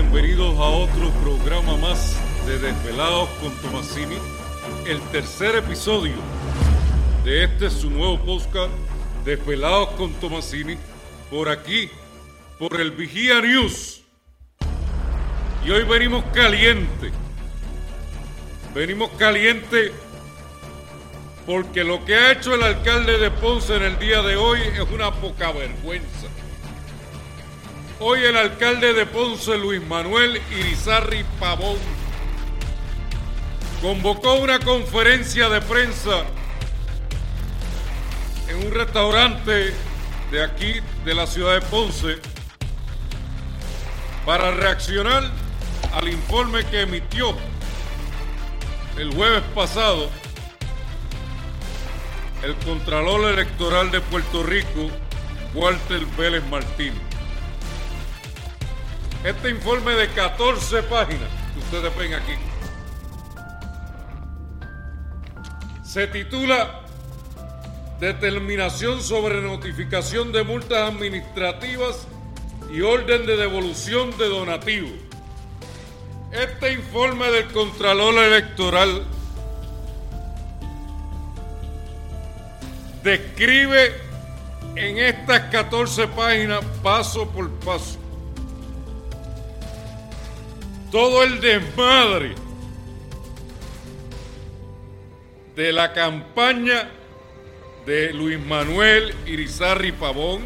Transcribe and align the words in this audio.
bienvenidos 0.00 0.56
a 0.58 0.62
otro 0.62 1.10
programa 1.22 1.76
más 1.76 2.16
de 2.46 2.58
Desvelados 2.58 3.28
con 3.38 3.54
Tomasini, 3.56 4.16
el 4.86 4.98
tercer 5.10 5.56
episodio 5.56 6.14
de 7.22 7.44
este 7.44 7.68
su 7.68 7.90
nuevo 7.90 8.18
podcast, 8.18 8.72
Desvelados 9.26 9.90
con 9.90 10.14
Tomasini, 10.14 10.78
por 11.30 11.50
aquí, 11.50 11.90
por 12.58 12.80
el 12.80 12.92
Vigía 12.92 13.42
News. 13.42 14.00
Y 15.66 15.70
hoy 15.70 15.84
venimos 15.84 16.24
caliente, 16.32 17.12
venimos 18.74 19.10
caliente 19.18 19.92
porque 21.44 21.84
lo 21.84 22.02
que 22.06 22.14
ha 22.14 22.32
hecho 22.32 22.54
el 22.54 22.62
alcalde 22.62 23.18
de 23.18 23.30
Ponce 23.30 23.76
en 23.76 23.82
el 23.82 23.98
día 23.98 24.22
de 24.22 24.36
hoy 24.36 24.60
es 24.60 24.90
una 24.90 25.12
poca 25.12 25.52
vergüenza. 25.52 26.39
Hoy 28.02 28.24
el 28.24 28.34
alcalde 28.34 28.94
de 28.94 29.04
Ponce, 29.04 29.58
Luis 29.58 29.86
Manuel 29.86 30.40
Irizarri 30.50 31.22
Pavón, 31.38 31.76
convocó 33.82 34.36
una 34.36 34.58
conferencia 34.58 35.50
de 35.50 35.60
prensa 35.60 36.24
en 38.48 38.66
un 38.66 38.72
restaurante 38.72 39.74
de 40.30 40.42
aquí, 40.42 40.80
de 41.04 41.14
la 41.14 41.26
ciudad 41.26 41.52
de 41.52 41.60
Ponce, 41.60 42.16
para 44.24 44.50
reaccionar 44.50 45.24
al 45.92 46.08
informe 46.08 46.64
que 46.64 46.80
emitió 46.80 47.36
el 48.96 49.12
jueves 49.12 49.42
pasado 49.54 50.08
el 52.42 52.54
Contralor 52.64 53.30
Electoral 53.30 53.90
de 53.90 54.00
Puerto 54.00 54.42
Rico, 54.42 54.88
Walter 55.52 56.06
Vélez 56.16 56.42
Martínez. 56.46 57.09
Este 59.24 59.50
informe 59.50 59.92
de 59.92 60.08
14 60.08 60.82
páginas 60.84 61.28
que 61.52 61.60
ustedes 61.60 61.94
ven 61.94 62.14
aquí 62.14 62.32
se 65.84 66.06
titula 66.06 66.80
Determinación 68.00 69.02
sobre 69.02 69.42
notificación 69.42 70.32
de 70.32 70.42
multas 70.42 70.90
administrativas 70.90 72.08
y 72.72 72.80
orden 72.80 73.26
de 73.26 73.36
devolución 73.36 74.16
de 74.16 74.26
donativos. 74.26 74.92
Este 76.32 76.72
informe 76.72 77.30
del 77.30 77.52
Contralor 77.52 78.14
Electoral 78.24 79.04
describe 83.02 84.00
en 84.76 84.96
estas 84.96 85.40
14 85.50 86.08
páginas 86.08 86.64
paso 86.82 87.28
por 87.28 87.50
paso 87.60 87.99
todo 90.90 91.22
el 91.22 91.40
desmadre 91.40 92.34
de 95.54 95.72
la 95.72 95.92
campaña 95.92 96.90
de 97.86 98.12
Luis 98.12 98.40
Manuel 98.40 99.14
Irizarri 99.26 99.92
Pavón, 99.92 100.42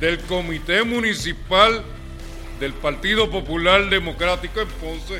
del 0.00 0.18
Comité 0.20 0.82
Municipal 0.82 1.82
del 2.60 2.72
Partido 2.74 3.30
Popular 3.30 3.88
Democrático 3.88 4.60
en 4.60 4.68
Ponce 4.68 5.18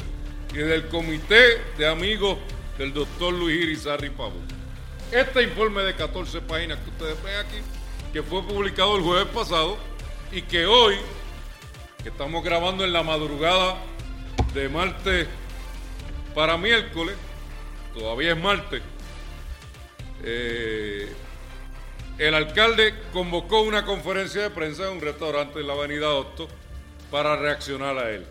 y 0.52 0.58
del 0.58 0.88
Comité 0.88 1.62
de 1.78 1.88
Amigos 1.88 2.38
del 2.76 2.92
doctor 2.92 3.32
Luis 3.32 3.62
Irizarri 3.62 4.10
Pavón. 4.10 4.46
Este 5.10 5.42
informe 5.42 5.82
de 5.82 5.94
14 5.94 6.42
páginas 6.42 6.78
que 6.80 6.90
ustedes 6.90 7.22
ven 7.22 7.36
aquí, 7.36 7.58
que 8.12 8.22
fue 8.22 8.42
publicado 8.42 8.96
el 8.96 9.02
jueves 9.02 9.28
pasado 9.34 9.78
y 10.30 10.42
que 10.42 10.66
hoy, 10.66 10.96
que 12.02 12.10
estamos 12.10 12.44
grabando 12.44 12.84
en 12.84 12.92
la 12.92 13.02
madrugada 13.02 13.78
de 14.54 14.68
martes 14.68 15.26
para 16.34 16.56
miércoles, 16.56 17.16
todavía 17.94 18.32
es 18.32 18.38
martes, 18.38 18.82
eh, 20.22 21.12
el 22.18 22.34
alcalde 22.34 22.94
convocó 23.12 23.62
una 23.62 23.84
conferencia 23.84 24.42
de 24.42 24.50
prensa 24.50 24.84
en 24.84 24.94
un 24.94 25.00
restaurante 25.00 25.60
en 25.60 25.66
la 25.66 25.74
avenida 25.74 26.10
Otto 26.10 26.48
para 27.10 27.36
reaccionar 27.36 27.96
a 27.96 28.10
él. 28.10 28.26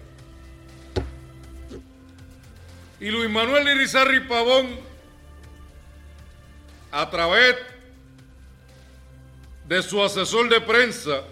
Y 3.00 3.10
Luis 3.12 3.30
Manuel 3.30 3.68
Irizarri 3.68 4.22
Pavón, 4.22 4.80
a 6.92 7.10
través 7.10 7.56
de 9.68 9.82
su 9.84 10.04
asesor 10.04 10.50
de 10.50 10.62
prensa, 10.62 11.24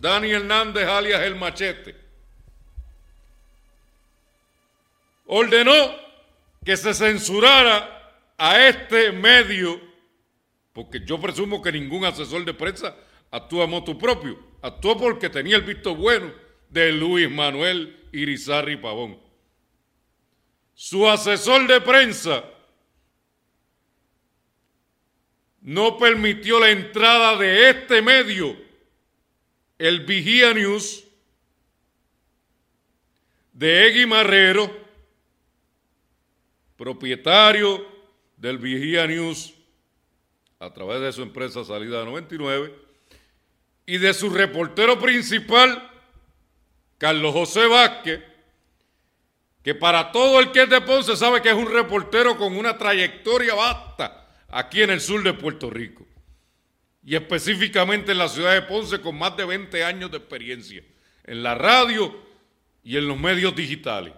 Dani 0.00 0.30
Hernández 0.30 0.86
alias 0.86 1.22
El 1.22 1.34
Machete, 1.34 2.07
ordenó 5.28 5.94
que 6.64 6.76
se 6.76 6.92
censurara 6.92 7.94
a 8.36 8.66
este 8.66 9.12
medio, 9.12 9.80
porque 10.72 11.00
yo 11.04 11.20
presumo 11.20 11.62
que 11.62 11.70
ningún 11.70 12.04
asesor 12.04 12.44
de 12.44 12.54
prensa 12.54 12.96
actúa 13.30 13.64
a 13.64 13.66
moto 13.66 13.96
propio, 13.96 14.38
actuó 14.62 14.96
porque 14.98 15.28
tenía 15.28 15.56
el 15.56 15.62
visto 15.62 15.94
bueno 15.94 16.32
de 16.68 16.92
Luis 16.92 17.30
Manuel 17.30 18.08
Irizarri 18.12 18.76
Pavón. 18.76 19.20
Su 20.74 21.08
asesor 21.08 21.66
de 21.66 21.80
prensa 21.80 22.44
no 25.60 25.98
permitió 25.98 26.58
la 26.58 26.70
entrada 26.70 27.36
de 27.36 27.70
este 27.70 28.00
medio, 28.00 28.56
el 29.76 30.06
Vigía 30.06 30.54
News, 30.54 31.04
de 33.52 33.88
Egui 33.88 34.06
Marrero, 34.06 34.87
propietario 36.78 37.84
del 38.38 38.56
Vigía 38.56 39.06
News, 39.06 39.52
a 40.60 40.72
través 40.72 41.00
de 41.02 41.12
su 41.12 41.22
empresa 41.22 41.64
Salida 41.64 42.04
99, 42.04 42.72
y 43.84 43.98
de 43.98 44.14
su 44.14 44.30
reportero 44.30 44.98
principal, 44.98 45.90
Carlos 46.96 47.32
José 47.32 47.66
Vázquez, 47.66 48.22
que 49.62 49.74
para 49.74 50.12
todo 50.12 50.40
el 50.40 50.52
que 50.52 50.62
es 50.62 50.70
de 50.70 50.80
Ponce 50.80 51.16
sabe 51.16 51.42
que 51.42 51.50
es 51.50 51.54
un 51.54 51.70
reportero 51.70 52.36
con 52.38 52.56
una 52.56 52.78
trayectoria 52.78 53.54
vasta 53.54 54.28
aquí 54.48 54.82
en 54.82 54.90
el 54.90 55.00
sur 55.00 55.22
de 55.22 55.34
Puerto 55.34 55.68
Rico 55.68 56.06
y 57.04 57.16
específicamente 57.16 58.12
en 58.12 58.18
la 58.18 58.28
ciudad 58.28 58.54
de 58.54 58.62
Ponce 58.62 59.00
con 59.00 59.18
más 59.18 59.36
de 59.36 59.44
20 59.44 59.84
años 59.84 60.10
de 60.10 60.18
experiencia 60.18 60.82
en 61.24 61.42
la 61.42 61.54
radio 61.54 62.16
y 62.82 62.96
en 62.96 63.08
los 63.08 63.18
medios 63.18 63.54
digitales. 63.54 64.14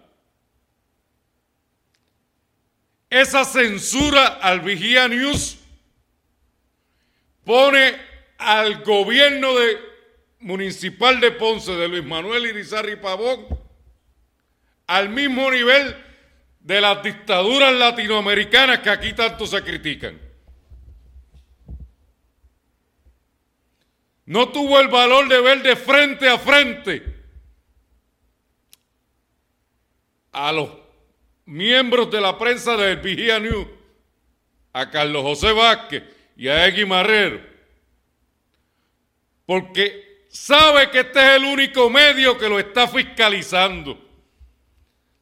Esa 3.10 3.44
censura 3.44 4.38
al 4.40 4.60
Vigía 4.60 5.08
News 5.08 5.58
pone 7.44 7.96
al 8.38 8.84
gobierno 8.84 9.52
de, 9.54 9.78
municipal 10.38 11.18
de 11.18 11.32
Ponce 11.32 11.72
de 11.72 11.88
Luis 11.88 12.04
Manuel 12.04 12.46
Irizarri 12.46 12.94
Pavón 12.96 13.46
al 14.86 15.08
mismo 15.08 15.50
nivel 15.50 15.96
de 16.60 16.80
las 16.80 17.02
dictaduras 17.02 17.72
latinoamericanas 17.72 18.78
que 18.78 18.90
aquí 18.90 19.12
tanto 19.12 19.46
se 19.46 19.62
critican. 19.62 20.20
No 24.26 24.50
tuvo 24.50 24.78
el 24.78 24.86
valor 24.86 25.28
de 25.28 25.40
ver 25.40 25.62
de 25.62 25.74
frente 25.74 26.28
a 26.28 26.38
frente 26.38 27.02
a 30.30 30.52
los 30.52 30.79
miembros 31.50 32.08
de 32.10 32.20
la 32.20 32.38
prensa 32.38 32.76
del 32.76 32.98
Vigía 32.98 33.40
News, 33.40 33.66
a 34.72 34.88
Carlos 34.88 35.22
José 35.22 35.52
Vázquez 35.52 36.04
y 36.36 36.46
a 36.46 36.64
Egui 36.66 36.86
Marrero, 36.86 37.40
porque 39.46 40.26
sabe 40.30 40.90
que 40.90 41.00
este 41.00 41.18
es 41.18 41.30
el 41.36 41.44
único 41.44 41.90
medio 41.90 42.38
que 42.38 42.48
lo 42.48 42.58
está 42.60 42.86
fiscalizando. 42.86 43.98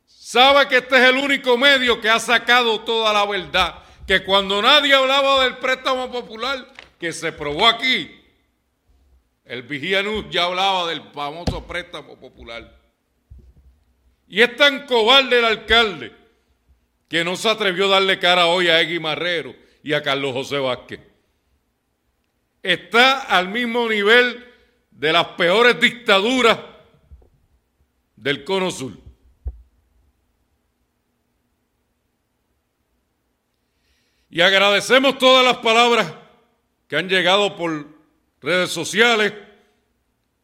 Sabe 0.07 0.69
que 0.69 0.77
este 0.77 0.97
es 0.97 1.09
el 1.09 1.17
único 1.17 1.57
medio 1.57 1.99
que 1.99 2.11
ha 2.11 2.21
sacado 2.21 2.83
toda 2.83 3.11
la 3.15 3.25
verdad. 3.25 3.83
Que 4.07 4.23
cuando 4.23 4.61
nadie 4.61 4.93
hablaba 4.93 5.45
del 5.45 5.57
préstamo 5.57 6.13
popular 6.13 6.75
que 7.01 7.15
se 7.15 7.33
probó 7.33 7.67
aquí, 7.67 8.15
el 9.47 9.63
Vigía 9.63 10.03
News 10.03 10.27
ya 10.29 10.45
hablaba 10.45 10.87
del 10.89 11.01
famoso 11.15 11.67
préstamo 11.67 12.17
popular. 12.17 12.78
Y 14.29 14.43
es 14.43 14.57
tan 14.57 14.87
cobarde 14.87 15.39
el 15.39 15.45
alcalde 15.45 16.13
que 17.09 17.25
no 17.25 17.35
se 17.37 17.49
atrevió 17.49 17.87
a 17.87 18.01
darle 18.01 18.19
cara 18.19 18.47
hoy 18.47 18.69
a 18.69 18.81
Egui 18.81 19.01
Marrero 19.01 19.57
y 19.83 19.95
a 19.95 20.03
Carlos 20.03 20.35
José 20.35 20.59
Vázquez. 20.59 21.01
Está 22.63 23.23
al 23.23 23.49
mismo 23.49 23.89
nivel 23.89 24.45
de 24.91 25.13
las 25.13 25.29
peores 25.29 25.81
dictaduras 25.81 26.59
del 28.17 28.45
Cono 28.45 28.71
Sur. 28.71 28.93
Y 34.29 34.43
agradecemos 34.43 35.17
todas 35.17 35.45
las 35.45 35.59
palabras 35.59 36.13
que 36.87 36.97
han 36.97 37.09
llegado 37.09 37.57
por 37.57 37.87
redes 38.43 38.71
sociales 38.71 39.33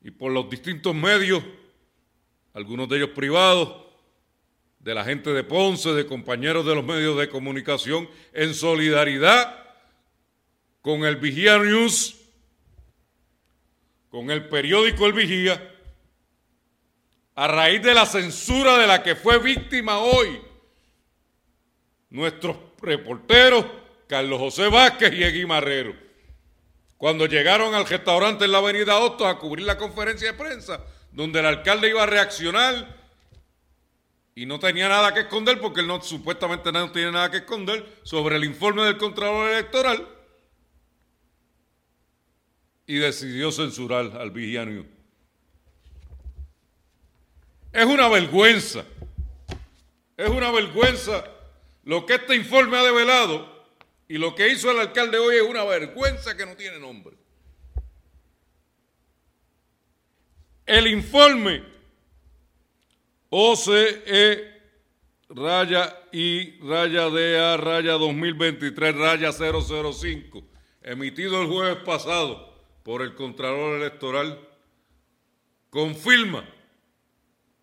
y 0.03 0.11
por 0.11 0.33
los 0.33 0.49
distintos 0.49 0.95
medios 0.95 1.43
algunos 2.55 2.89
de 2.89 2.97
ellos 2.97 3.11
privados, 3.11 3.85
de 4.79 4.95
la 4.95 5.05
gente 5.05 5.31
de 5.33 5.45
Ponce, 5.45 5.93
de 5.93 6.06
compañeros 6.06 6.65
de 6.65 6.75
los 6.75 6.85
medios 6.85 7.19
de 7.19 7.29
comunicación, 7.29 8.09
en 8.33 8.55
solidaridad 8.55 9.65
con 10.81 11.05
el 11.05 11.17
Vigía 11.17 11.59
News, 11.59 12.17
con 14.11 14.31
el 14.31 14.49
periódico 14.49 15.06
El 15.06 15.15
Vigía, 15.15 15.75
a 17.35 17.49
raíz 17.49 17.83
de 17.83 17.95
la 17.95 18.06
censura 18.06 18.79
de 18.79 18.87
la 18.87 19.03
que 19.03 19.17
fue 19.17 19.39
víctima 19.39 19.99
hoy 19.99 20.41
nuestros 22.11 22.56
reporteros 22.81 23.65
Carlos 24.06 24.39
José 24.39 24.69
Vázquez 24.69 25.12
y 25.15 25.25
Egui 25.25 25.47
Marrero, 25.47 25.97
cuando 26.97 27.27
llegaron 27.27 27.75
al 27.75 27.87
restaurante 27.87 28.45
en 28.45 28.53
la 28.53 28.59
avenida 28.59 28.99
Hostos 28.99 29.27
a 29.27 29.39
cubrir 29.39 29.67
la 29.67 29.77
conferencia 29.77 30.31
de 30.31 30.39
prensa, 30.39 30.81
donde 31.15 31.39
el 31.41 31.47
alcalde 31.47 31.89
iba 31.89 32.03
a 32.03 32.07
reaccionar 32.07 33.03
y 34.35 34.47
no 34.47 34.59
tenía 34.59 34.89
nada 34.89 35.15
que 35.15 35.21
esconder, 35.21 35.61
porque 35.61 35.81
él 35.81 35.87
no, 35.87 36.03
supuestamente 36.03 36.73
no 36.73 36.91
tiene 36.91 37.13
nada 37.13 37.31
que 37.31 37.39
esconder, 37.39 38.01
sobre 38.03 38.37
el 38.37 38.45
informe 38.45 38.83
del 38.83 38.99
Contralor 38.99 39.49
Electoral, 39.51 40.09
y 42.87 42.97
decidió 42.97 43.53
censurar 43.53 44.17
al 44.17 44.33
Vigiano. 44.33 44.85
Es 47.73 47.87
una 47.87 48.09
vergüenza, 48.09 48.85
es 50.17 50.29
una 50.29 50.51
vergüenza 50.51 51.25
lo 51.85 52.07
que 52.07 52.15
este 52.15 52.35
informe 52.35 52.77
ha 52.77 52.83
develado 52.83 53.67
y 54.09 54.19
lo 54.19 54.35
que 54.35 54.49
hizo 54.49 54.71
el 54.71 54.81
alcalde 54.81 55.19
hoy 55.19 55.37
es 55.37 55.43
una 55.43 55.65
vergüenza 55.65 56.37
que 56.37 56.45
no 56.45 56.57
tiene 56.57 56.79
nombre. 56.79 57.17
El 60.67 60.87
informe. 60.87 61.63
OCE 63.31 64.55
raya 65.29 66.05
I 66.13 66.59
raya 66.63 67.11
DA 67.11 67.57
raya 67.57 67.93
2023 67.95 68.95
raya 68.95 69.33
005, 69.33 70.45
emitido 70.83 71.43
el 71.43 71.49
jueves 71.49 71.79
pasado 71.85 72.55
por 72.85 73.03
el 73.03 73.15
Contralor 73.15 73.81
Electoral, 73.81 74.39
confirma 75.71 76.49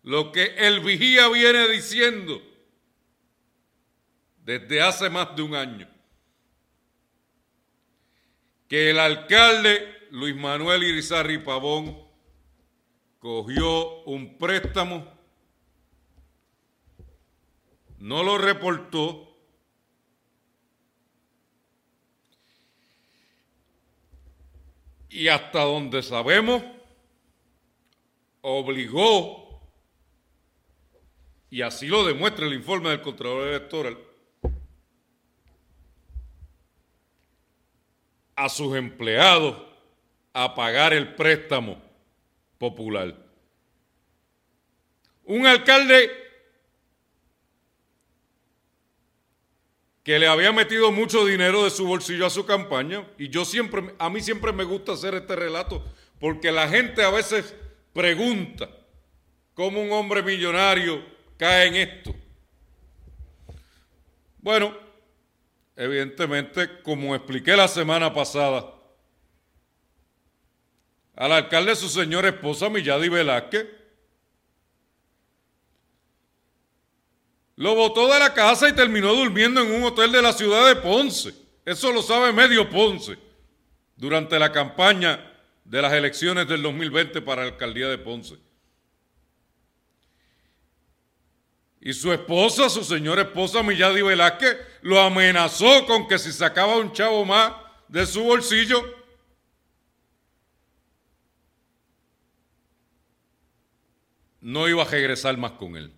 lo 0.02 0.32
que 0.32 0.54
el 0.58 0.80
vigía 0.80 1.28
viene 1.28 1.68
diciendo 1.68 2.42
desde 4.44 4.82
hace 4.82 5.08
más 5.08 5.34
de 5.34 5.42
un 5.42 5.54
año, 5.54 5.88
que 8.68 8.90
el 8.90 8.98
alcalde 8.98 10.08
Luis 10.10 10.36
Manuel 10.36 10.82
Irizarri 10.82 11.38
Pavón 11.38 12.11
cogió 13.22 14.02
un 14.02 14.36
préstamo, 14.36 15.06
no 18.00 18.24
lo 18.24 18.36
reportó, 18.36 19.38
y 25.08 25.28
hasta 25.28 25.62
donde 25.62 26.02
sabemos, 26.02 26.64
obligó, 28.40 29.62
y 31.48 31.62
así 31.62 31.86
lo 31.86 32.04
demuestra 32.04 32.44
el 32.44 32.54
informe 32.54 32.90
del 32.90 33.02
Contralor 33.02 33.46
Electoral, 33.46 33.98
a 38.34 38.48
sus 38.48 38.74
empleados 38.74 39.62
a 40.32 40.56
pagar 40.56 40.92
el 40.92 41.14
préstamo 41.14 41.81
popular. 42.62 43.12
Un 45.24 45.48
alcalde 45.48 46.08
que 50.04 50.16
le 50.16 50.28
había 50.28 50.52
metido 50.52 50.92
mucho 50.92 51.26
dinero 51.26 51.64
de 51.64 51.70
su 51.70 51.84
bolsillo 51.84 52.24
a 52.24 52.30
su 52.30 52.46
campaña 52.46 53.04
y 53.18 53.30
yo 53.30 53.44
siempre 53.44 53.92
a 53.98 54.08
mí 54.08 54.20
siempre 54.20 54.52
me 54.52 54.62
gusta 54.62 54.92
hacer 54.92 55.14
este 55.14 55.34
relato 55.34 55.84
porque 56.20 56.52
la 56.52 56.68
gente 56.68 57.02
a 57.02 57.10
veces 57.10 57.52
pregunta 57.92 58.70
cómo 59.54 59.82
un 59.82 59.90
hombre 59.90 60.22
millonario 60.22 61.04
cae 61.36 61.66
en 61.66 61.74
esto. 61.74 62.14
Bueno, 64.38 64.72
evidentemente, 65.74 66.80
como 66.82 67.16
expliqué 67.16 67.56
la 67.56 67.66
semana 67.66 68.14
pasada, 68.14 68.72
al 71.16 71.32
alcalde 71.32 71.76
su 71.76 71.88
señora 71.88 72.28
esposa 72.28 72.68
Milladi 72.68 73.08
Velázquez, 73.08 73.66
lo 77.56 77.74
botó 77.74 78.12
de 78.12 78.18
la 78.18 78.32
casa 78.32 78.68
y 78.68 78.72
terminó 78.72 79.12
durmiendo 79.14 79.60
en 79.60 79.72
un 79.72 79.84
hotel 79.84 80.10
de 80.10 80.22
la 80.22 80.32
ciudad 80.32 80.66
de 80.66 80.76
Ponce. 80.76 81.34
Eso 81.64 81.92
lo 81.92 82.02
sabe 82.02 82.32
medio 82.32 82.68
Ponce 82.68 83.18
durante 83.94 84.38
la 84.38 84.50
campaña 84.50 85.32
de 85.64 85.82
las 85.82 85.92
elecciones 85.92 86.48
del 86.48 86.62
2020 86.62 87.20
para 87.22 87.42
la 87.42 87.48
alcaldía 87.48 87.88
de 87.88 87.98
Ponce. 87.98 88.36
Y 91.80 91.92
su 91.92 92.12
esposa, 92.12 92.70
su 92.70 92.84
señora 92.84 93.22
esposa 93.22 93.62
Milladi 93.62 94.02
Velázquez, 94.02 94.56
lo 94.82 95.00
amenazó 95.00 95.84
con 95.86 96.08
que 96.08 96.18
si 96.18 96.32
sacaba 96.32 96.78
un 96.78 96.92
chavo 96.92 97.24
más 97.24 97.52
de 97.88 98.06
su 98.06 98.22
bolsillo, 98.22 99.01
no 104.42 104.68
iba 104.68 104.82
a 104.82 104.86
regresar 104.86 105.38
más 105.38 105.52
con 105.52 105.76
él. 105.76 105.92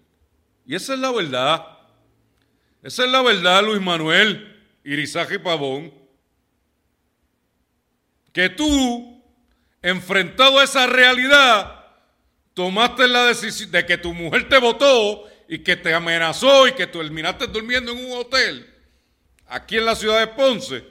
Y 0.64 0.76
esa 0.76 0.94
es 0.94 1.00
la 1.00 1.10
verdad. 1.10 1.66
Esa 2.82 3.04
es 3.04 3.10
la 3.10 3.22
verdad, 3.22 3.64
Luis 3.64 3.80
Manuel 3.80 4.50
Irizaje 4.84 5.40
Pavón. 5.40 5.92
Que 8.32 8.50
tú, 8.50 9.22
enfrentado 9.80 10.60
a 10.60 10.64
esa 10.64 10.86
realidad, 10.86 11.86
tomaste 12.52 13.08
la 13.08 13.24
decisión 13.24 13.70
de 13.70 13.86
que 13.86 13.96
tu 13.96 14.12
mujer 14.12 14.48
te 14.48 14.58
votó 14.58 15.24
y 15.48 15.60
que 15.60 15.76
te 15.76 15.94
amenazó 15.94 16.68
y 16.68 16.72
que 16.72 16.86
tú 16.86 16.98
terminaste 16.98 17.46
durmiendo 17.46 17.92
en 17.92 18.04
un 18.04 18.12
hotel 18.18 18.70
aquí 19.46 19.76
en 19.76 19.86
la 19.86 19.94
ciudad 19.94 20.20
de 20.20 20.26
Ponce, 20.28 20.84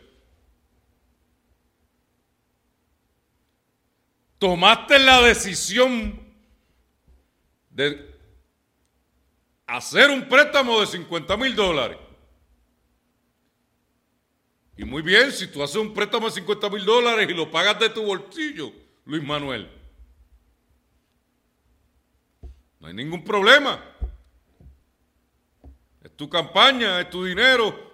tomaste 4.40 5.00
la 5.00 5.22
decisión 5.22 6.23
de 7.74 8.18
hacer 9.68 10.10
un 10.10 10.28
préstamo 10.30 10.80
de 10.80 10.88
50 10.88 11.38
mil 11.38 11.56
dólares. 11.56 11.98
Y 14.78 14.86
muy 14.86 15.02
bien, 15.02 15.32
si 15.32 15.48
tú 15.48 15.62
haces 15.62 15.76
un 15.76 15.94
préstamo 15.94 16.28
de 16.28 16.32
50 16.34 16.70
mil 16.70 16.86
dólares 16.86 17.30
y 17.30 17.34
lo 17.34 17.52
pagas 17.52 17.80
de 17.80 17.90
tu 17.90 18.04
bolsillo, 18.04 18.72
Luis 19.06 19.24
Manuel, 19.24 19.70
no 22.80 22.88
hay 22.88 22.94
ningún 22.94 23.24
problema 23.24 23.94
tu 26.16 26.30
campaña, 26.30 27.02
es 27.02 27.10
tu 27.10 27.26
dinero. 27.26 27.94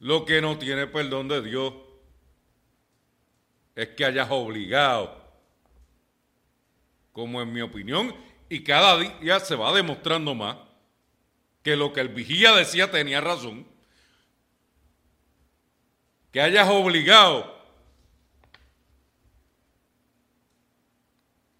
Lo 0.00 0.24
que 0.24 0.40
no 0.40 0.58
tiene 0.58 0.86
perdón 0.86 1.28
de 1.28 1.42
Dios 1.42 1.74
es 3.74 3.88
que 3.88 4.04
hayas 4.04 4.28
obligado, 4.30 5.25
como 7.16 7.40
en 7.40 7.50
mi 7.50 7.62
opinión, 7.62 8.14
y 8.50 8.62
cada 8.62 8.98
día 8.98 9.40
se 9.40 9.56
va 9.56 9.72
demostrando 9.72 10.34
más, 10.34 10.58
que 11.62 11.74
lo 11.74 11.90
que 11.94 12.02
el 12.02 12.10
vigía 12.10 12.52
decía 12.52 12.90
tenía 12.90 13.22
razón, 13.22 13.66
que 16.30 16.42
hayas 16.42 16.68
obligado 16.68 17.58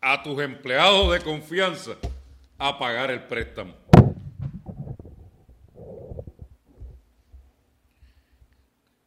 a 0.02 0.22
tus 0.22 0.42
empleados 0.42 1.10
de 1.14 1.20
confianza 1.22 1.92
a 2.58 2.78
pagar 2.78 3.10
el 3.10 3.22
préstamo. 3.22 3.74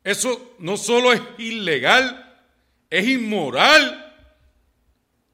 Eso 0.04 0.56
no 0.58 0.78
solo 0.78 1.14
es 1.14 1.22
ilegal, 1.38 2.44
es 2.90 3.08
inmoral, 3.08 3.99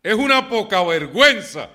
es 0.05 0.13
una 0.13 0.47
poca 0.47 0.83
vergüenza. 0.83 1.67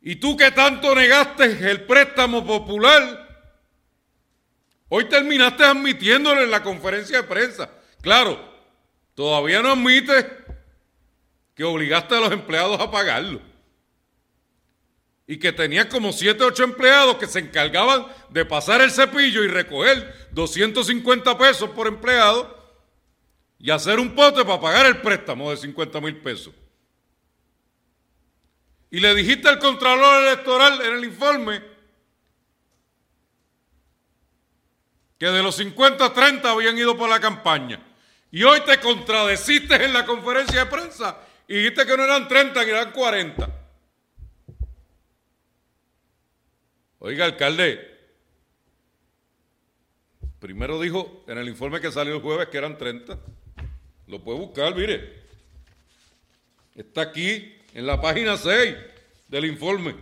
Y 0.00 0.16
tú 0.16 0.38
que 0.38 0.50
tanto 0.52 0.94
negaste 0.94 1.44
el 1.70 1.82
préstamo 1.82 2.46
popular, 2.46 3.52
hoy 4.88 5.04
terminaste 5.04 5.62
admitiéndolo 5.64 6.40
en 6.40 6.50
la 6.50 6.62
conferencia 6.62 7.18
de 7.18 7.28
prensa. 7.28 7.68
Claro, 8.00 8.42
todavía 9.14 9.60
no 9.60 9.72
admites 9.72 10.24
que 11.54 11.64
obligaste 11.64 12.14
a 12.14 12.20
los 12.20 12.32
empleados 12.32 12.80
a 12.80 12.90
pagarlo 12.90 13.42
y 15.26 15.38
que 15.38 15.52
tenía 15.52 15.90
como 15.90 16.14
7 16.14 16.42
o 16.42 16.46
8 16.46 16.64
empleados 16.64 17.16
que 17.16 17.26
se 17.26 17.40
encargaban 17.40 18.06
de 18.30 18.46
pasar 18.46 18.80
el 18.80 18.90
cepillo 18.90 19.44
y 19.44 19.48
recoger 19.48 20.30
250 20.32 21.36
pesos 21.36 21.68
por 21.68 21.86
empleado 21.86 22.63
y 23.58 23.70
hacer 23.70 23.98
un 23.98 24.14
pote 24.14 24.44
para 24.44 24.60
pagar 24.60 24.86
el 24.86 25.00
préstamo 25.00 25.50
de 25.50 25.56
50 25.56 26.00
mil 26.00 26.16
pesos. 26.18 26.54
Y 28.90 29.00
le 29.00 29.14
dijiste 29.14 29.48
al 29.48 29.58
Contralor 29.58 30.22
Electoral 30.22 30.80
en 30.80 30.94
el 30.94 31.04
informe 31.04 31.62
que 35.18 35.26
de 35.26 35.42
los 35.42 35.56
50 35.56 36.12
30 36.12 36.50
habían 36.50 36.76
ido 36.76 36.96
por 36.96 37.08
la 37.08 37.18
campaña. 37.18 37.84
Y 38.30 38.42
hoy 38.42 38.60
te 38.60 38.78
contradeciste 38.78 39.84
en 39.84 39.92
la 39.92 40.04
conferencia 40.04 40.64
de 40.64 40.70
prensa 40.70 41.18
y 41.48 41.56
dijiste 41.56 41.86
que 41.86 41.96
no 41.96 42.04
eran 42.04 42.28
30, 42.28 42.64
que 42.64 42.70
eran 42.70 42.92
40. 42.92 43.48
Oiga, 46.98 47.24
alcalde, 47.24 48.00
primero 50.40 50.80
dijo 50.80 51.24
en 51.26 51.38
el 51.38 51.48
informe 51.48 51.80
que 51.80 51.92
salió 51.92 52.16
el 52.16 52.22
jueves 52.22 52.48
que 52.48 52.58
eran 52.58 52.78
30. 52.78 53.18
Lo 54.06 54.22
puede 54.22 54.38
buscar, 54.38 54.74
mire. 54.74 55.24
Está 56.74 57.02
aquí 57.02 57.54
en 57.72 57.86
la 57.86 58.00
página 58.00 58.36
6 58.36 58.76
del 59.28 59.44
informe. 59.46 59.94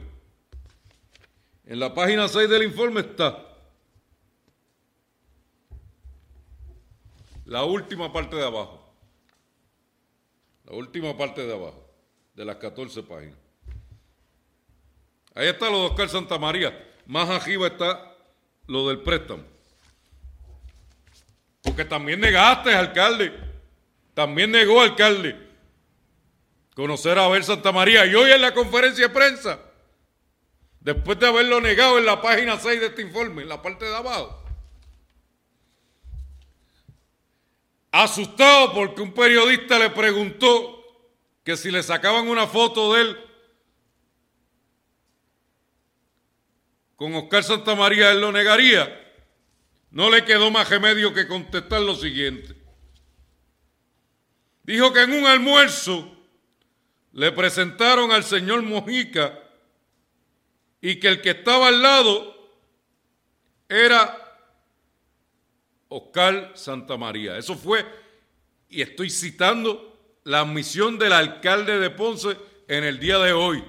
En 1.67 1.79
la 1.79 1.95
página 1.95 2.29
6 2.29 2.49
del 2.49 2.65
informe 2.65 3.01
está. 3.01 3.49
La 7.45 7.65
última 7.65 8.13
parte 8.13 8.37
de 8.37 8.45
abajo. 8.45 8.83
La 10.65 10.73
última 10.75 11.17
parte 11.17 11.47
de 11.47 11.53
abajo, 11.53 11.87
de 12.35 12.45
las 12.45 12.57
14 12.57 13.03
páginas. 13.03 13.37
Ahí 15.35 15.49
está 15.49 15.71
lo 15.71 15.81
de 15.81 15.87
Oscar 15.87 16.09
Santa 16.09 16.39
María. 16.39 16.89
Más 17.07 17.29
arriba 17.29 17.67
está 17.67 18.17
lo 18.67 18.89
del 18.89 19.01
préstamo. 19.01 19.45
Porque 21.63 21.85
también 21.85 22.21
negaste, 22.21 22.75
alcalde. 22.75 23.52
También 24.15 24.51
negó, 24.51 24.81
alcalde, 24.81 25.37
conocer 26.75 27.19
a 27.19 27.25
Abel 27.25 27.45
Santa 27.45 27.73
María. 27.73 28.05
Y 28.07 28.15
hoy 28.15 28.31
en 28.31 28.43
la 28.43 28.53
conferencia 28.53 29.09
de 29.09 29.15
prensa, 29.15 29.59
después 30.81 31.19
de 31.19 31.27
haberlo 31.27 31.61
negado 31.61 31.99
en 31.99 32.07
la 32.07 32.21
página 32.21 32.59
6 32.59 32.81
de 32.81 32.87
este 32.87 33.03
informe, 33.03 33.43
en 33.43 33.49
la 33.49 33.63
parte 33.63 33.87
de 33.87 33.95
abajo, 33.95 34.43
asustado 37.91 38.73
porque 38.75 39.03
un 39.03 39.13
periodista 39.13 39.79
le 39.79 39.91
preguntó 39.91 40.83
que 41.45 41.57
si 41.57 41.71
le 41.71 41.83
sacaban 41.83 42.29
una 42.29 42.47
foto 42.47 42.95
de 42.95 43.03
él 43.03 43.19
con 46.97 47.15
Oscar 47.17 47.43
Santamaría, 47.43 48.13
él 48.13 48.21
lo 48.21 48.31
negaría. 48.31 48.99
No 49.91 50.09
le 50.09 50.25
quedó 50.25 50.51
más 50.51 50.71
remedio 50.71 51.13
que 51.13 51.27
contestar 51.27 51.81
lo 51.81 51.97
siguiente. 51.97 52.62
Dijo 54.65 54.93
que 54.93 55.03
en 55.03 55.13
un 55.13 55.27
almuerzo 55.27 56.17
le 57.13 57.33
presentaron 57.33 58.13
al 58.13 58.25
señor 58.25 58.63
Mojica 58.63 59.39
y 60.81 60.97
que 60.97 61.09
el 61.09 61.21
que 61.21 61.31
estaba 61.31 61.69
al 61.69 61.83
lado 61.83 62.33
era 63.69 64.19
Oscar 65.89 66.53
Santamaría. 66.55 67.37
Eso 67.37 67.55
fue, 67.55 67.85
y 68.69 68.83
estoy 68.83 69.11
citando 69.11 69.93
la 70.25 70.41
admisión 70.41 70.99
del 70.99 71.13
alcalde 71.13 71.79
de 71.79 71.91
Ponce 71.91 72.37
en 72.69 72.85
el 72.85 72.99
día 72.99 73.19
de 73.19 73.33
hoy, 73.33 73.63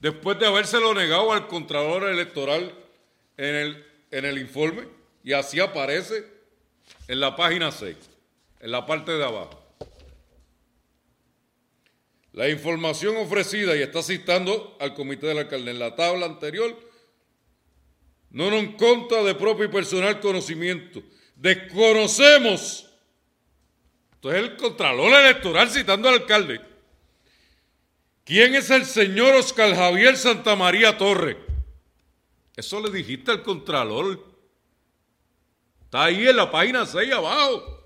después 0.00 0.38
de 0.38 0.46
habérselo 0.46 0.94
negado 0.94 1.32
al 1.32 1.46
Contralor 1.46 2.08
Electoral 2.08 2.74
en 3.36 3.54
el, 3.54 3.86
en 4.10 4.24
el 4.24 4.38
informe, 4.38 4.88
y 5.22 5.32
así 5.32 5.60
aparece 5.60 6.26
en 7.06 7.20
la 7.20 7.36
página 7.36 7.70
6, 7.70 7.96
en 8.60 8.70
la 8.70 8.86
parte 8.86 9.12
de 9.12 9.24
abajo. 9.24 9.59
La 12.32 12.48
información 12.48 13.16
ofrecida, 13.16 13.76
y 13.76 13.82
está 13.82 14.02
citando 14.02 14.76
al 14.80 14.94
comité 14.94 15.26
del 15.28 15.38
alcalde 15.38 15.70
en 15.70 15.78
la 15.78 15.96
tabla 15.96 16.26
anterior, 16.26 16.78
no 18.30 18.50
nos 18.50 18.74
conta 18.76 19.22
de 19.22 19.34
propio 19.34 19.64
y 19.64 19.68
personal 19.68 20.20
conocimiento 20.20 21.02
desconocemos. 21.40 22.86
Entonces 24.14 24.42
el 24.42 24.56
Contralor 24.56 25.12
Electoral 25.14 25.70
citando 25.70 26.08
al 26.08 26.16
alcalde. 26.16 26.60
¿Quién 28.24 28.54
es 28.54 28.70
el 28.70 28.84
señor 28.84 29.34
Oscar 29.34 29.74
Javier 29.74 30.16
Santamaría 30.16 30.96
Torre? 30.98 31.38
Eso 32.54 32.80
le 32.80 32.90
dijiste 32.90 33.30
al 33.30 33.42
Contralor. 33.42 34.22
Está 35.84 36.04
ahí 36.04 36.28
en 36.28 36.36
la 36.36 36.50
página 36.50 36.84
6 36.84 37.10
abajo. 37.12 37.78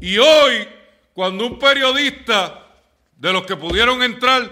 Y 0.00 0.16
hoy, 0.16 0.66
cuando 1.12 1.46
un 1.46 1.58
periodista 1.58 2.67
de 3.18 3.32
los 3.32 3.44
que 3.44 3.56
pudieron 3.56 4.02
entrar, 4.02 4.50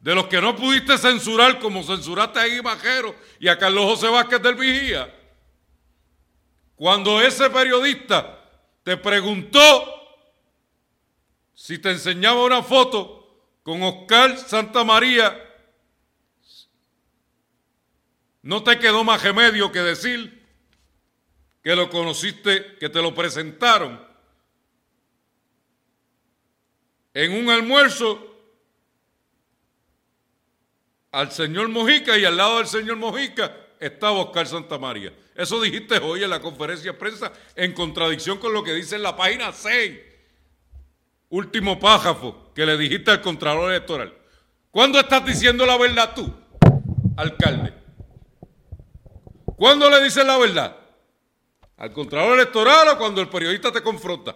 de 0.00 0.14
los 0.14 0.26
que 0.26 0.40
no 0.40 0.56
pudiste 0.56 0.96
censurar, 0.98 1.60
como 1.60 1.84
censuraste 1.84 2.40
a 2.40 2.46
Guimajero 2.46 3.14
y 3.38 3.48
a 3.48 3.58
Carlos 3.58 3.84
José 3.84 4.08
Vázquez 4.08 4.42
del 4.42 4.54
Vigía, 4.54 5.14
cuando 6.74 7.20
ese 7.20 7.50
periodista 7.50 8.40
te 8.82 8.96
preguntó 8.96 9.60
si 11.54 11.78
te 11.78 11.90
enseñaba 11.90 12.42
una 12.42 12.62
foto 12.62 13.44
con 13.62 13.82
Oscar 13.82 14.38
Santa 14.38 14.82
María, 14.82 15.38
no 18.40 18.62
te 18.62 18.78
quedó 18.78 19.04
más 19.04 19.22
remedio 19.22 19.70
que 19.70 19.80
decir 19.80 20.42
que 21.62 21.76
lo 21.76 21.90
conociste, 21.90 22.78
que 22.78 22.88
te 22.88 23.02
lo 23.02 23.14
presentaron 23.14 24.09
en 27.20 27.32
un 27.32 27.50
almuerzo 27.50 28.18
al 31.12 31.30
señor 31.30 31.68
Mojica 31.68 32.16
y 32.16 32.24
al 32.24 32.34
lado 32.34 32.56
del 32.56 32.66
señor 32.66 32.96
Mojica 32.96 33.54
estaba 33.78 34.12
Oscar 34.12 34.46
Santa 34.46 34.78
María. 34.78 35.12
Eso 35.34 35.60
dijiste 35.60 35.98
hoy 35.98 36.24
en 36.24 36.30
la 36.30 36.40
conferencia 36.40 36.92
de 36.92 36.98
prensa 36.98 37.30
en 37.54 37.74
contradicción 37.74 38.38
con 38.38 38.54
lo 38.54 38.64
que 38.64 38.72
dice 38.72 38.96
en 38.96 39.02
la 39.02 39.14
página 39.14 39.52
6. 39.52 39.98
Último 41.28 41.78
pájafo 41.78 42.52
que 42.54 42.64
le 42.64 42.78
dijiste 42.78 43.10
al 43.10 43.20
Contralor 43.20 43.70
Electoral. 43.70 44.14
¿Cuándo 44.70 44.98
estás 44.98 45.22
diciendo 45.26 45.66
la 45.66 45.76
verdad 45.76 46.14
tú, 46.14 46.34
alcalde? 47.18 47.74
¿Cuándo 49.56 49.90
le 49.90 50.02
dices 50.02 50.24
la 50.24 50.38
verdad? 50.38 50.74
¿Al 51.76 51.92
Contralor 51.92 52.38
Electoral 52.38 52.88
o 52.88 52.96
cuando 52.96 53.20
el 53.20 53.28
periodista 53.28 53.70
te 53.70 53.82
confronta? 53.82 54.34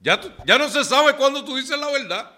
Ya, 0.00 0.20
ya 0.44 0.58
no 0.58 0.68
se 0.68 0.82
sabe 0.82 1.14
cuándo 1.14 1.44
tú 1.44 1.56
dices 1.56 1.78
la 1.78 1.90
verdad. 1.90 2.32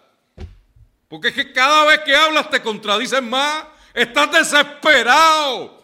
Porque 1.09 1.29
es 1.29 1.35
que 1.35 1.53
cada 1.53 1.85
vez 1.87 2.01
que 2.01 2.15
hablas 2.15 2.51
te 2.51 2.61
contradices 2.61 3.23
más 3.23 3.65
Estás 3.95 4.33
desesperado. 4.33 5.83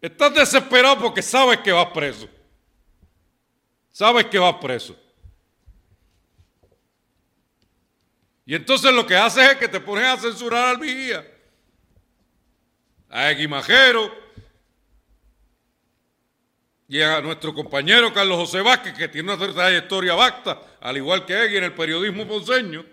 Estás 0.00 0.34
desesperado 0.34 0.98
porque 0.98 1.22
sabes 1.22 1.58
que 1.60 1.72
vas 1.72 1.88
preso. 1.88 2.28
Sabes 3.90 4.26
que 4.26 4.38
vas 4.38 4.56
preso. 4.56 4.96
Y 8.44 8.54
entonces 8.54 8.92
lo 8.92 9.06
que 9.06 9.16
haces 9.16 9.50
es 9.50 9.56
que 9.56 9.66
te 9.66 9.80
pones 9.80 10.04
a 10.04 10.18
censurar 10.18 10.68
al 10.68 10.76
vigía, 10.76 11.26
a 13.08 13.30
Eguimajero 13.30 14.25
y 16.88 17.00
a 17.02 17.20
nuestro 17.20 17.52
compañero 17.52 18.12
Carlos 18.12 18.38
José 18.38 18.62
Vázquez, 18.62 18.94
que 18.94 19.08
tiene 19.08 19.34
una 19.34 19.52
trayectoria 19.52 20.14
vasta, 20.14 20.60
al 20.80 20.96
igual 20.96 21.24
que 21.24 21.44
Egui 21.44 21.56
en 21.56 21.64
el 21.64 21.74
periodismo 21.74 22.26
ponceño. 22.26 22.84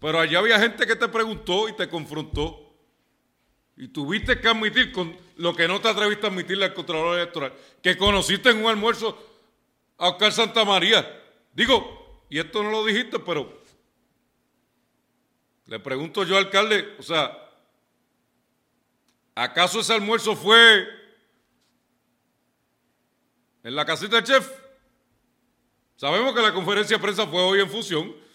Pero 0.00 0.20
allá 0.20 0.38
había 0.38 0.58
gente 0.58 0.86
que 0.86 0.96
te 0.96 1.08
preguntó 1.08 1.68
y 1.68 1.72
te 1.74 1.88
confrontó. 1.88 2.62
Y 3.76 3.88
tuviste 3.88 4.40
que 4.40 4.48
admitir 4.48 4.90
con 4.90 5.16
lo 5.36 5.54
que 5.54 5.68
no 5.68 5.80
te 5.80 5.88
atreviste 5.88 6.26
a 6.26 6.30
admitirle 6.30 6.64
al 6.64 6.74
Contralor 6.74 7.18
Electoral, 7.18 7.52
que 7.82 7.96
conociste 7.96 8.50
en 8.50 8.64
un 8.64 8.70
almuerzo 8.70 9.18
a 9.98 10.08
Oscar 10.08 10.32
Santa 10.32 10.64
María. 10.64 11.22
Digo, 11.52 12.24
y 12.28 12.38
esto 12.38 12.62
no 12.62 12.70
lo 12.70 12.84
dijiste, 12.84 13.18
pero 13.18 13.62
le 15.66 15.78
pregunto 15.80 16.24
yo, 16.24 16.36
alcalde, 16.36 16.96
o 16.98 17.02
sea, 17.02 17.45
¿acaso 19.36 19.78
ese 19.78 19.92
almuerzo 19.92 20.34
fue 20.34 20.88
en 23.62 23.76
la 23.76 23.84
casita 23.84 24.16
del 24.16 24.24
chef? 24.24 24.50
Sabemos 25.94 26.34
que 26.34 26.42
la 26.42 26.52
conferencia 26.52 26.96
de 26.96 27.02
prensa 27.02 27.26
fue 27.28 27.40
hoy 27.40 27.60
en 27.60 27.70
fusión, 27.70 28.26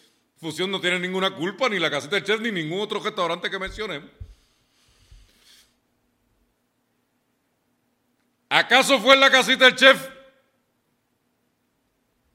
Fusión 0.41 0.71
no 0.71 0.81
tiene 0.81 0.99
ninguna 0.99 1.35
culpa, 1.35 1.69
ni 1.69 1.77
la 1.77 1.91
casita 1.91 2.15
del 2.15 2.25
chef, 2.25 2.41
ni 2.41 2.51
ningún 2.51 2.81
otro 2.81 2.99
restaurante 2.99 3.47
que 3.47 3.59
mencionemos. 3.59 4.09
¿Acaso 8.49 8.99
fue 8.99 9.13
en 9.13 9.19
la 9.19 9.29
casita 9.29 9.65
del 9.65 9.75
chef 9.75 10.09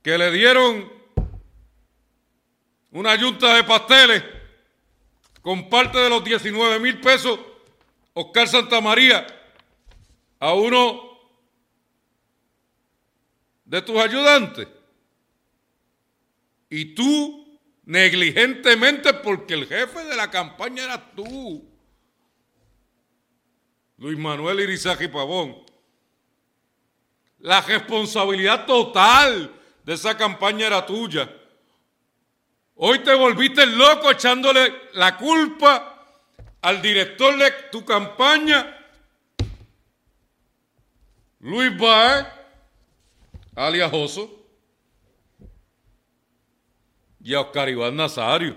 que 0.02 0.16
le 0.16 0.30
dieron 0.30 0.88
una 2.92 3.16
yunta 3.16 3.56
de 3.56 3.64
pasteles 3.64 4.22
con 5.42 5.68
parte 5.68 5.98
de 5.98 6.08
los 6.08 6.22
19 6.22 6.78
mil 6.78 7.00
pesos 7.00 7.40
Oscar 8.18 8.48
Santamaría 8.48 9.26
a 10.40 10.54
uno 10.54 11.18
de 13.66 13.82
tus 13.82 13.96
ayudantes? 13.98 14.66
Y 16.70 16.94
tú, 16.94 17.60
negligentemente, 17.84 19.12
porque 19.12 19.52
el 19.52 19.66
jefe 19.66 20.02
de 20.04 20.16
la 20.16 20.30
campaña 20.30 20.84
eras 20.84 21.02
tú. 21.14 21.62
Luis 23.98 24.18
Manuel 24.18 24.60
Irizaji 24.60 25.08
Pavón. 25.08 25.62
La 27.40 27.60
responsabilidad 27.60 28.64
total 28.64 29.54
de 29.84 29.92
esa 29.92 30.16
campaña 30.16 30.68
era 30.68 30.86
tuya. 30.86 31.30
Hoy 32.76 32.98
te 33.00 33.14
volviste 33.14 33.66
loco 33.66 34.10
echándole 34.10 34.72
la 34.94 35.18
culpa 35.18 35.95
al 36.66 36.82
director 36.82 37.38
de 37.38 37.48
tu 37.70 37.84
campaña, 37.84 38.76
Luis 41.38 41.78
Baez, 41.78 42.26
alias 43.54 43.88
Oso, 43.92 44.44
y 47.22 47.34
a 47.34 47.42
Oscar 47.42 47.68
Iván 47.68 47.94
Nazario, 47.94 48.56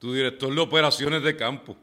tu 0.00 0.12
director 0.12 0.52
de 0.52 0.60
operaciones 0.60 1.22
de 1.22 1.36
campo. 1.36 1.76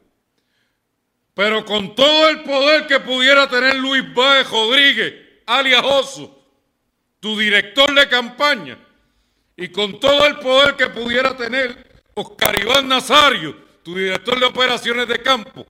Pero 1.34 1.64
con 1.64 1.96
todo 1.96 2.28
el 2.28 2.44
poder 2.44 2.88
que 2.88 3.00
pudiera 3.00 3.48
tener 3.48 3.78
Luis 3.78 4.04
Baez 4.14 4.50
Rodríguez, 4.50 5.14
alias 5.46 5.86
Oso, 5.86 6.44
tu 7.22 7.40
director 7.40 7.96
de 7.96 8.10
campaña, 8.10 8.78
y 9.56 9.70
con 9.70 9.98
todo 9.98 10.26
el 10.26 10.40
poder 10.40 10.76
que 10.76 10.90
pudiera 10.90 11.38
tener 11.38 12.04
Oscar 12.16 12.60
Iván 12.60 12.90
Nazario, 12.90 13.69
tu 13.90 13.96
director 13.96 14.40
de 14.40 14.46
operaciones 14.46 15.08
de 15.08 15.20
campo, 15.20 15.66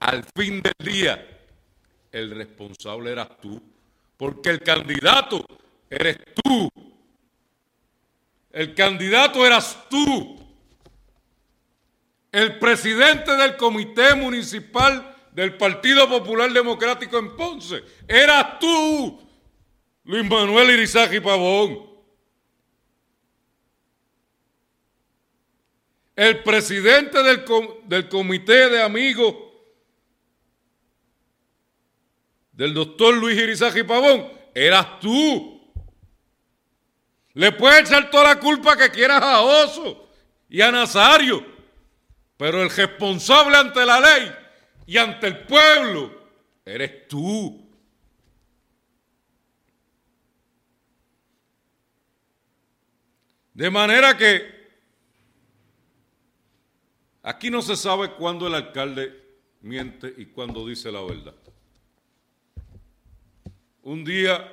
al 0.00 0.24
fin 0.34 0.60
del 0.60 0.74
día, 0.80 1.24
el 2.10 2.34
responsable 2.34 3.12
eras 3.12 3.28
tú, 3.40 3.62
porque 4.16 4.50
el 4.50 4.60
candidato 4.60 5.46
eres 5.88 6.18
tú. 6.42 6.68
El 8.50 8.74
candidato 8.74 9.46
eras 9.46 9.78
tú. 9.88 10.40
El 12.32 12.58
presidente 12.58 13.30
del 13.36 13.56
comité 13.56 14.16
municipal 14.16 15.14
del 15.30 15.56
Partido 15.56 16.08
Popular 16.08 16.52
Democrático 16.52 17.16
en 17.18 17.36
Ponce 17.36 17.84
eras 18.08 18.58
tú, 18.58 19.20
Luis 20.02 20.28
Manuel 20.28 20.70
Irizaji 20.70 21.20
Pavón. 21.20 21.93
El 26.16 26.42
presidente 26.42 27.22
del, 27.22 28.08
comité 28.08 28.70
de 28.70 28.82
amigos 28.82 29.34
del 32.52 32.72
doctor 32.72 33.14
Luis 33.16 33.36
Irizaji 33.36 33.82
Pavón, 33.82 34.32
eras 34.54 35.00
tú. 35.00 35.60
Le 37.32 37.50
puedes 37.50 37.80
echar 37.80 38.10
toda 38.10 38.34
la 38.34 38.40
culpa 38.40 38.76
que 38.76 38.90
quieras 38.90 39.20
a 39.20 39.40
Oso 39.40 40.08
y 40.48 40.60
a 40.60 40.70
Nazario, 40.70 41.44
pero 42.36 42.62
el 42.62 42.70
responsable 42.70 43.56
ante 43.56 43.84
la 43.84 43.98
ley 43.98 44.32
y 44.86 44.96
ante 44.98 45.26
el 45.26 45.38
pueblo 45.46 46.12
eres 46.64 47.08
tú. 47.08 47.60
De 53.52 53.70
manera 53.70 54.16
que 54.16 54.63
Aquí 57.26 57.50
no 57.50 57.62
se 57.62 57.74
sabe 57.74 58.10
cuándo 58.10 58.46
el 58.46 58.54
alcalde 58.54 59.18
miente 59.62 60.12
y 60.18 60.26
cuándo 60.26 60.66
dice 60.66 60.92
la 60.92 61.02
verdad. 61.02 61.34
Un 63.82 64.04
día 64.04 64.52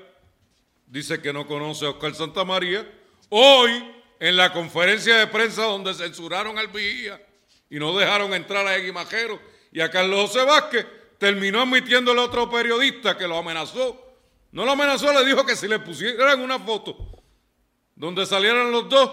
dice 0.88 1.22
que 1.22 1.34
no 1.34 1.46
conoce 1.46 1.86
a 1.86 1.90
Oscar 1.90 2.16
Santamaría. 2.16 2.90
Hoy, 3.28 3.72
en 4.22 4.38
la 4.38 4.54
conferencia 4.54 5.18
de 5.18 5.28
prensa 5.28 5.64
donde 5.64 5.94
censuraron 5.94 6.58
al 6.58 6.70
vigía 6.70 7.22
y 7.70 7.78
no 7.78 7.98
dejaron 7.98 8.34
entrar 8.34 8.66
a 8.66 8.78
Eguimajero 8.78 9.38
y 9.74 9.82
a 9.82 9.92
Carlos 9.92 10.32
José 10.32 10.46
Vázquez, 10.46 10.86
terminó 11.18 11.62
admitiéndole 11.64 12.22
a 12.22 12.26
otro 12.26 12.50
periodista 12.50 13.18
que 13.18 13.28
lo 13.28 13.38
amenazó. 13.38 14.02
No 14.54 14.64
lo 14.64 14.72
amenazó, 14.72 15.12
le 15.12 15.26
dijo 15.26 15.46
que 15.46 15.58
si 15.58 15.68
le 15.68 15.80
pusieran 15.80 16.40
una 16.40 16.58
foto 16.58 17.22
donde 17.98 18.26
salieran 18.26 18.72
los 18.72 18.88
dos, 18.88 19.12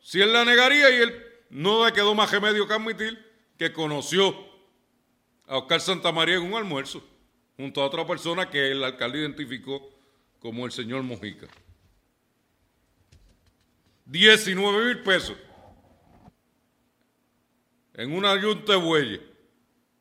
si 0.00 0.22
él 0.22 0.32
la 0.32 0.46
negaría 0.46 0.88
y 0.88 1.02
él 1.02 1.23
no 1.54 1.86
le 1.86 1.92
quedó 1.92 2.16
más 2.16 2.32
remedio 2.32 2.66
que 2.66 2.74
admitir 2.74 3.32
que 3.56 3.72
conoció 3.72 4.34
a 5.46 5.58
Oscar 5.58 5.80
Santamaría 5.80 6.34
en 6.34 6.42
un 6.42 6.54
almuerzo 6.54 7.00
junto 7.56 7.80
a 7.80 7.86
otra 7.86 8.04
persona 8.04 8.50
que 8.50 8.72
el 8.72 8.82
alcalde 8.82 9.20
identificó 9.20 9.88
como 10.40 10.66
el 10.66 10.72
señor 10.72 11.04
Mojica. 11.04 11.46
19 14.06 14.84
mil 14.84 15.02
pesos 15.04 15.36
en 17.94 18.12
una 18.12 18.34
yunta 18.40 18.72
de 18.72 18.78
bueyes. 18.78 19.20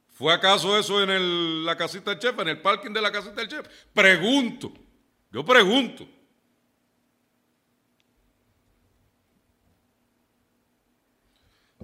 ¿Fue 0.10 0.34
acaso 0.34 0.76
eso 0.76 1.04
en 1.04 1.66
la 1.66 1.78
casita 1.78 2.10
del 2.10 2.20
chef, 2.20 2.40
en 2.40 2.48
el 2.48 2.62
parking 2.62 2.92
de 2.92 3.02
la 3.02 3.12
casita 3.12 3.36
del 3.36 3.48
chef? 3.48 3.68
Pregunto, 3.94 4.74
yo 5.32 5.46
pregunto. 5.46 6.08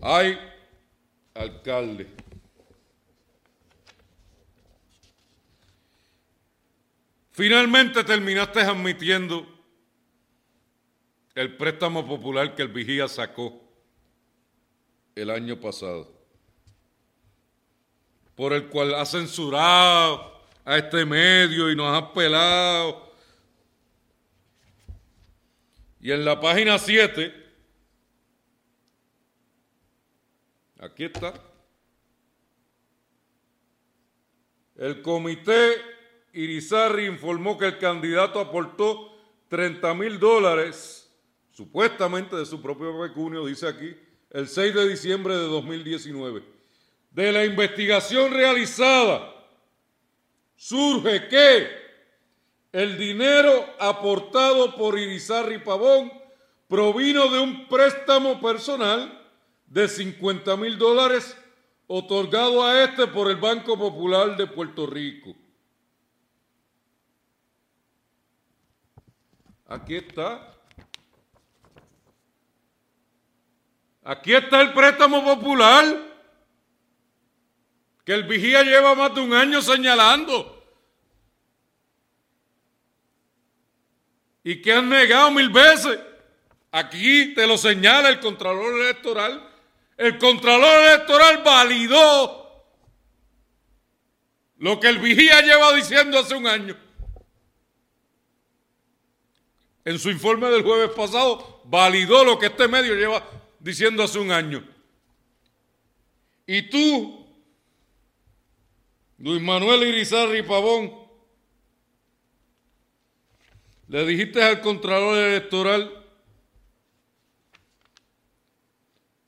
Ay, 0.02 0.40
alcalde. 1.34 2.08
Finalmente 7.32 8.04
terminaste 8.04 8.62
admitiendo 8.62 9.48
el 11.36 11.56
préstamo 11.56 12.06
popular 12.06 12.56
que 12.56 12.62
el 12.62 12.68
vigía 12.68 13.08
sacó 13.08 13.62
el 15.16 15.30
año 15.30 15.60
pasado, 15.60 16.12
por 18.36 18.54
el 18.54 18.68
cual 18.68 18.94
ha 18.96 19.06
censurado 19.06 20.44
a 20.66 20.78
este 20.78 21.06
medio 21.06 21.72
y 21.72 21.76
nos 21.76 21.98
ha 21.98 22.14
pelado. 22.14 23.14
Y 26.02 26.12
en 26.12 26.24
la 26.24 26.40
página 26.40 26.78
7 26.78 27.39
Aquí 30.80 31.06
está. 31.06 31.34
El 34.78 35.02
comité 35.02 35.76
Irizarri 36.32 37.06
informó 37.06 37.58
que 37.58 37.66
el 37.66 37.78
candidato 37.78 38.40
aportó 38.40 39.14
30 39.50 39.94
mil 39.96 40.20
dólares, 40.20 41.12
supuestamente 41.52 42.38
de 42.38 42.46
su 42.46 42.62
propio 42.62 42.98
pecunio, 43.02 43.46
dice 43.46 43.68
aquí, 43.68 43.94
el 44.30 44.48
6 44.48 44.74
de 44.74 44.88
diciembre 44.88 45.36
de 45.36 45.48
2019. 45.48 46.44
De 47.12 47.32
la 47.34 47.44
investigación 47.44 48.32
realizada, 48.32 49.36
surge 50.56 51.28
que 51.28 51.68
el 52.72 52.98
dinero 52.98 53.66
aportado 53.80 54.76
por 54.78 54.98
Irizarri 54.98 55.58
Pavón 55.58 56.10
provino 56.70 57.30
de 57.30 57.40
un 57.40 57.68
préstamo 57.68 58.40
personal 58.40 59.19
de 59.70 59.88
50 59.88 60.58
mil 60.58 60.78
dólares 60.78 61.38
otorgado 61.88 62.64
a 62.64 62.84
este 62.84 63.08
por 63.08 63.30
el 63.30 63.38
Banco 63.38 63.78
Popular 63.78 64.36
de 64.36 64.48
Puerto 64.48 64.86
Rico. 64.88 65.36
Aquí 69.68 69.96
está. 69.96 70.56
Aquí 74.04 74.34
está 74.34 74.62
el 74.62 74.74
préstamo 74.74 75.24
popular 75.24 75.86
que 78.04 78.14
el 78.14 78.24
vigía 78.24 78.64
lleva 78.64 78.96
más 78.96 79.14
de 79.14 79.22
un 79.22 79.34
año 79.34 79.62
señalando. 79.62 80.56
Y 84.44 84.60
que 84.64 84.74
han 84.74 84.90
negado 84.90 85.30
mil 85.30 85.50
veces. 85.50 86.00
Aquí 86.72 87.36
te 87.36 87.46
lo 87.46 87.56
señala 87.56 88.10
el 88.10 88.20
Contralor 88.20 88.82
Electoral 88.82 89.49
el 90.00 90.18
Contralor 90.18 90.86
Electoral 90.86 91.44
validó 91.44 92.66
lo 94.56 94.80
que 94.80 94.88
el 94.88 94.98
vigía 95.00 95.42
lleva 95.42 95.74
diciendo 95.74 96.18
hace 96.18 96.36
un 96.36 96.48
año. 96.48 96.78
En 99.84 100.00
su 100.00 100.10
informe 100.10 100.48
del 100.48 100.64
jueves 100.64 100.92
pasado, 100.92 101.62
validó 101.66 102.24
lo 102.24 102.40
que 102.40 102.46
este 102.46 102.70
medio 102.70 102.96
lleva 102.96 103.30
diciendo 103.60 104.02
hace 104.02 104.20
un 104.20 104.32
año. 104.32 104.66
Y 106.48 106.70
tú, 106.70 107.28
Luis 109.18 109.42
Manuel 109.42 109.84
Irizarri 109.84 110.44
Pavón, 110.44 110.94
le 113.90 114.06
dijiste 114.06 114.42
al 114.42 114.62
Contralor 114.62 115.18
Electoral 115.18 115.99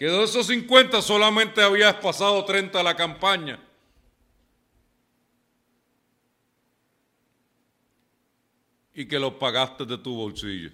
que 0.01 0.07
de 0.07 0.23
esos 0.23 0.47
50 0.47 0.99
solamente 0.99 1.61
habías 1.61 1.93
pasado 1.93 2.43
30 2.43 2.79
a 2.79 2.81
la 2.81 2.95
campaña. 2.95 3.59
Y 8.95 9.07
que 9.07 9.19
los 9.19 9.33
pagaste 9.33 9.85
de 9.85 9.99
tu 9.99 10.15
bolsillo. 10.15 10.71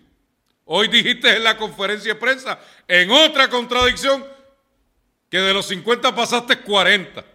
Hoy 0.64 0.88
dijiste 0.88 1.36
en 1.36 1.44
la 1.44 1.58
conferencia 1.58 2.14
de 2.14 2.18
prensa, 2.18 2.58
en 2.88 3.12
otra 3.12 3.50
contradicción, 3.50 4.26
que 5.30 5.40
de 5.40 5.54
los 5.54 5.66
50 5.66 6.16
pasaste 6.16 6.62
40. 6.62 7.26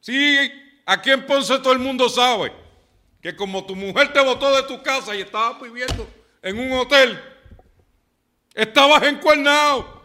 Sí, 0.00 0.38
aquí 0.86 1.10
en 1.10 1.26
Ponce 1.26 1.58
todo 1.58 1.74
el 1.74 1.80
mundo 1.80 2.08
sabe 2.08 2.50
que 3.20 3.36
como 3.36 3.66
tu 3.66 3.76
mujer 3.76 4.10
te 4.14 4.24
botó 4.24 4.56
de 4.56 4.62
tu 4.62 4.82
casa 4.82 5.14
y 5.14 5.20
estabas 5.20 5.60
viviendo 5.60 6.08
en 6.40 6.58
un 6.58 6.72
hotel, 6.78 7.22
estabas 8.54 9.02
encuernado. 9.02 10.01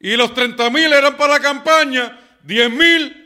Y 0.00 0.16
los 0.16 0.32
30 0.32 0.70
mil 0.70 0.90
eran 0.92 1.16
para 1.16 1.34
la 1.34 1.40
campaña, 1.40 2.18
10 2.42 2.70
mil. 2.70 3.16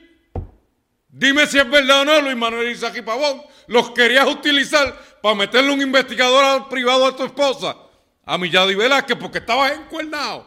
Dime 1.09 1.47
si 1.47 1.59
es 1.59 1.71
verdad 1.71 2.01
o 2.01 2.05
no, 2.05 2.21
Luis 2.21 2.37
Manuel 2.37 2.73
Isaac 2.73 2.97
y 2.97 3.03
Pavón. 3.03 3.43
Los 3.69 3.93
querías 3.93 4.27
utilizar 4.27 4.93
para 5.23 5.37
meterle 5.37 5.73
un 5.73 5.81
investigador 5.81 6.69
privado 6.69 7.07
a 7.07 7.15
tu 7.15 7.25
esposa, 7.25 7.77
a 8.25 8.37
Millado 8.37 8.77
Velázquez, 8.77 9.17
porque 9.17 9.39
estabas 9.39 9.73
encuernado. 9.73 10.47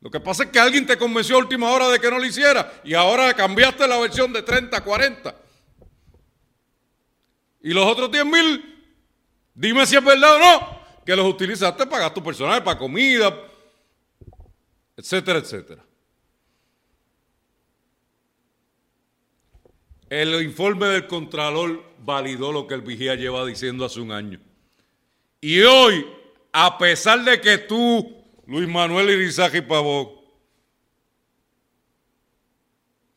Lo 0.00 0.10
que 0.10 0.20
pasa 0.20 0.44
es 0.44 0.50
que 0.50 0.60
alguien 0.60 0.86
te 0.86 0.96
convenció 0.96 1.34
a 1.34 1.40
última 1.40 1.68
hora 1.72 1.88
de 1.88 1.98
que 1.98 2.08
no 2.08 2.20
lo 2.20 2.24
hiciera 2.24 2.72
y 2.84 2.94
ahora 2.94 3.34
cambiaste 3.34 3.88
la 3.88 3.98
versión 3.98 4.32
de 4.32 4.42
30 4.42 4.76
a 4.76 4.84
40. 4.84 5.34
Y 7.62 7.70
los 7.70 7.84
otros 7.84 8.12
10 8.12 8.24
mil, 8.24 8.84
dime 9.52 9.84
si 9.84 9.96
es 9.96 10.04
verdad 10.04 10.36
o 10.36 10.38
no, 10.38 10.80
que 11.04 11.16
los 11.16 11.26
utilizaste 11.26 11.86
para 11.86 12.04
gasto 12.04 12.22
personal, 12.22 12.62
para 12.62 12.78
comida, 12.78 13.34
etcétera, 14.96 15.38
etcétera. 15.38 15.84
El 20.08 20.40
informe 20.42 20.86
del 20.86 21.06
Contralor 21.06 21.84
validó 21.98 22.52
lo 22.52 22.66
que 22.66 22.74
el 22.74 22.82
vigía 22.82 23.16
lleva 23.16 23.44
diciendo 23.44 23.84
hace 23.84 24.00
un 24.00 24.12
año. 24.12 24.40
Y 25.40 25.60
hoy, 25.62 26.06
a 26.52 26.78
pesar 26.78 27.24
de 27.24 27.40
que 27.40 27.58
tú 27.58 28.16
Luis 28.46 28.68
Manuel 28.68 29.10
Irizaje 29.10 29.60
Pavón. 29.62 30.08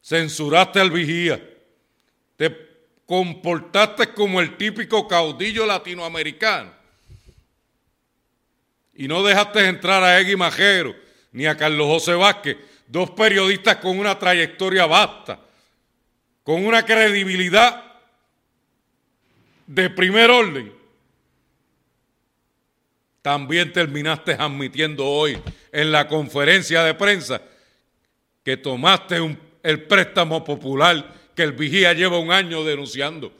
Censuraste 0.01 0.79
al 0.79 0.89
vigía. 0.89 1.39
Te 2.35 2.67
comportaste 3.05 4.11
como 4.13 4.41
el 4.41 4.57
típico 4.57 5.07
caudillo 5.07 5.67
latinoamericano. 5.67 6.73
Y 8.95 9.07
no 9.07 9.23
dejaste 9.23 9.67
entrar 9.67 10.03
a 10.03 10.19
Egui 10.19 10.35
Majero 10.35 10.95
ni 11.31 11.45
a 11.45 11.55
Carlos 11.55 11.87
José 11.87 12.13
Vázquez, 12.13 12.57
dos 12.87 13.11
periodistas 13.11 13.77
con 13.77 13.97
una 13.99 14.17
trayectoria 14.17 14.85
vasta, 14.85 15.39
con 16.43 16.65
una 16.65 16.83
credibilidad 16.83 17.83
de 19.67 19.89
primer 19.89 20.31
orden 20.31 20.79
también 23.21 23.71
terminaste 23.71 24.33
admitiendo 24.33 25.05
hoy 25.05 25.37
en 25.71 25.91
la 25.91 26.07
conferencia 26.07 26.83
de 26.83 26.93
prensa 26.93 27.41
que 28.43 28.57
tomaste 28.57 29.17
el 29.61 29.83
préstamo 29.83 30.43
popular 30.43 31.13
que 31.35 31.43
el 31.43 31.51
vigía 31.51 31.93
lleva 31.93 32.17
un 32.17 32.31
año 32.31 32.63
denunciando. 32.63 33.31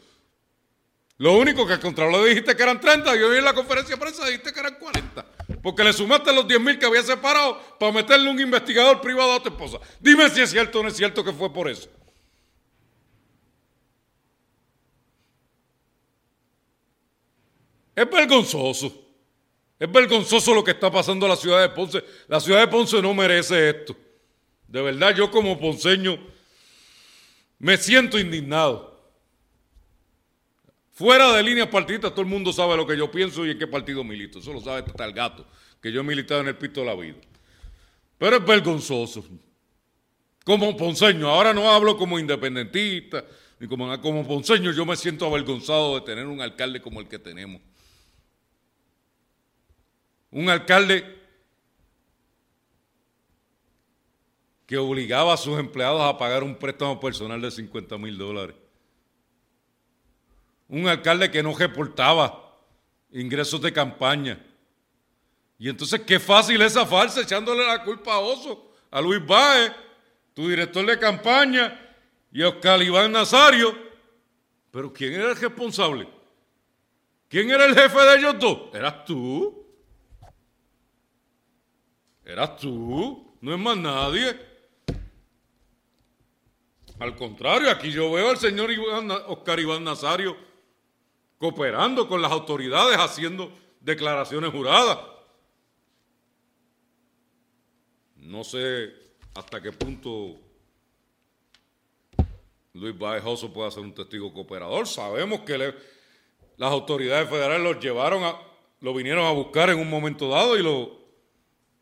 Lo 1.20 1.34
único 1.34 1.68
que 1.68 1.74
el 1.74 1.80
Contralor 1.82 2.30
dijiste 2.30 2.56
que 2.56 2.64
eran 2.64 2.80
30 2.80 3.14
y 3.18 3.20
hoy 3.20 3.38
en 3.40 3.44
la 3.44 3.54
conferencia 3.54 3.96
de 3.96 4.02
prensa 4.02 4.26
dijiste 4.26 4.54
que 4.54 4.60
eran 4.62 4.76
40. 4.76 5.26
Porque 5.62 5.84
le 5.84 5.92
sumaste 5.92 6.34
los 6.34 6.48
10 6.48 6.62
mil 6.62 6.80
que 6.80 6.86
había 6.86 7.04
separado 7.04 7.62
para 7.78 7.92
meterle 7.92 8.30
un 8.30 8.40
investigador 8.40 9.02
privado 9.02 9.34
a 9.34 9.44
tu 9.44 9.50
esposa. 9.50 9.80
Dime 10.00 10.30
si 10.30 10.40
es 10.40 10.50
cierto 10.50 10.80
o 10.80 10.84
no 10.84 10.88
es 10.88 10.96
cierto 10.96 11.22
que 11.22 11.34
fue 11.34 11.52
por 11.52 11.70
eso. 11.70 11.90
Es 17.94 18.10
vergonzoso. 18.10 19.06
Es 19.78 19.92
vergonzoso 19.92 20.56
lo 20.56 20.64
que 20.64 20.72
está 20.72 20.90
pasando 20.90 21.26
en 21.26 21.32
la 21.32 21.36
ciudad 21.36 21.62
de 21.62 21.68
Ponce. 21.68 22.02
La 22.30 22.40
ciudad 22.40 22.62
de 22.62 22.68
Ponce 22.70 23.02
no 23.02 23.14
merece 23.14 23.72
esto. 23.72 23.94
De 24.66 24.82
verdad, 24.82 25.14
yo 25.14 25.30
como 25.30 25.60
ponceño 25.60 26.18
me 27.58 27.76
siento 27.76 28.18
indignado. 28.18 28.89
Fuera 31.00 31.32
de 31.32 31.42
líneas 31.42 31.70
partidistas, 31.70 32.12
todo 32.12 32.24
el 32.24 32.28
mundo 32.28 32.52
sabe 32.52 32.76
lo 32.76 32.86
que 32.86 32.98
yo 32.98 33.10
pienso 33.10 33.46
y 33.46 33.52
en 33.52 33.58
qué 33.58 33.66
partido 33.68 34.04
milito. 34.04 34.40
Eso 34.40 34.52
lo 34.52 34.60
sabe 34.60 34.84
hasta 34.86 35.06
el 35.06 35.14
gato, 35.14 35.48
que 35.82 35.94
yo 35.94 36.02
he 36.02 36.04
militado 36.04 36.42
en 36.42 36.50
el 36.50 36.58
pito 36.58 36.82
de 36.82 36.88
la 36.88 36.94
vida. 36.94 37.16
Pero 38.18 38.36
es 38.36 38.46
vergonzoso. 38.46 39.24
Como 40.44 40.76
ponceño, 40.76 41.30
ahora 41.30 41.54
no 41.54 41.72
hablo 41.72 41.96
como 41.96 42.20
independentista, 42.20 43.24
ni 43.62 43.68
como, 43.70 44.02
como 44.02 44.28
ponceño, 44.28 44.74
yo 44.74 44.86
me 44.86 44.98
siento 44.98 45.26
avergonzado 45.26 45.96
de 45.96 46.02
tener 46.02 46.26
un 46.26 46.42
alcalde 46.42 46.82
como 46.82 47.00
el 47.00 47.08
que 47.08 47.18
tenemos. 47.18 47.62
Un 50.32 50.50
alcalde 50.50 51.18
que 54.66 54.78
obligaba 54.78 55.34
a 55.34 55.38
sus 55.38 55.58
empleados 55.58 56.02
a 56.02 56.18
pagar 56.18 56.44
un 56.44 56.58
préstamo 56.58 57.00
personal 57.00 57.40
de 57.40 57.52
50 57.52 57.98
mil 57.98 58.18
dólares. 58.18 58.58
Un 60.70 60.88
alcalde 60.88 61.30
que 61.30 61.44
no 61.44 61.56
reportaba 61.58 62.58
ingresos 63.12 63.62
de 63.62 63.74
campaña. 63.74 64.40
Y 65.58 65.68
entonces 65.68 66.02
qué 66.02 66.20
fácil 66.20 66.62
esa 66.62 66.86
farsa 66.86 67.22
echándole 67.22 67.66
la 67.66 67.84
culpa 67.84 68.14
a 68.14 68.20
Oso, 68.20 68.72
a 68.90 69.02
Luis 69.02 69.26
Baez, 69.26 69.74
tu 70.34 70.48
director 70.48 70.86
de 70.86 70.98
campaña, 70.98 71.88
y 72.32 72.44
a 72.44 72.50
Oscar 72.50 72.82
Iván 72.82 73.12
Nazario. 73.12 73.76
Pero 74.72 74.94
¿quién 74.94 75.14
era 75.14 75.32
el 75.32 75.36
responsable? 75.36 76.08
¿Quién 77.28 77.50
era 77.50 77.66
el 77.66 77.76
jefe 77.76 78.00
de 78.00 78.16
ellos 78.18 78.40
dos? 78.40 78.60
Eras 78.74 79.04
tú. 79.04 79.66
Eras 82.24 82.58
tú, 82.58 83.36
no 83.42 83.54
es 83.54 83.60
más 83.60 83.76
nadie. 83.76 84.40
Al 87.00 87.16
contrario, 87.16 87.72
aquí 87.72 87.92
yo 87.92 88.12
veo 88.12 88.30
al 88.30 88.38
señor 88.38 88.70
Oscar 89.28 89.60
Iván 89.60 89.84
Nazario 89.84 90.49
cooperando 91.40 92.08
con 92.08 92.22
las 92.22 92.32
autoridades, 92.32 92.98
haciendo 92.98 93.52
declaraciones 93.80 94.52
juradas. 94.52 95.00
No 98.18 98.44
sé 98.44 98.94
hasta 99.34 99.62
qué 99.62 99.72
punto 99.72 100.36
Luis 102.74 102.98
Baejoso 102.98 103.52
puede 103.52 103.72
ser 103.72 103.84
un 103.84 103.96
testigo 103.96 104.32
cooperador. 104.34 104.86
Sabemos 104.86 105.40
que 105.42 105.58
las 105.58 106.72
autoridades 106.72 107.30
federales 107.30 107.64
lo 107.64 107.80
llevaron 107.80 108.24
a, 108.24 108.36
lo 108.82 108.94
vinieron 108.94 109.26
a 109.26 109.32
buscar 109.32 109.70
en 109.70 109.80
un 109.80 109.90
momento 109.90 110.30
dado 110.30 110.58
y 110.58 110.62
lo 110.62 111.00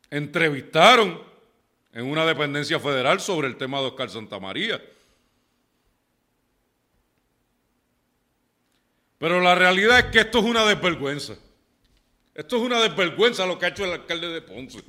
entrevistaron 0.09 1.21
en 1.93 2.05
una 2.05 2.25
dependencia 2.25 2.79
federal 2.79 3.19
sobre 3.19 3.47
el 3.47 3.57
tema 3.57 3.79
de 3.79 3.87
Oscar 3.87 4.09
Santamaría. 4.09 4.79
Pero 9.17 9.41
la 9.41 9.55
realidad 9.55 9.99
es 9.99 10.05
que 10.05 10.19
esto 10.19 10.39
es 10.39 10.45
una 10.45 10.65
desvergüenza. 10.65 11.35
Esto 12.35 12.57
es 12.57 12.61
una 12.61 12.79
desvergüenza 12.79 13.45
lo 13.45 13.57
que 13.57 13.65
ha 13.65 13.69
hecho 13.69 13.83
el 13.83 13.93
alcalde 13.93 14.29
de 14.29 14.41
Ponce. 14.41 14.83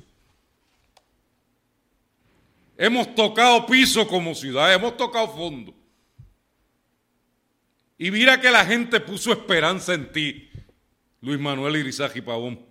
Hemos 2.77 3.13
tocado 3.15 3.65
piso 3.65 4.07
como 4.07 4.35
ciudad, 4.35 4.73
hemos 4.73 4.95
tocado 4.95 5.27
fondo. 5.29 5.73
Y 7.97 8.11
mira 8.11 8.39
que 8.39 8.51
la 8.51 8.65
gente 8.65 8.99
puso 9.01 9.31
esperanza 9.33 9.93
en 9.93 10.11
ti, 10.11 10.49
Luis 11.21 11.39
Manuel 11.39 11.75
Irizaji 11.75 12.21
Pavón. 12.21 12.65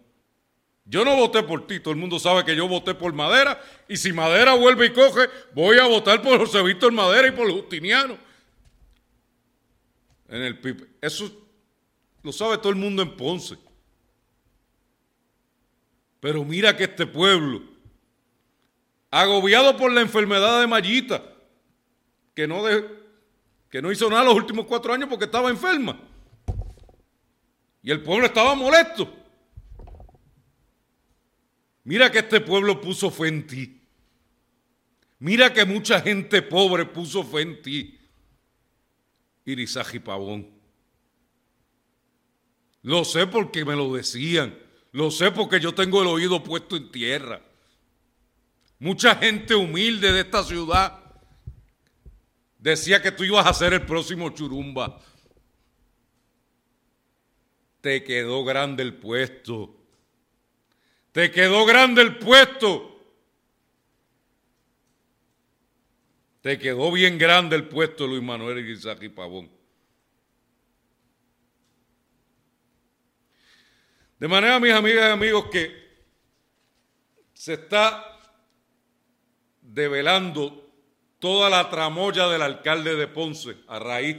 Yo 0.86 1.04
no 1.04 1.16
voté 1.16 1.42
por 1.42 1.66
ti, 1.66 1.80
todo 1.80 1.92
el 1.92 2.00
mundo 2.00 2.18
sabe 2.18 2.44
que 2.44 2.56
yo 2.56 2.66
voté 2.66 2.94
por 2.94 3.12
Madera, 3.12 3.60
y 3.86 3.98
si 3.98 4.10
Madera 4.12 4.54
vuelve 4.54 4.86
y 4.86 4.92
coge, 4.94 5.28
voy 5.52 5.78
a 5.78 5.86
votar 5.86 6.22
por 6.22 6.38
José 6.38 6.62
Víctor 6.62 6.92
Madera 6.92 7.28
y 7.28 7.32
por 7.32 7.50
Justiniano. 7.50 8.16
En 10.28 10.42
el 10.42 10.58
PIB. 10.58 10.86
Eso 11.02 11.47
lo 12.28 12.32
sabe 12.32 12.58
todo 12.58 12.68
el 12.68 12.76
mundo 12.76 13.00
en 13.00 13.16
Ponce. 13.16 13.56
Pero 16.20 16.44
mira 16.44 16.76
que 16.76 16.84
este 16.84 17.06
pueblo, 17.06 17.62
agobiado 19.10 19.74
por 19.78 19.90
la 19.90 20.02
enfermedad 20.02 20.60
de 20.60 20.66
Mayita, 20.66 21.24
que 22.34 22.46
no, 22.46 22.64
que 23.70 23.80
no 23.80 23.90
hizo 23.90 24.10
nada 24.10 24.24
los 24.24 24.34
últimos 24.34 24.66
cuatro 24.66 24.92
años 24.92 25.08
porque 25.08 25.24
estaba 25.24 25.48
enferma. 25.48 25.98
Y 27.82 27.90
el 27.90 28.02
pueblo 28.02 28.26
estaba 28.26 28.54
molesto. 28.54 29.10
Mira 31.84 32.12
que 32.12 32.18
este 32.18 32.42
pueblo 32.42 32.78
puso 32.78 33.10
fe 33.10 33.28
en 33.28 33.46
ti. 33.46 33.80
Mira 35.18 35.50
que 35.50 35.64
mucha 35.64 35.98
gente 36.02 36.42
pobre 36.42 36.84
puso 36.84 37.24
fe 37.24 37.40
en 37.40 37.62
ti. 37.62 37.98
Irizaji 39.46 40.00
Pavón. 40.00 40.57
Lo 42.88 43.04
sé 43.04 43.26
porque 43.26 43.66
me 43.66 43.76
lo 43.76 43.92
decían. 43.92 44.58
Lo 44.92 45.10
sé 45.10 45.30
porque 45.30 45.60
yo 45.60 45.74
tengo 45.74 46.00
el 46.00 46.08
oído 46.08 46.42
puesto 46.42 46.74
en 46.74 46.90
tierra. 46.90 47.42
Mucha 48.78 49.14
gente 49.16 49.54
humilde 49.54 50.10
de 50.10 50.20
esta 50.20 50.42
ciudad 50.42 50.98
decía 52.58 53.02
que 53.02 53.12
tú 53.12 53.24
ibas 53.24 53.46
a 53.46 53.52
ser 53.52 53.74
el 53.74 53.84
próximo 53.84 54.30
churumba. 54.30 55.02
te 57.82 58.02
quedó 58.02 58.42
grande 58.42 58.84
el 58.84 58.94
puesto. 58.94 59.76
Te 61.12 61.30
quedó 61.30 61.66
grande 61.66 62.00
el 62.00 62.16
puesto. 62.16 63.02
Te 66.40 66.58
quedó 66.58 66.90
bien 66.90 67.18
grande 67.18 67.54
el 67.54 67.68
puesto, 67.68 68.06
Luis 68.06 68.22
Manuel 68.22 68.66
y 68.66 69.08
Pavón. 69.10 69.57
De 74.18 74.26
manera, 74.26 74.58
mis 74.58 74.72
amigas 74.72 75.08
y 75.08 75.12
amigos, 75.12 75.46
que 75.50 75.88
se 77.32 77.54
está 77.54 78.04
develando 79.62 80.72
toda 81.20 81.48
la 81.48 81.70
tramoya 81.70 82.26
del 82.26 82.42
alcalde 82.42 82.96
de 82.96 83.06
Ponce 83.06 83.56
a 83.68 83.78
raíz 83.78 84.16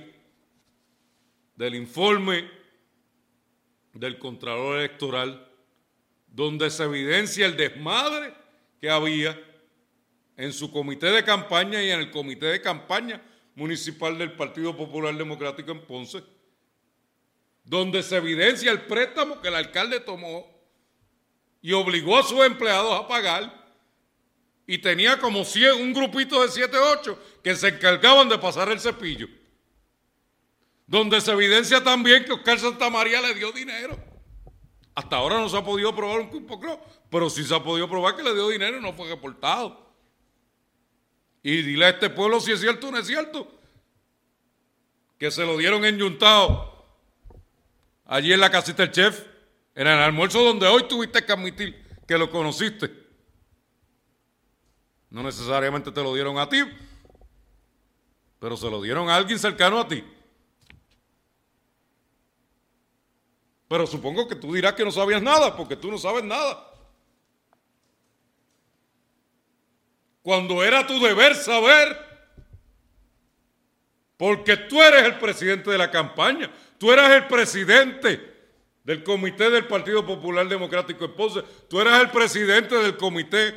del 1.55 1.75
informe 1.75 2.49
del 3.91 4.17
Contralor 4.17 4.77
Electoral, 4.77 5.45
donde 6.27 6.69
se 6.69 6.83
evidencia 6.85 7.45
el 7.45 7.57
desmadre 7.57 8.33
que 8.79 8.89
había 8.89 9.37
en 10.37 10.53
su 10.53 10.71
comité 10.71 11.07
de 11.07 11.25
campaña 11.25 11.83
y 11.83 11.91
en 11.91 11.99
el 11.99 12.09
comité 12.09 12.45
de 12.45 12.61
campaña 12.61 13.21
municipal 13.55 14.17
del 14.17 14.31
Partido 14.31 14.77
Popular 14.77 15.13
Democrático 15.17 15.73
en 15.73 15.81
Ponce 15.81 16.23
donde 17.69 18.01
se 18.01 18.17
evidencia 18.17 18.71
el 18.71 18.81
préstamo 18.81 19.39
que 19.41 19.47
el 19.47 19.53
alcalde 19.53 19.99
tomó 19.99 20.43
y 21.61 21.71
obligó 21.73 22.17
a 22.17 22.23
sus 22.23 22.43
empleados 22.43 22.99
a 22.99 23.07
pagar 23.07 23.59
y 24.65 24.79
tenía 24.79 25.19
como 25.19 25.41
un 25.77 25.93
grupito 25.93 26.41
de 26.41 26.49
7, 26.49 26.75
8 26.75 27.23
que 27.43 27.55
se 27.55 27.67
encargaban 27.67 28.27
de 28.27 28.39
pasar 28.39 28.71
el 28.71 28.79
cepillo. 28.79 29.27
Donde 30.87 31.21
se 31.21 31.31
evidencia 31.31 31.83
también 31.83 32.25
que 32.25 32.33
Oscar 32.33 32.57
Santamaría 32.57 33.21
le 33.21 33.35
dio 33.35 33.51
dinero. 33.51 33.99
Hasta 34.95 35.17
ahora 35.17 35.39
no 35.39 35.47
se 35.47 35.55
ha 35.55 35.63
podido 35.63 35.95
probar 35.95 36.21
un 36.21 36.29
cupo 36.29 36.59
pero 37.11 37.29
sí 37.29 37.43
se 37.43 37.53
ha 37.53 37.61
podido 37.61 37.87
probar 37.87 38.15
que 38.15 38.23
le 38.23 38.33
dio 38.33 38.49
dinero 38.49 38.79
y 38.79 38.81
no 38.81 38.93
fue 38.93 39.07
reportado. 39.07 39.93
Y 41.43 41.61
dile 41.61 41.85
a 41.85 41.89
este 41.89 42.09
pueblo 42.09 42.39
si 42.39 42.51
es 42.51 42.61
cierto 42.61 42.87
o 42.87 42.91
no 42.91 42.97
es 42.97 43.05
cierto. 43.05 43.47
Que 45.19 45.29
se 45.29 45.45
lo 45.45 45.55
dieron 45.55 45.85
enyuntado 45.85 46.68
allí 48.09 48.33
en 48.33 48.39
la 48.39 48.49
casita 48.49 48.81
del 48.83 48.91
chef, 48.91 49.23
en 49.75 49.85
el 49.87 49.99
almuerzo 49.99 50.43
donde 50.43 50.67
hoy 50.67 50.87
tuviste 50.87 51.23
que 51.23 51.31
admitir 51.31 52.01
que 52.07 52.17
lo 52.17 52.29
conociste. 52.29 52.91
No 55.11 55.21
necesariamente 55.21 55.91
te 55.91 56.01
lo 56.01 56.13
dieron 56.13 56.39
a 56.39 56.49
ti, 56.49 56.63
pero 58.39 58.57
se 58.57 58.69
lo 58.69 58.81
dieron 58.81 59.09
a 59.09 59.15
alguien 59.15 59.37
cercano 59.37 59.79
a 59.79 59.87
ti. 59.87 60.03
Pero 63.67 63.85
supongo 63.85 64.27
que 64.27 64.35
tú 64.35 64.55
dirás 64.55 64.73
que 64.73 64.83
no 64.83 64.91
sabías 64.91 65.21
nada, 65.21 65.55
porque 65.55 65.75
tú 65.75 65.91
no 65.91 65.99
sabes 65.99 66.23
nada. 66.23 66.65
Cuando 70.23 70.63
era 70.63 70.85
tu 70.87 70.99
deber 70.99 71.35
saber, 71.35 71.95
porque 74.17 74.57
tú 74.57 74.81
eres 74.81 75.03
el 75.03 75.19
presidente 75.19 75.69
de 75.69 75.77
la 75.77 75.91
campaña, 75.91 76.51
Tú 76.79 76.91
eras 76.93 77.11
el 77.11 77.27
presidente 77.27 78.29
del 78.85 79.03
comité 79.03 79.49
del 79.49 79.67
Partido 79.67 80.05
Popular 80.05 80.47
Democrático 80.47 81.05
en. 81.05 81.43
Tú 81.69 81.79
eras 81.81 82.01
el 82.01 82.09
presidente 82.09 82.73
del 82.75 82.95
comité 82.95 83.53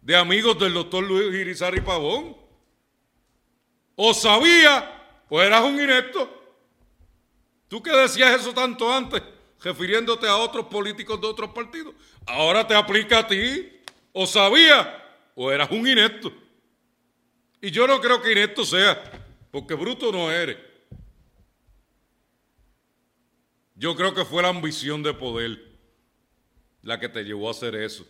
de 0.00 0.16
amigos 0.16 0.58
del 0.58 0.72
doctor 0.72 1.04
Luis 1.04 1.32
Irizarry 1.34 1.82
Pavón. 1.82 2.36
O 3.94 4.14
sabía 4.14 5.22
o 5.28 5.40
eras 5.42 5.62
un 5.62 5.78
inepto. 5.78 6.42
Tú 7.68 7.82
que 7.82 7.90
decías 7.90 8.40
eso 8.40 8.54
tanto 8.54 8.90
antes, 8.90 9.22
refiriéndote 9.62 10.26
a 10.26 10.36
otros 10.36 10.66
políticos 10.66 11.20
de 11.20 11.26
otros 11.26 11.50
partidos. 11.50 11.94
Ahora 12.26 12.66
te 12.66 12.74
aplica 12.74 13.18
a 13.18 13.26
ti. 13.28 13.70
O 14.12 14.26
sabía 14.26 15.02
o 15.34 15.52
eras 15.52 15.70
un 15.70 15.86
inepto. 15.86 16.32
Y 17.60 17.70
yo 17.70 17.86
no 17.86 18.00
creo 18.00 18.22
que 18.22 18.32
inepto 18.32 18.64
sea, 18.64 19.02
porque 19.50 19.74
bruto 19.74 20.10
no 20.10 20.30
eres. 20.30 20.56
Yo 23.74 23.96
creo 23.96 24.14
que 24.14 24.24
fue 24.24 24.42
la 24.42 24.48
ambición 24.48 25.02
de 25.02 25.14
poder 25.14 25.74
la 26.82 27.00
que 27.00 27.08
te 27.08 27.24
llevó 27.24 27.48
a 27.48 27.50
hacer 27.50 27.74
eso. 27.74 28.06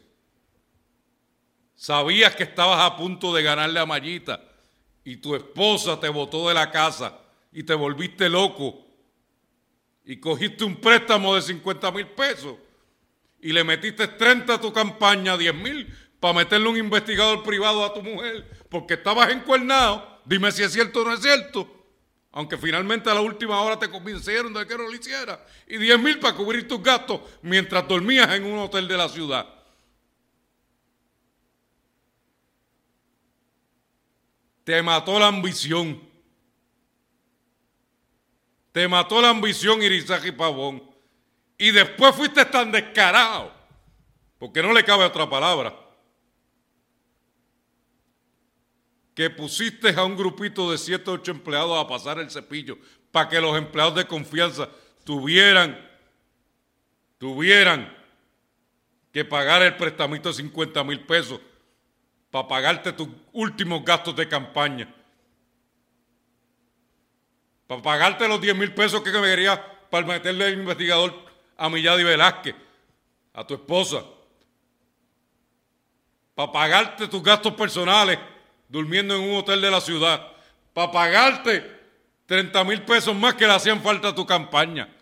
Sabías 1.75 2.37
que 2.37 2.43
estabas 2.43 2.81
a 2.81 2.97
punto 2.97 3.33
de 3.35 3.43
ganarle 3.43 3.81
a 3.81 3.87
Mayita 3.87 4.43
y 5.05 5.17
tu 5.17 5.35
esposa 5.35 5.99
te 5.99 6.09
botó 6.09 6.49
de 6.49 6.55
la 6.55 6.71
casa 6.71 7.19
y 7.53 7.63
te 7.63 7.75
volviste 7.75 8.29
loco 8.29 8.85
y 10.05 10.19
cogiste 10.19 10.65
un 10.65 10.77
préstamo 10.77 11.35
de 11.35 11.43
50 11.43 11.91
mil 11.93 12.09
pesos 12.09 12.57
y 13.41 13.53
le 13.53 13.65
metiste 13.65 14.07
30 14.07 14.55
a 14.55 14.61
tu 14.61 14.73
campaña, 14.73 15.37
10 15.37 15.55
mil, 15.55 15.95
para 16.21 16.35
meterle 16.35 16.69
un 16.69 16.77
investigador 16.77 17.43
privado 17.43 17.85
a 17.85 17.93
tu 17.93 18.03
mujer 18.03 18.49
porque 18.69 18.95
estabas 18.95 19.31
encuernado. 19.31 20.21
Dime 20.25 20.53
si 20.53 20.63
es 20.63 20.73
cierto 20.73 21.03
o 21.03 21.05
no 21.05 21.15
es 21.15 21.21
cierto 21.21 21.74
aunque 22.35 22.59
finalmente 22.59 23.09
a 23.09 23.15
la 23.15 23.21
última 23.21 23.61
hora 23.61 23.79
te 23.79 23.89
convencieron 23.89 24.53
de 24.53 24.67
que 24.67 24.77
no 24.77 24.83
lo 24.83 24.93
hiciera, 24.93 25.47
y 25.69 25.79
10 25.79 26.01
mil 26.01 26.19
para 26.19 26.35
cubrir 26.35 26.67
tus 26.67 26.83
gastos 26.83 27.21
mientras 27.43 27.87
dormías 27.87 28.29
en 28.35 28.45
un 28.45 28.59
hotel 28.59 28.89
de 28.89 28.97
la 28.97 29.09
ciudad. 29.09 29.47
Te 34.65 34.83
mató 34.83 35.17
la 35.21 35.29
ambición. 35.29 36.03
Te 38.73 38.89
mató 38.89 39.23
la 39.23 39.29
ambición, 39.29 39.81
Irizaje 39.81 40.33
Pavón. 40.33 40.83
Y 41.57 41.71
después 41.71 42.17
fuiste 42.17 42.45
tan 42.47 42.73
descarado, 42.73 43.53
porque 44.41 44.61
no 44.61 44.73
le 44.73 44.83
cabe 44.83 45.05
otra 45.05 45.31
palabra 45.31 45.84
que 49.15 49.31
pusiste 49.31 49.91
a 49.91 50.05
un 50.05 50.17
grupito 50.17 50.71
de 50.71 50.79
7 50.79 51.09
o 51.11 51.15
8 51.15 51.31
empleados 51.31 51.79
a 51.79 51.87
pasar 51.87 52.19
el 52.19 52.31
cepillo 52.31 52.79
para 53.13 53.29
que 53.29 53.41
los 53.41 53.57
empleados 53.57 53.95
de 53.95 54.07
confianza 54.07 54.69
tuvieran, 55.05 55.79
tuvieran 57.19 57.97
que 59.13 59.25
pagar 59.25 59.63
el 59.63 59.77
prestamito 59.77 60.31
de 60.31 60.35
50 60.35 60.83
mil 60.83 61.01
pesos 61.07 61.41
para 62.31 62.49
pagarte 62.49 62.93
tus 62.93 63.09
últimos 63.33 63.85
gastos 63.85 64.17
de 64.17 64.29
campaña. 64.29 64.93
Para 67.69 67.81
pagarte 67.81 68.27
los 68.27 68.41
10 68.41 68.57
mil 68.57 68.75
pesos 68.75 69.01
que 69.03 69.13
me 69.13 69.29
querías 69.29 69.61
para 69.89 70.05
meterle 70.05 70.47
al 70.47 70.55
investigador 70.55 71.15
a 71.57 71.69
Milladi 71.69 72.03
Velázquez, 72.03 72.57
a 73.33 73.47
tu 73.47 73.55
esposa. 73.55 74.05
Para 76.35 76.51
pagarte 76.51 77.07
tus 77.07 77.23
gastos 77.23 77.55
personales 77.55 78.19
durmiendo 78.75 79.15
en 79.15 79.21
un 79.23 79.37
hotel 79.37 79.61
de 79.61 79.71
la 79.71 79.81
ciudad 79.81 80.33
para 80.73 80.91
pagarte 80.91 81.65
30 82.27 82.65
mil 82.65 82.83
pesos 82.83 83.15
más 83.15 83.35
que 83.35 83.47
le 83.47 83.53
hacían 83.53 83.81
falta 83.81 84.09
a 84.09 84.15
tu 84.15 84.27
campaña. 84.27 84.93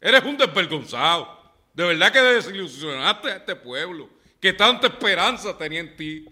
Eres 0.00 0.24
un 0.24 0.36
desvergonzado. 0.36 1.36
De 1.72 1.84
verdad 1.84 2.12
que 2.12 2.20
desilusionaste 2.20 3.30
a 3.30 3.36
este 3.36 3.54
pueblo, 3.54 4.10
que 4.40 4.52
tanta 4.52 4.88
esperanza 4.88 5.56
tenía 5.56 5.78
en 5.78 5.96
ti. 5.96 6.26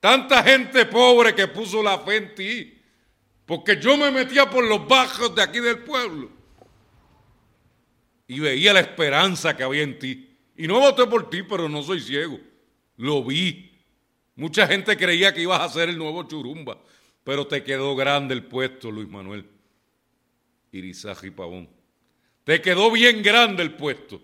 Tanta 0.00 0.42
gente 0.42 0.86
pobre 0.86 1.32
que 1.32 1.46
puso 1.46 1.80
la 1.80 1.96
fe 2.00 2.16
en 2.16 2.34
ti. 2.34 2.82
Porque 3.46 3.80
yo 3.80 3.96
me 3.96 4.10
metía 4.10 4.50
por 4.50 4.64
los 4.64 4.88
bajos 4.88 5.36
de 5.36 5.42
aquí 5.42 5.60
del 5.60 5.84
pueblo. 5.84 6.32
Y 8.26 8.40
veía 8.40 8.72
la 8.72 8.80
esperanza 8.80 9.56
que 9.56 9.62
había 9.62 9.82
en 9.82 10.00
ti. 10.00 10.36
Y 10.56 10.66
no 10.66 10.80
voté 10.80 11.06
por 11.06 11.30
ti, 11.30 11.44
pero 11.44 11.68
no 11.68 11.80
soy 11.84 12.00
ciego. 12.00 12.40
Lo 12.96 13.22
vi. 13.22 13.69
Mucha 14.40 14.66
gente 14.66 14.96
creía 14.96 15.34
que 15.34 15.42
ibas 15.42 15.60
a 15.60 15.68
ser 15.68 15.90
el 15.90 15.98
nuevo 15.98 16.22
Churumba, 16.22 16.78
pero 17.24 17.46
te 17.46 17.62
quedó 17.62 17.94
grande 17.94 18.32
el 18.32 18.42
puesto, 18.42 18.90
Luis 18.90 19.06
Manuel. 19.06 19.46
Irizaje 20.72 21.30
Pavón. 21.30 21.68
Te 22.44 22.62
quedó 22.62 22.90
bien 22.90 23.22
grande 23.22 23.62
el 23.62 23.74
puesto. 23.74 24.18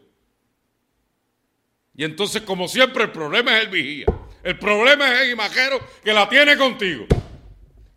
Y 1.95 2.05
entonces, 2.05 2.41
como 2.41 2.67
siempre, 2.67 3.05
el 3.05 3.13
problema 3.13 3.59
es 3.59 3.65
el 3.65 3.69
vigía. 3.71 4.07
El 4.43 4.59
problema 4.59 5.13
es 5.13 5.21
el 5.21 5.33
imajero 5.33 5.87
que 6.03 6.15
la 6.15 6.27
tiene 6.31 6.57
contigo. 6.57 7.05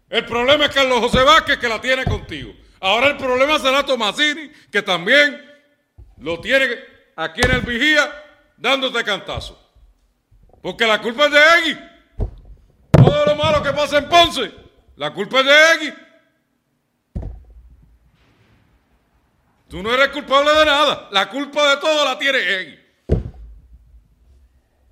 El 0.10 0.26
problema 0.26 0.66
es 0.66 0.72
Carlos 0.72 1.00
José 1.00 1.24
Vázquez 1.24 1.58
que 1.58 1.70
la 1.70 1.80
tiene 1.80 2.04
contigo. 2.04 2.54
Ahora 2.82 3.08
el 3.08 3.16
problema 3.16 3.58
será 3.60 3.86
Tomasini, 3.86 4.52
que 4.70 4.82
también 4.82 5.42
lo 6.18 6.42
tiene 6.42 6.68
aquí 7.16 7.40
en 7.46 7.52
el 7.52 7.62
vigía 7.62 8.12
dándote 8.58 9.06
cantazo. 9.06 9.58
Porque 10.62 10.86
la 10.86 11.02
culpa 11.02 11.28
es 11.28 11.32
de 11.32 11.40
Egui. 11.60 11.89
Malo 13.40 13.64
que 13.64 13.72
pasa 13.72 14.00
en 14.00 14.10
Ponce, 14.10 14.52
la 14.98 15.14
culpa 15.14 15.40
es 15.40 15.46
de 15.46 15.88
X. 15.88 15.94
Tú 19.70 19.82
no 19.82 19.94
eres 19.94 20.10
culpable 20.10 20.52
de 20.52 20.66
nada. 20.66 21.08
La 21.12 21.30
culpa 21.30 21.70
de 21.70 21.78
todo 21.80 22.04
la 22.04 22.20
tiene 22.20 22.62
X. 22.62 22.80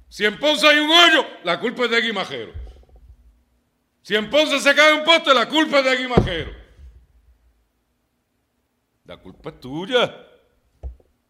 Si 0.07 0.23
en 0.23 0.39
Ponce 0.39 0.65
hay 0.65 0.79
un 0.79 0.89
hoyo, 0.89 1.27
la 1.43 1.59
culpa 1.59 1.83
es 1.83 1.91
de 1.91 1.97
X 1.99 2.13
Majero. 2.13 2.53
Si 4.01 4.15
en 4.15 4.29
Ponce 4.29 4.61
se 4.61 4.73
cae 4.73 4.93
un 4.93 5.03
poste, 5.03 5.33
la 5.33 5.49
culpa 5.49 5.79
es 5.79 5.85
de 5.85 5.93
X 5.93 6.09
Majero. 6.09 6.51
La 9.03 9.17
culpa 9.17 9.49
es 9.49 9.59
tuya. 9.59 10.25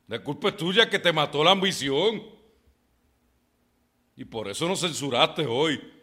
La 0.07 0.19
culpa 0.23 0.49
es 0.49 0.57
tuya 0.57 0.87
que 0.87 0.99
te 0.99 1.11
mató 1.11 1.43
la 1.43 1.51
ambición. 1.51 2.21
Y 4.15 4.25
por 4.25 4.47
eso 4.49 4.67
nos 4.67 4.81
censuraste 4.81 5.47
hoy. 5.47 5.96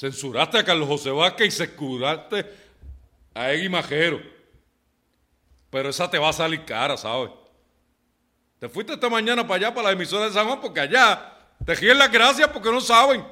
Censuraste 0.00 0.56
a 0.56 0.64
Carlos 0.64 0.88
José 0.88 1.10
Vázquez 1.10 1.48
y 1.48 1.50
censuraste 1.50 2.46
a 3.34 3.52
Egui 3.52 3.68
Majero. 3.68 4.18
Pero 5.68 5.90
esa 5.90 6.10
te 6.10 6.18
va 6.18 6.30
a 6.30 6.32
salir 6.32 6.64
cara, 6.64 6.96
¿sabes? 6.96 7.30
Te 8.58 8.70
fuiste 8.70 8.94
esta 8.94 9.10
mañana 9.10 9.46
para 9.46 9.56
allá, 9.56 9.74
para 9.74 9.88
la 9.88 9.92
emisora 9.92 10.24
de 10.24 10.32
San 10.32 10.46
Juan, 10.46 10.58
porque 10.58 10.80
allá 10.80 11.36
te 11.66 11.76
quieren 11.76 11.98
las 11.98 12.10
gracias 12.10 12.48
porque 12.48 12.72
no 12.72 12.80
saben. 12.80 13.26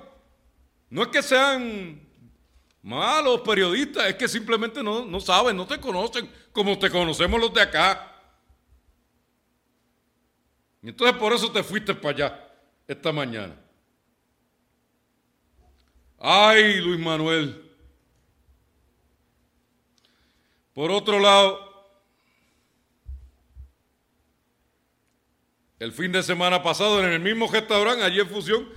No 0.91 1.05
es 1.05 1.09
que 1.09 1.23
sean 1.23 2.07
malos 2.83 3.41
periodistas, 3.41 4.07
es 4.07 4.17
que 4.17 4.29
simplemente 4.29 4.83
no, 4.83 5.07
no 5.07 5.21
saben, 5.21 5.57
no 5.57 5.67
te 5.67 5.81
conocen 5.81 6.31
como 6.53 6.79
te 6.79 6.91
conocemos 6.91 7.41
los 7.41 7.55
de 7.55 7.63
acá. 7.63 8.15
Y 10.83 10.91
entonces 10.91 11.17
por 11.17 11.33
eso 11.33 11.51
te 11.51 11.63
fuiste 11.63 11.95
para 11.95 12.15
allá 12.15 12.51
esta 12.87 13.11
mañana. 13.11 13.55
Ay, 16.19 16.81
Luis 16.81 16.99
Manuel. 16.99 17.65
Por 20.75 20.91
otro 20.91 21.19
lado, 21.21 21.69
el 25.79 25.93
fin 25.93 26.11
de 26.11 26.23
semana 26.23 26.63
pasado 26.63 27.01
en 27.01 27.13
el 27.13 27.21
mismo 27.21 27.51
restaurante, 27.51 28.05
allí 28.05 28.21
en 28.21 28.29
Fusión, 28.29 28.69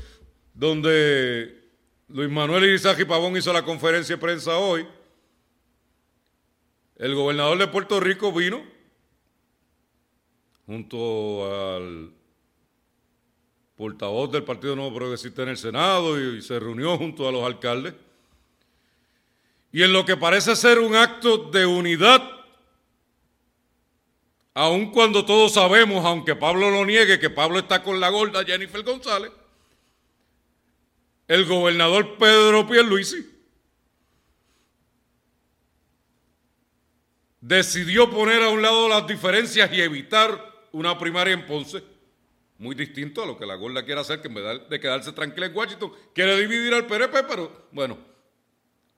donde 0.53 1.69
Luis 2.07 2.29
Manuel 2.29 2.65
Irizaji 2.65 3.05
Pavón 3.05 3.35
hizo 3.37 3.51
la 3.53 3.63
conferencia 3.63 4.15
de 4.15 4.21
prensa 4.21 4.57
hoy, 4.57 4.87
el 6.97 7.15
gobernador 7.15 7.57
de 7.57 7.67
Puerto 7.67 7.99
Rico 7.99 8.31
vino 8.31 8.63
junto 10.67 11.75
al 11.75 12.20
portavoz 13.81 14.31
del 14.31 14.43
Partido 14.43 14.75
Nuevo 14.75 14.93
Progresista 14.93 15.41
en 15.41 15.49
el 15.49 15.57
Senado 15.57 16.21
y, 16.21 16.39
se 16.43 16.59
reunió 16.59 16.99
junto 16.99 17.27
a 17.27 17.31
los 17.31 17.43
alcaldes. 17.43 17.95
Y 19.71 19.81
en 19.81 19.91
lo 19.91 20.05
que 20.05 20.15
parece 20.15 20.55
ser 20.55 20.77
un 20.77 20.95
acto 20.95 21.49
de 21.49 21.65
unidad, 21.65 22.21
aun 24.53 24.91
cuando 24.91 25.25
todos 25.25 25.53
sabemos, 25.53 26.05
aunque 26.05 26.35
Pablo 26.35 26.69
lo 26.69 26.85
niegue, 26.85 27.17
que 27.17 27.31
Pablo 27.31 27.57
está 27.57 27.81
con 27.81 27.99
la 27.99 28.09
gorda 28.09 28.45
Jennifer 28.45 28.83
González, 28.83 29.31
el 31.27 31.45
gobernador 31.45 32.19
Pedro 32.19 32.67
Pierluisi 32.67 33.27
decidió 37.39 38.11
poner 38.11 38.43
a 38.43 38.49
un 38.49 38.61
lado 38.61 38.87
las 38.87 39.07
diferencias 39.07 39.73
y 39.73 39.81
evitar 39.81 40.67
una 40.71 40.99
primaria 40.99 41.33
en 41.33 41.47
Ponce, 41.47 41.90
muy 42.61 42.75
distinto 42.75 43.23
a 43.23 43.25
lo 43.25 43.39
que 43.39 43.45
la 43.47 43.55
gorda 43.55 43.83
quiere 43.83 44.01
hacer, 44.01 44.21
que 44.21 44.27
en 44.27 44.35
vez 44.35 44.69
de 44.69 44.79
quedarse 44.79 45.11
tranquila 45.13 45.47
en 45.47 45.57
Washington, 45.57 45.91
quiere 46.13 46.39
dividir 46.39 46.71
al 46.75 46.85
PRP, 46.85 47.25
pero 47.27 47.67
bueno, 47.71 47.97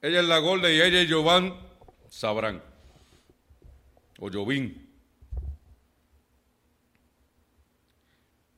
ella 0.01 0.19
es 0.19 0.27
la 0.27 0.37
gorda 0.39 0.69
y 0.69 0.81
ella 0.81 1.01
y 1.01 1.09
Jovan 1.09 1.57
sabrán, 2.09 2.61
o 4.19 4.29
Jovín. 4.29 4.85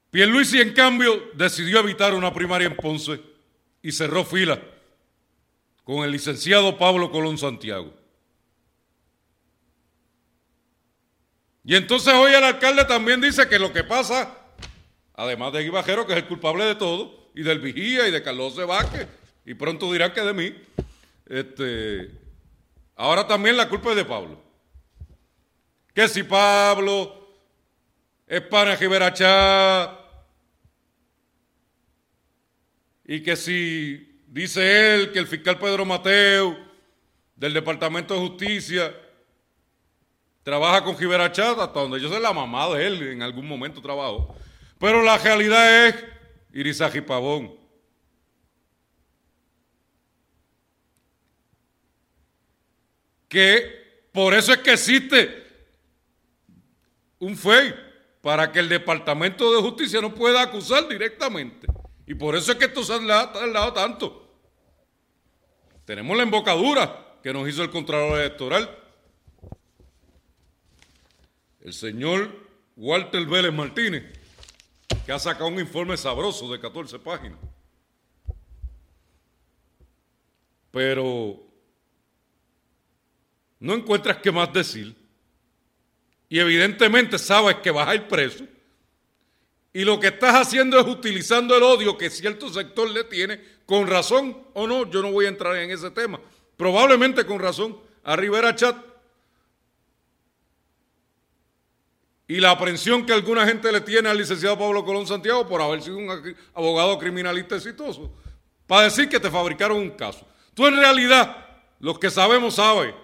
Pierluisi, 0.10 0.60
en 0.60 0.74
cambio, 0.74 1.30
decidió 1.36 1.82
evitar 1.82 2.15
una 2.15 2.34
primaria 2.34 2.65
en 2.65 2.76
Ponce 2.76 3.22
y 3.84 3.91
cerró 3.91 4.26
fila 4.26 4.60
con 5.84 6.04
el 6.04 6.10
licenciado 6.10 6.80
Pablo 6.80 7.12
Colón 7.12 7.38
Santiago. 7.38 7.94
Y 11.63 11.76
entonces 11.76 12.12
hoy 12.12 12.34
el 12.34 12.44
alcalde 12.44 12.86
también 12.86 13.22
dice 13.22 13.48
que 13.48 13.60
lo 13.60 13.72
que 13.72 13.84
pasa, 13.84 14.45
además 15.15 15.54
de 15.54 15.63
Guibajero, 15.63 16.06
que 16.06 16.13
es 16.13 16.19
el 16.19 16.28
culpable 16.28 16.65
de 16.65 16.75
todo, 16.75 17.30
y 17.34 17.43
del 17.43 17.60
Vigía 17.60 18.08
y 18.08 18.12
de 18.12 18.23
Carlos 18.23 18.56
Vázquez, 18.65 19.08
y 19.45 19.54
pronto 19.54 19.91
dirán 19.91 20.13
que 20.13 20.21
de 20.21 20.34
mí, 20.34 20.56
este, 21.28 22.12
ahora 22.95 23.28
también 23.28 23.58
la 23.58 23.69
culpa 23.69 23.91
es 23.91 23.95
de 23.95 24.06
Pablo. 24.06 24.41
Que 25.93 26.08
si 26.08 26.23
Pablo 26.23 27.30
es 28.28 28.41
para 28.41 28.75
Giberachá, 28.75 29.99
y 33.08 33.21
que 33.21 33.36
si 33.36 34.21
dice 34.28 34.95
él 34.95 35.12
que 35.12 35.19
el 35.19 35.28
fiscal 35.28 35.60
Pedro 35.60 35.86
Mateo 35.86 36.58
del 37.36 37.54
Departamento 37.54 38.15
de 38.15 38.19
Justicia 38.21 38.95
trabaja 40.41 40.84
con 40.84 40.97
Giberachat, 40.97 41.60
hasta 41.60 41.80
donde 41.80 41.99
yo 41.99 42.10
sé 42.10 42.19
la 42.19 42.34
mamá 42.34 42.67
de 42.69 42.88
él, 42.88 43.01
en 43.04 43.21
algún 43.21 43.47
momento 43.47 43.82
trabajó. 43.82 44.36
Pero 44.80 45.02
la 45.02 45.18
realidad 45.18 45.88
es 45.88 45.96
Irizaji 46.54 47.02
Pavón. 47.02 47.56
Que 53.28 54.08
por 54.12 54.34
eso 54.34 54.54
es 54.54 54.60
que 54.60 54.74
existe 54.74 55.44
un 57.20 57.36
FEI, 57.36 57.74
para 58.22 58.52
que 58.52 58.60
el 58.60 58.70
Departamento 58.70 59.54
de 59.54 59.62
Justicia 59.62 60.02
no 60.02 60.14
pueda 60.14 60.42
acusar 60.42 60.88
directamente. 60.88 61.68
Y 62.08 62.16
por 62.16 62.36
eso 62.36 62.52
es 62.52 62.58
que 62.58 62.66
esto 62.66 62.84
se 62.84 62.94
ha 62.94 63.32
tardado 63.32 63.74
tanto. 63.74 64.40
Tenemos 65.86 66.16
la 66.18 66.24
embocadura 66.24 67.18
que 67.22 67.34
nos 67.34 67.48
hizo 67.48 67.62
el 67.64 67.70
Contralor 67.70 68.20
Electoral 68.20 68.86
el 71.66 71.74
señor 71.74 72.30
Walter 72.76 73.26
Vélez 73.26 73.52
Martínez, 73.52 74.04
que 75.06 75.12
ha 75.12 75.19
sacado 75.19 75.48
un 75.48 75.60
informe 75.60 75.98
sabroso 75.98 76.52
de 76.52 76.60
14 76.60 77.00
páginas. 77.00 77.39
Pero 80.71 81.39
no 83.60 83.74
encuentras 83.74 84.17
qué 84.17 84.32
más 84.32 84.52
decir. 84.52 84.95
Y 86.28 86.39
evidentemente 86.39 87.17
sabes 87.17 87.56
que 87.58 87.71
vas 87.71 87.88
a 87.88 87.95
ir 87.95 88.08
preso. 88.08 88.45
Y 89.74 89.84
lo 89.84 90.00
que 90.00 90.08
estás 90.08 90.36
haciendo 90.36 90.80
es 90.80 90.88
utilizando 90.88 91.55
el 91.55 91.64
odio 91.64 91.97
que 91.97 92.10
cierto 92.10 92.49
sector 92.49 92.89
le 92.89 93.03
tiene, 93.03 93.41
con 93.66 93.88
razón 93.88 94.38
o 94.53 94.66
no, 94.68 94.89
yo 94.89 95.01
no 95.01 95.12
voy 95.12 95.26
a 95.26 95.30
entrar 95.30 95.55
en 95.57 95.70
ese 95.70 95.91
tema. 95.91 96.20
Probablemente 96.57 97.26
con 97.26 97.39
razón, 97.39 97.78
a 98.03 98.16
Rivera 98.16 98.55
Chat 98.55 98.78
y 102.28 102.39
la 102.39 102.51
aprehensión 102.51 103.05
que 103.05 103.13
alguna 103.13 103.45
gente 103.45 103.71
le 103.71 103.82
tiene 103.82 104.09
al 104.09 104.17
licenciado 104.17 104.57
Pablo 104.57 104.84
Colón 104.84 105.05
Santiago 105.05 105.47
por 105.47 105.61
haber 105.61 105.82
sido 105.82 105.97
un 105.97 106.36
abogado 106.53 106.97
criminalista 106.97 107.55
exitoso, 107.55 108.11
para 108.65 108.84
decir 108.84 109.07
que 109.07 109.19
te 109.19 109.30
fabricaron 109.30 109.78
un 109.78 109.91
caso. 109.91 110.26
Tú 110.53 110.65
en 110.65 110.78
realidad, 110.78 111.45
los 111.80 111.99
que 111.99 112.09
sabemos, 112.09 112.55
saben, 112.55 112.95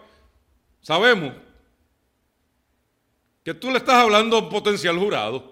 sabemos 0.81 1.33
que 3.43 3.53
tú 3.53 3.69
le 3.69 3.77
estás 3.77 3.95
hablando 3.95 4.37
a 4.37 4.39
un 4.39 4.49
potencial 4.49 4.97
jurado. 4.97 5.51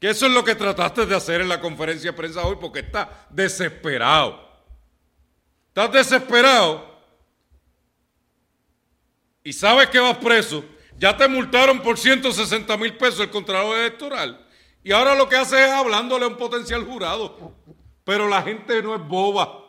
Que 0.00 0.10
eso 0.10 0.26
es 0.26 0.32
lo 0.32 0.44
que 0.44 0.54
trataste 0.54 1.06
de 1.06 1.16
hacer 1.16 1.40
en 1.40 1.48
la 1.48 1.60
conferencia 1.60 2.12
de 2.12 2.16
prensa 2.16 2.46
hoy 2.46 2.56
porque 2.60 2.80
estás 2.80 3.08
desesperado. 3.30 4.48
Estás 5.68 5.92
desesperado 5.92 6.87
y 9.48 9.52
sabes 9.54 9.88
que 9.88 9.98
vas 9.98 10.18
preso, 10.18 10.62
ya 10.98 11.16
te 11.16 11.26
multaron 11.26 11.80
por 11.80 11.96
160 11.96 12.76
mil 12.76 12.94
pesos 12.98 13.20
el 13.20 13.30
contralor 13.30 13.78
electoral. 13.78 14.46
Y 14.84 14.92
ahora 14.92 15.14
lo 15.14 15.26
que 15.26 15.36
hace 15.36 15.64
es 15.64 15.70
hablándole 15.70 16.26
a 16.26 16.28
un 16.28 16.36
potencial 16.36 16.84
jurado. 16.84 17.54
Pero 18.04 18.28
la 18.28 18.42
gente 18.42 18.82
no 18.82 18.94
es 18.94 19.00
boba. 19.08 19.64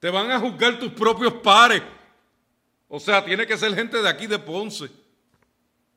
Te 0.00 0.10
van 0.10 0.32
a 0.32 0.40
juzgar 0.40 0.80
tus 0.80 0.90
propios 0.94 1.34
pares. 1.34 1.80
O 2.88 2.98
sea, 2.98 3.24
tiene 3.24 3.46
que 3.46 3.56
ser 3.56 3.72
gente 3.72 4.02
de 4.02 4.08
aquí 4.08 4.26
de 4.26 4.40
Ponce. 4.40 4.90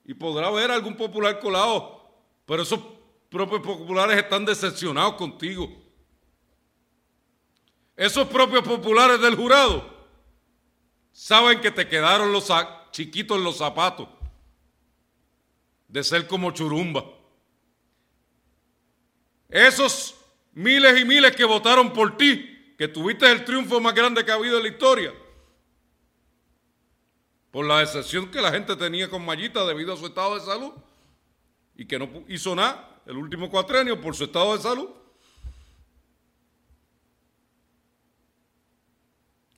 Y 0.05 0.13
podrá 0.13 0.45
haber 0.45 0.69
algún 0.69 0.95
popular 0.95 1.39
colado. 1.39 2.07
Pero 2.45 2.61
esos 2.61 2.81
propios 3.31 3.61
populares 3.61 4.15
están 4.15 4.45
decepcionados 4.45 5.15
contigo. 5.15 5.67
Esos 7.97 8.27
propios 8.27 8.61
populares 8.61 9.19
del 9.19 9.35
jurado 9.35 9.98
saben 11.11 11.61
que 11.61 11.71
te 11.71 11.87
quedaron 11.87 12.31
los 12.31 12.51
chiquitos 12.91 13.39
los 13.39 13.57
zapatos 13.57 14.07
de 15.87 16.03
ser 16.03 16.27
como 16.27 16.51
churumba. 16.51 17.05
Esos 19.49 20.15
miles 20.53 20.99
y 20.99 21.05
miles 21.05 21.35
que 21.35 21.43
votaron 21.43 21.91
por 21.91 22.15
ti, 22.17 22.75
que 22.77 22.87
tuviste 22.87 23.29
el 23.29 23.43
triunfo 23.43 23.79
más 23.79 23.93
grande 23.93 24.23
que 24.23 24.31
ha 24.31 24.35
habido 24.35 24.57
en 24.57 24.63
la 24.63 24.69
historia, 24.69 25.13
por 27.51 27.65
la 27.65 27.79
decepción 27.79 28.29
que 28.29 28.41
la 28.41 28.51
gente 28.51 28.75
tenía 28.75 29.09
con 29.09 29.25
Mayita 29.25 29.65
debido 29.65 29.93
a 29.93 29.97
su 29.97 30.05
estado 30.05 30.35
de 30.35 30.41
salud 30.41 30.71
y 31.75 31.85
que 31.85 31.97
no 31.97 32.07
hizo 32.27 32.55
nada 32.55 33.01
el 33.07 33.17
último 33.17 33.49
cuatrenio 33.49 33.99
por 33.99 34.15
su 34.15 34.25
estado 34.25 34.55
de 34.55 34.61
salud. 34.61 34.89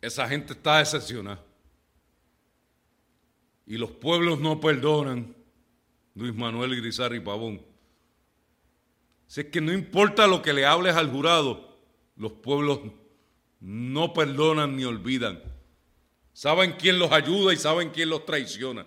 Esa 0.02 0.28
gente 0.28 0.54
está 0.54 0.80
decepcionada. 0.80 1.44
Y 3.66 3.78
los 3.78 3.92
pueblos 3.92 4.40
no 4.40 4.60
perdonan, 4.60 5.36
Luis 6.16 6.34
Manuel 6.34 6.76
Grisari 6.76 7.20
Pavón. 7.20 7.62
Si 9.28 9.42
es 9.42 9.48
que 9.48 9.62
no 9.62 9.72
importa 9.72 10.28
lo 10.28 10.42
que 10.42 10.52
le 10.52 10.66
hables 10.66 10.96
al 10.96 11.10
jurado, 11.10 11.80
los 12.18 12.34
pueblos 12.34 12.82
no 13.62 14.12
perdonan 14.12 14.76
ni 14.76 14.84
olvidan. 14.84 15.42
Saben 16.34 16.74
quién 16.74 17.00
los 17.00 17.12
ayuda 17.12 17.54
y 17.54 17.58
saben 17.58 17.92
quién 17.92 18.10
los 18.10 18.26
traiciona. 18.26 18.86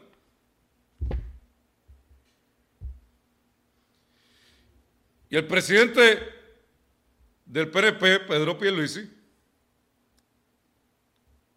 Y 5.30 5.36
el 5.36 5.46
presidente 5.46 6.18
del 7.46 7.70
PRP, 7.70 8.26
Pedro 8.26 8.58
Pierluisi, 8.58 9.13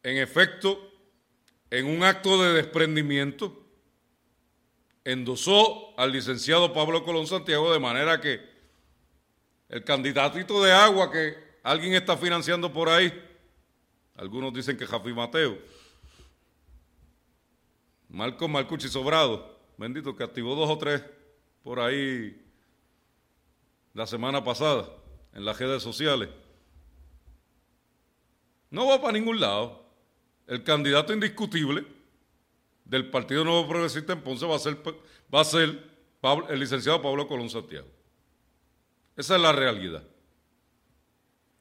en 0.08 0.20
efecto, 0.20 0.80
en 1.70 1.86
un 1.86 2.02
acto 2.02 2.42
de 2.42 2.54
desprendimiento, 2.54 3.62
endosó 5.04 6.00
al 6.00 6.14
licenciado 6.14 6.72
Pablo 6.72 7.04
Colón 7.04 7.28
Santiago 7.28 7.74
de 7.74 7.80
manera 7.80 8.22
que 8.22 8.40
el 9.68 9.84
candidatito 9.84 10.64
de 10.64 10.72
agua 10.72 11.12
que 11.12 11.36
alguien 11.62 11.94
está 11.94 12.16
financiando 12.16 12.72
por 12.72 12.88
ahí, 12.88 13.12
algunos 14.16 14.54
dicen 14.54 14.78
que 14.78 14.88
Jafi 14.88 15.12
Mateo, 15.12 15.58
Marco 18.08 18.48
Marcucci 18.48 18.88
Sobrado, 18.88 19.60
bendito, 19.78 20.16
que 20.16 20.24
activó 20.24 20.56
dos 20.56 20.70
o 20.70 20.78
tres 20.78 21.04
por 21.64 21.82
ahí 21.82 22.46
la 23.94 24.08
semana 24.08 24.42
pasada 24.42 24.88
en 25.34 25.44
las 25.44 25.60
redes 25.60 25.84
sociales. 25.84 26.30
No 28.70 28.88
va 28.88 29.02
para 29.02 29.12
ningún 29.12 29.42
lado 29.42 29.87
el 30.48 30.64
candidato 30.64 31.14
indiscutible 31.14 31.86
del 32.86 33.10
Partido 33.10 33.44
Nuevo 33.44 33.68
Progresista 33.68 34.14
en 34.14 34.22
Ponce 34.22 34.46
va 34.46 34.56
a 34.56 34.60
ser, 34.60 34.78
va 35.34 35.42
a 35.42 35.46
ser 35.46 35.78
el 36.50 36.60
licenciado 36.60 37.02
Pablo 37.02 37.28
Colón 37.28 37.50
Santiago. 37.50 37.88
Esa 39.16 39.36
es 39.36 39.42
la 39.42 39.52
realidad. 39.52 40.04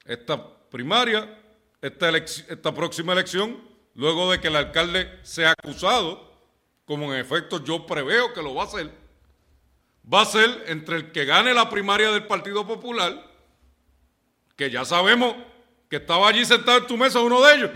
Esta 0.05 0.69
primaria, 0.71 1.43
esta, 1.83 2.17
esta 2.17 2.73
próxima 2.73 3.13
elección, 3.13 3.61
luego 3.95 4.31
de 4.31 4.41
que 4.41 4.49
el 4.49 4.57
alcalde 4.57 5.19
sea 5.23 5.51
acusado, 5.51 6.33
como 6.85 7.13
en 7.13 7.21
efecto 7.21 7.63
yo 7.65 7.87
preveo 7.87 8.33
que 8.33 8.43
lo 8.43 8.55
va 8.55 8.63
a 8.63 8.67
hacer, 8.67 8.91
va 10.13 10.23
a 10.23 10.27
ser 10.27 10.65
entre 10.69 10.97
el 10.97 11.13
que 11.13 11.25
gane 11.25 11.53
la 11.53 11.69
primaria 11.69 12.13
del 12.13 12.27
Partido 12.27 12.65
Popular, 12.65 13.27
que 14.55 14.71
ya 14.71 14.85
sabemos 14.85 15.35
que 15.91 15.97
estaba 15.97 16.29
allí 16.29 16.45
sentado 16.45 16.79
en 16.79 16.87
tu 16.87 16.97
mesa 16.97 17.21
uno 17.21 17.43
de 17.43 17.55
ellos, 17.55 17.71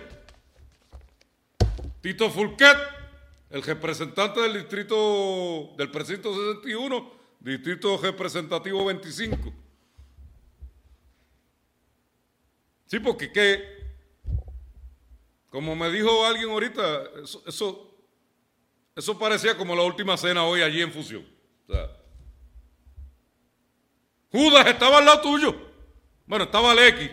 Tito 2.01 2.31
Fulquet, 2.31 2.79
el 3.51 3.63
representante 3.63 4.41
del 4.41 4.55
distrito 4.55 5.75
del 5.77 5.91
precinto 5.91 6.33
61, 6.35 7.13
distrito 7.41 7.99
representativo 7.99 8.85
25. 8.87 9.53
Sí, 12.87 13.01
porque 13.01 13.31
que, 13.31 13.63
como 15.51 15.77
me 15.77 15.91
dijo 15.91 16.25
alguien 16.25 16.51
ahorita, 16.51 17.03
eso, 17.47 17.95
eso, 18.97 19.19
parecía 19.19 19.57
como 19.57 19.77
la 19.77 19.83
última 19.83 20.17
cena 20.17 20.45
hoy 20.45 20.63
allí 20.63 20.81
en 20.81 20.93
Fusión. 20.93 21.27
Judas 24.33 24.67
estaba 24.67 24.99
al 24.99 25.05
lado 25.05 25.21
tuyo. 25.21 25.55
Bueno, 26.27 26.45
estaba 26.45 26.75
Lecky, 26.75 27.11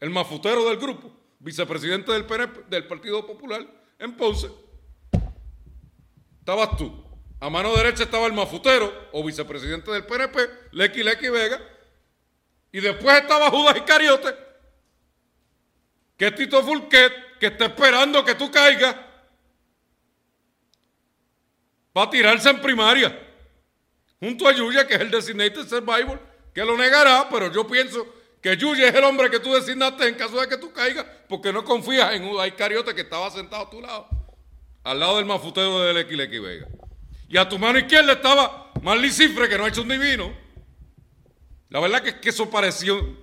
el 0.00 0.10
mafutero 0.10 0.64
del 0.68 0.78
grupo, 0.78 1.12
vicepresidente 1.38 2.12
del 2.12 2.86
Partido 2.86 3.26
Popular 3.26 3.81
en 4.02 4.16
Ponce, 4.16 4.50
estabas 6.40 6.76
tú. 6.76 6.92
A 7.38 7.48
mano 7.48 7.74
derecha 7.76 8.02
estaba 8.02 8.26
el 8.26 8.32
mafutero 8.32 8.92
o 9.12 9.24
vicepresidente 9.24 9.90
del 9.92 10.04
PNP, 10.04 10.38
Lecky 10.72 11.02
Lecky 11.02 11.28
Vega. 11.28 11.60
Y 12.72 12.80
después 12.80 13.20
estaba 13.20 13.50
Judas 13.50 13.76
Iscariote, 13.76 14.34
que 16.16 16.26
es 16.26 16.34
Tito 16.34 16.62
Fulquet, 16.62 17.38
que 17.38 17.46
está 17.46 17.66
esperando 17.66 18.24
que 18.24 18.34
tú 18.34 18.50
caigas 18.50 18.96
para 21.92 22.10
tirarse 22.10 22.50
en 22.50 22.60
primaria. 22.60 23.28
Junto 24.18 24.48
a 24.48 24.52
Yuya, 24.52 24.86
que 24.86 24.94
es 24.94 25.00
el 25.00 25.10
Designated 25.10 25.68
Survivor, 25.68 26.20
que 26.52 26.64
lo 26.64 26.76
negará, 26.76 27.28
pero 27.30 27.52
yo 27.52 27.66
pienso 27.66 28.21
que 28.42 28.56
Yuya 28.56 28.88
es 28.88 28.94
el 28.94 29.04
hombre 29.04 29.30
que 29.30 29.38
tú 29.38 29.54
designaste 29.54 30.08
en 30.08 30.16
caso 30.16 30.38
de 30.40 30.48
que 30.48 30.58
tú 30.58 30.72
caigas, 30.72 31.06
porque 31.28 31.52
no 31.52 31.64
confías 31.64 32.12
en 32.12 32.28
Judas 32.28 32.48
Iscariote 32.48 32.92
que 32.92 33.02
estaba 33.02 33.30
sentado 33.30 33.66
a 33.66 33.70
tu 33.70 33.80
lado, 33.80 34.08
al 34.82 34.98
lado 34.98 35.16
del 35.18 35.26
mafutero 35.26 35.80
de 35.80 35.94
Lequilequi 35.94 36.40
Vega. 36.40 36.68
Y 37.28 37.36
a 37.36 37.48
tu 37.48 37.56
mano 37.56 37.78
izquierda 37.78 38.14
estaba 38.14 38.72
Marley 38.82 39.12
Cifre, 39.12 39.48
que 39.48 39.56
no 39.56 39.64
ha 39.64 39.68
hecho 39.68 39.82
un 39.82 39.88
divino. 39.88 40.36
La 41.68 41.78
verdad 41.78 42.02
que, 42.02 42.10
es 42.10 42.14
que 42.16 42.30
eso 42.30 42.50
pareció, 42.50 43.16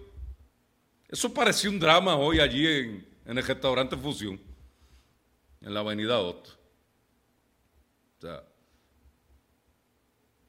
eso 1.09 1.33
pareció 1.33 1.69
un 1.69 1.79
drama 1.79 2.15
hoy 2.15 2.39
allí 2.39 2.65
en, 2.65 3.07
el 3.25 3.45
restaurante 3.45 3.97
Fusión, 3.97 4.41
en 5.61 5.73
la 5.73 5.81
avenida 5.81 6.17
Otto. 6.17 6.49
O 8.17 8.21
sea, 8.21 8.43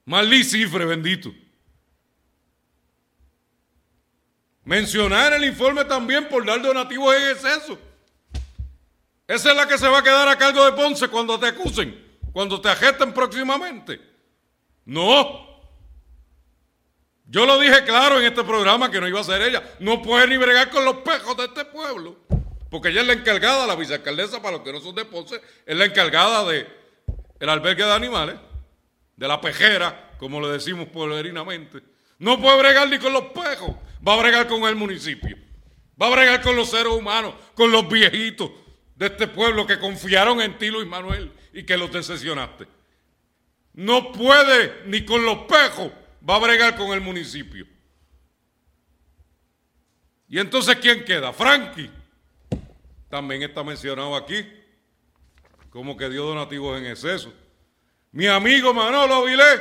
Marley 0.04 0.44
Cifre, 0.44 0.84
bendito. 0.84 1.34
Mencionar 4.64 5.32
el 5.32 5.44
informe 5.44 5.84
también 5.84 6.28
por 6.28 6.44
dar 6.44 6.60
donativos 6.60 7.14
en 7.16 7.30
exceso. 7.30 7.78
Esa 9.26 9.50
es 9.50 9.56
la 9.56 9.66
que 9.66 9.78
se 9.78 9.88
va 9.88 9.98
a 9.98 10.02
quedar 10.02 10.28
a 10.28 10.36
cargo 10.36 10.64
de 10.64 10.72
Ponce 10.72 11.08
cuando 11.08 11.38
te 11.38 11.46
acusen, 11.46 12.18
cuando 12.32 12.60
te 12.60 12.68
ajesten 12.68 13.12
próximamente. 13.12 14.00
No. 14.84 15.48
Yo 17.26 17.46
lo 17.46 17.60
dije 17.60 17.84
claro 17.84 18.18
en 18.18 18.24
este 18.24 18.42
programa 18.42 18.90
que 18.90 19.00
no 19.00 19.06
iba 19.06 19.20
a 19.20 19.24
ser 19.24 19.40
ella. 19.42 19.62
No 19.78 20.02
puede 20.02 20.26
ni 20.26 20.36
bregar 20.36 20.68
con 20.68 20.84
los 20.84 20.96
pejos 20.96 21.36
de 21.36 21.44
este 21.44 21.64
pueblo. 21.64 22.16
Porque 22.70 22.88
ella 22.88 23.02
es 23.02 23.06
la 23.06 23.12
encargada, 23.12 23.66
la 23.66 23.76
vicealcaldesa, 23.76 24.42
para 24.42 24.56
los 24.56 24.64
que 24.64 24.72
no 24.72 24.80
son 24.80 24.94
de 24.94 25.04
Ponce, 25.04 25.40
es 25.64 25.76
la 25.76 25.84
encargada 25.84 26.44
de 26.44 26.66
albergue 27.40 27.84
de 27.84 27.92
animales, 27.92 28.36
de 29.16 29.28
la 29.28 29.40
pejera, 29.40 30.10
como 30.18 30.40
le 30.40 30.48
decimos 30.48 30.88
pueblerinamente. 30.88 31.82
No 32.18 32.40
puede 32.40 32.58
bregar 32.58 32.88
ni 32.88 32.98
con 32.98 33.12
los 33.12 33.26
pejos. 33.26 33.76
Va 34.06 34.14
a 34.14 34.16
bregar 34.16 34.46
con 34.48 34.62
el 34.64 34.76
municipio. 34.76 35.36
Va 36.00 36.06
a 36.06 36.10
bregar 36.10 36.40
con 36.40 36.56
los 36.56 36.70
seres 36.70 36.92
humanos, 36.92 37.34
con 37.54 37.70
los 37.70 37.88
viejitos 37.88 38.50
de 38.96 39.06
este 39.06 39.26
pueblo 39.26 39.66
que 39.66 39.78
confiaron 39.78 40.40
en 40.40 40.58
ti, 40.58 40.70
Luis 40.70 40.86
Manuel, 40.86 41.32
y 41.52 41.64
que 41.64 41.76
los 41.76 41.92
decepcionaste. 41.92 42.66
No 43.74 44.12
puede 44.12 44.82
ni 44.86 45.04
con 45.04 45.24
los 45.24 45.38
pejos. 45.40 45.92
Va 46.28 46.36
a 46.36 46.38
bregar 46.38 46.76
con 46.76 46.92
el 46.92 47.00
municipio. 47.00 47.66
Y 50.28 50.38
entonces, 50.38 50.76
¿quién 50.76 51.04
queda? 51.04 51.32
Frankie. 51.32 51.90
También 53.08 53.42
está 53.42 53.64
mencionado 53.64 54.14
aquí. 54.14 54.46
Como 55.70 55.96
que 55.96 56.08
dio 56.08 56.24
donativos 56.24 56.78
en 56.78 56.86
exceso. 56.86 57.32
Mi 58.12 58.26
amigo 58.26 58.74
Manolo 58.74 59.14
Avilés 59.14 59.60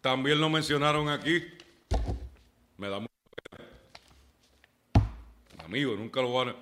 también 0.00 0.40
lo 0.40 0.48
mencionaron 0.48 1.08
aquí. 1.08 1.44
Me 2.78 2.88
da 2.88 3.00
mucha. 3.00 3.12
Amigo, 5.64 5.96
nunca 5.96 6.22
lo 6.22 6.32
van 6.32 6.48
a... 6.50 6.54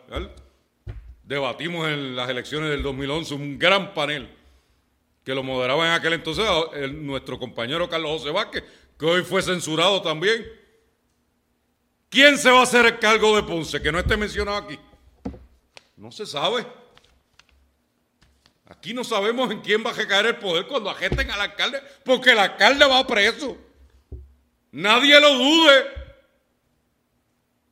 Debatimos 1.22 1.86
en 1.88 2.16
las 2.16 2.30
elecciones 2.30 2.70
del 2.70 2.82
2011 2.82 3.34
un 3.34 3.58
gran 3.58 3.92
panel 3.92 4.34
que 5.24 5.34
lo 5.34 5.42
moderaba 5.42 5.86
en 5.86 5.92
aquel 5.92 6.14
entonces 6.14 6.46
nuestro 6.92 7.38
compañero 7.38 7.88
Carlos 7.88 8.20
José 8.20 8.30
Vázquez, 8.30 8.64
que 8.98 9.04
hoy 9.04 9.22
fue 9.24 9.42
censurado 9.42 10.00
también. 10.00 10.46
¿Quién 12.08 12.38
se 12.38 12.50
va 12.50 12.60
a 12.60 12.62
hacer 12.62 12.86
el 12.86 12.98
cargo 12.98 13.36
de 13.36 13.42
Ponce 13.42 13.82
que 13.82 13.92
no 13.92 13.98
esté 13.98 14.16
mencionado 14.16 14.56
aquí? 14.56 14.78
No 15.96 16.10
se 16.10 16.24
sabe. 16.24 16.66
Aquí 18.68 18.94
no 18.94 19.04
sabemos 19.04 19.50
en 19.50 19.60
quién 19.60 19.84
va 19.84 19.90
a 19.90 19.94
recaer 19.94 20.26
el 20.26 20.36
poder 20.36 20.66
cuando 20.66 20.88
ajesten 20.88 21.30
al 21.30 21.40
alcalde, 21.40 21.82
porque 22.04 22.30
el 22.30 22.38
alcalde 22.38 22.86
va 22.86 23.06
preso. 23.06 23.58
Nadie 24.70 25.20
lo 25.20 25.34
dude. 25.34 26.05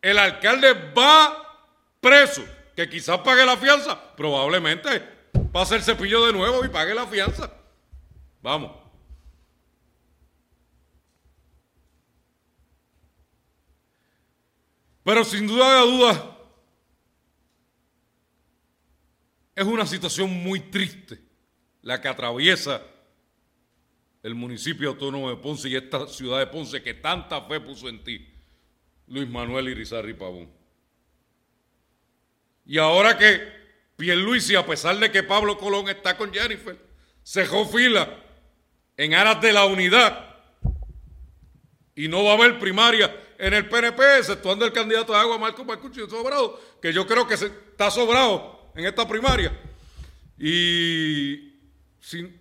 El 0.04 0.18
alcalde 0.18 0.74
va 0.96 1.34
preso. 1.98 2.44
Que 2.76 2.88
quizás 2.88 3.18
pague 3.20 3.46
la 3.46 3.56
fianza. 3.56 4.14
Probablemente 4.14 5.00
pase 5.50 5.76
el 5.76 5.82
cepillo 5.82 6.26
de 6.26 6.32
nuevo 6.32 6.62
y 6.64 6.68
pague 6.68 6.94
la 6.94 7.06
fianza. 7.06 7.50
Vamos. 8.42 8.72
Pero 15.04 15.24
sin 15.24 15.46
duda 15.46 15.80
de 15.80 15.90
dudas, 15.90 16.22
Es 19.56 19.64
una 19.64 19.86
situación 19.86 20.30
muy 20.30 20.58
triste 20.58 21.20
la 21.82 22.00
que 22.00 22.08
atraviesa 22.08 22.82
el 24.22 24.34
municipio 24.34 24.88
autónomo 24.88 25.30
de 25.30 25.36
Ponce 25.36 25.68
y 25.68 25.76
esta 25.76 26.08
ciudad 26.08 26.40
de 26.40 26.48
Ponce 26.48 26.82
que 26.82 26.94
tanta 26.94 27.40
fe 27.42 27.60
puso 27.60 27.88
en 27.88 28.02
ti, 28.02 28.33
Luis 29.08 29.28
Manuel 29.28 29.68
Irizarri 29.68 30.14
Pavón. 30.14 30.48
Y 32.66 32.78
ahora 32.78 33.18
que 33.18 33.52
Pierluisi, 33.96 34.56
a 34.56 34.66
pesar 34.66 34.98
de 34.98 35.10
que 35.10 35.22
Pablo 35.22 35.58
Colón 35.58 35.88
está 35.88 36.16
con 36.16 36.32
Jennifer, 36.32 36.76
cejó 37.22 37.66
fila 37.66 38.22
en 38.96 39.14
aras 39.14 39.40
de 39.40 39.52
la 39.52 39.66
unidad 39.66 40.36
y 41.94 42.08
no 42.08 42.24
va 42.24 42.32
a 42.32 42.34
haber 42.34 42.58
primaria 42.58 43.14
en 43.38 43.54
el 43.54 43.68
PNP, 43.68 44.18
exceptuando 44.18 44.64
el 44.64 44.72
candidato 44.72 45.12
de 45.12 45.18
agua 45.18 45.38
Marco 45.38 45.64
Marcucci 45.64 46.00
sobrado, 46.08 46.60
que 46.80 46.92
yo 46.92 47.06
creo 47.06 47.26
que 47.26 47.34
está 47.34 47.90
sobrado 47.90 48.70
en 48.74 48.86
esta 48.86 49.06
primaria. 49.06 49.56
Y 50.38 51.54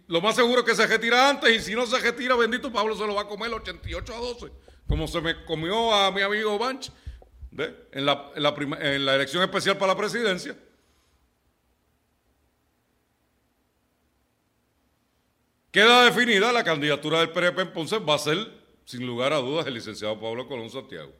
lo 0.08 0.22
más 0.22 0.36
seguro 0.36 0.62
es 0.62 0.66
que 0.66 0.76
se 0.76 0.88
retira 0.88 1.30
antes 1.30 1.56
y 1.56 1.60
si 1.60 1.76
no 1.76 1.86
se 1.86 2.00
retira, 2.00 2.36
bendito 2.36 2.72
Pablo 2.72 2.96
se 2.96 3.06
lo 3.06 3.16
va 3.16 3.22
a 3.22 3.28
comer 3.28 3.54
88 3.54 4.14
a 4.16 4.18
12, 4.18 4.52
como 4.88 5.08
se 5.08 5.22
me 5.22 5.46
comió 5.46 5.94
a 5.94 6.12
mi 6.12 6.22
amigo 6.22 6.58
Banch 6.58 6.92
en, 7.92 8.06
la, 8.06 8.32
en 8.36 9.06
la 9.06 9.16
elección 9.16 9.44
especial 9.44 9.78
para 9.78 9.94
la 9.94 9.98
presidencia. 9.98 10.58
Queda 15.74 16.06
definida 16.06 16.52
la 16.52 16.64
candidatura 16.64 17.20
del 17.20 17.32
PNP 17.32 17.62
en 17.64 17.74
Ponce, 17.74 17.98
va 17.98 18.14
a 18.14 18.20
ser, 18.20 18.38
sin 18.86 19.08
lugar 19.08 19.34
a 19.34 19.38
dudas, 19.38 19.66
el 19.66 19.74
licenciado 19.74 20.20
Pablo 20.20 20.48
Colón 20.48 20.70
Santiago. 20.70 21.12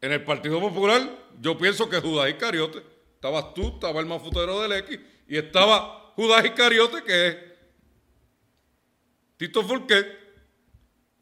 En 0.00 0.12
el 0.12 0.22
Partido 0.22 0.60
Popular, 0.60 1.02
yo 1.40 1.58
pienso 1.58 1.90
que 1.90 2.00
Judas 2.00 2.30
Iscariote, 2.30 2.80
estabas 3.16 3.54
tú, 3.54 3.74
estaba 3.74 3.98
el 3.98 4.06
mafutero 4.06 4.60
del 4.60 4.70
X, 4.72 5.00
y 5.26 5.36
estaba 5.36 6.12
Judas 6.14 6.44
Iscariote, 6.44 7.02
que 7.02 7.26
es 7.26 7.36
Tito 9.36 9.64
Fulquet, 9.64 10.19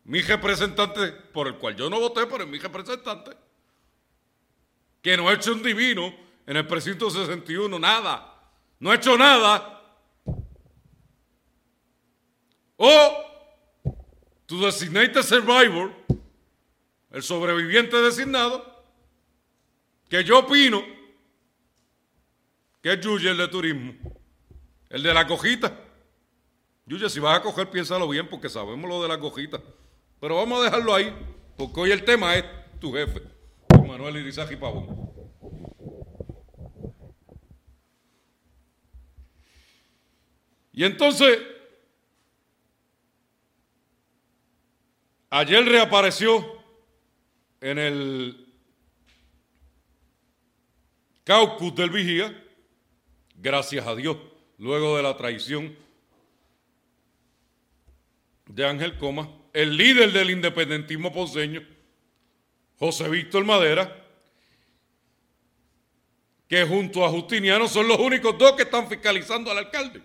mi 0.09 0.23
representante, 0.23 1.13
por 1.13 1.47
el 1.49 1.57
cual 1.57 1.77
yo 1.77 1.91
no 1.91 2.01
voté, 2.01 2.27
pero 2.27 2.45
es 2.45 2.49
mi 2.49 2.59
representante, 2.59 3.31
que 5.03 5.19
no 5.19 5.29
ha 5.29 5.35
hecho 5.35 5.53
un 5.53 5.63
divino 5.63 6.15
en 6.47 6.57
el 6.57 6.67
precinto 6.67 7.11
61, 7.11 7.79
nada, 7.79 8.35
no 8.81 8.91
ha 8.91 8.95
hecho 8.95 9.19
nada 9.19 9.75
o 12.79 13.25
tu 14.47 14.63
designated 14.63 15.23
survivor, 15.23 15.93
el 17.11 17.23
sobreviviente 17.23 17.99
designado, 17.99 18.65
que 20.09 20.25
yo 20.25 20.39
opino 20.39 20.83
que 22.81 22.95
es 22.95 23.01
Yuya 23.01 23.33
el 23.33 23.37
de 23.37 23.49
turismo, 23.49 23.93
el 24.89 25.03
de 25.03 25.13
la 25.13 25.27
cojita. 25.27 25.79
Yuya, 26.87 27.11
si 27.11 27.21
vas 27.21 27.37
a 27.37 27.43
coger, 27.43 27.69
piénsalo 27.69 28.09
bien, 28.09 28.27
porque 28.27 28.49
sabemos 28.49 28.89
lo 28.89 29.03
de 29.03 29.09
la 29.09 29.21
cojita. 29.21 29.61
Pero 30.21 30.37
vamos 30.37 30.61
a 30.61 30.65
dejarlo 30.65 30.95
ahí, 30.95 31.15
porque 31.57 31.81
hoy 31.81 31.91
el 31.93 32.05
tema 32.05 32.37
es 32.37 32.45
tu 32.81 32.93
jefe, 32.93 33.23
Manuel 33.87 34.17
Irizaji 34.17 34.57
Pavón. 34.57 35.09
Y 40.73 40.85
entonces, 40.85 41.39
Ayer 45.31 45.63
reapareció 45.63 46.43
en 47.61 47.79
el 47.79 48.55
caucus 51.23 51.75
del 51.75 51.91
vigía, 51.91 52.33
gracias 53.35 53.87
a 53.87 53.95
Dios, 53.95 54.17
luego 54.57 54.97
de 54.97 55.03
la 55.03 55.19
traición 55.19 55.77
de 58.47 58.67
Ángel 58.67 58.97
Coma, 58.97 59.29
el 59.53 59.77
líder 59.77 60.13
del 60.13 60.31
independentismo 60.31 61.13
ponceño, 61.13 61.63
José 62.79 63.09
Víctor 63.09 63.45
Madera, 63.45 64.05
que 66.49 66.65
junto 66.65 67.05
a 67.05 67.11
Justiniano 67.11 67.69
son 67.69 67.89
los 67.89 67.99
únicos 67.99 68.37
dos 68.39 68.53
que 68.53 68.63
están 68.63 68.89
fiscalizando 68.89 69.51
al 69.51 69.59
alcalde. 69.59 70.03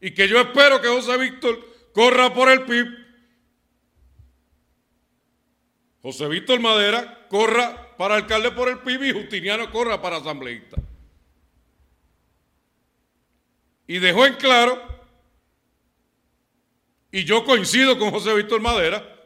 Y 0.00 0.12
que 0.12 0.28
yo 0.28 0.40
espero 0.40 0.80
que 0.80 0.88
José 0.88 1.18
Víctor 1.18 1.58
corra 1.92 2.32
por 2.32 2.48
el 2.48 2.62
PIB 2.62 3.08
José 6.02 6.28
Víctor 6.28 6.60
Madera 6.60 7.26
corra 7.28 7.96
para 7.96 8.14
alcalde 8.14 8.52
por 8.52 8.68
el 8.68 8.78
PIB 8.78 9.02
y 9.02 9.12
Justiniano 9.12 9.70
corra 9.70 10.00
para 10.00 10.16
asambleísta. 10.16 10.76
Y 13.86 13.98
dejó 13.98 14.26
en 14.26 14.34
claro, 14.34 14.80
y 17.10 17.24
yo 17.24 17.44
coincido 17.44 17.98
con 17.98 18.10
José 18.10 18.34
Víctor 18.34 18.60
Madera, 18.60 19.16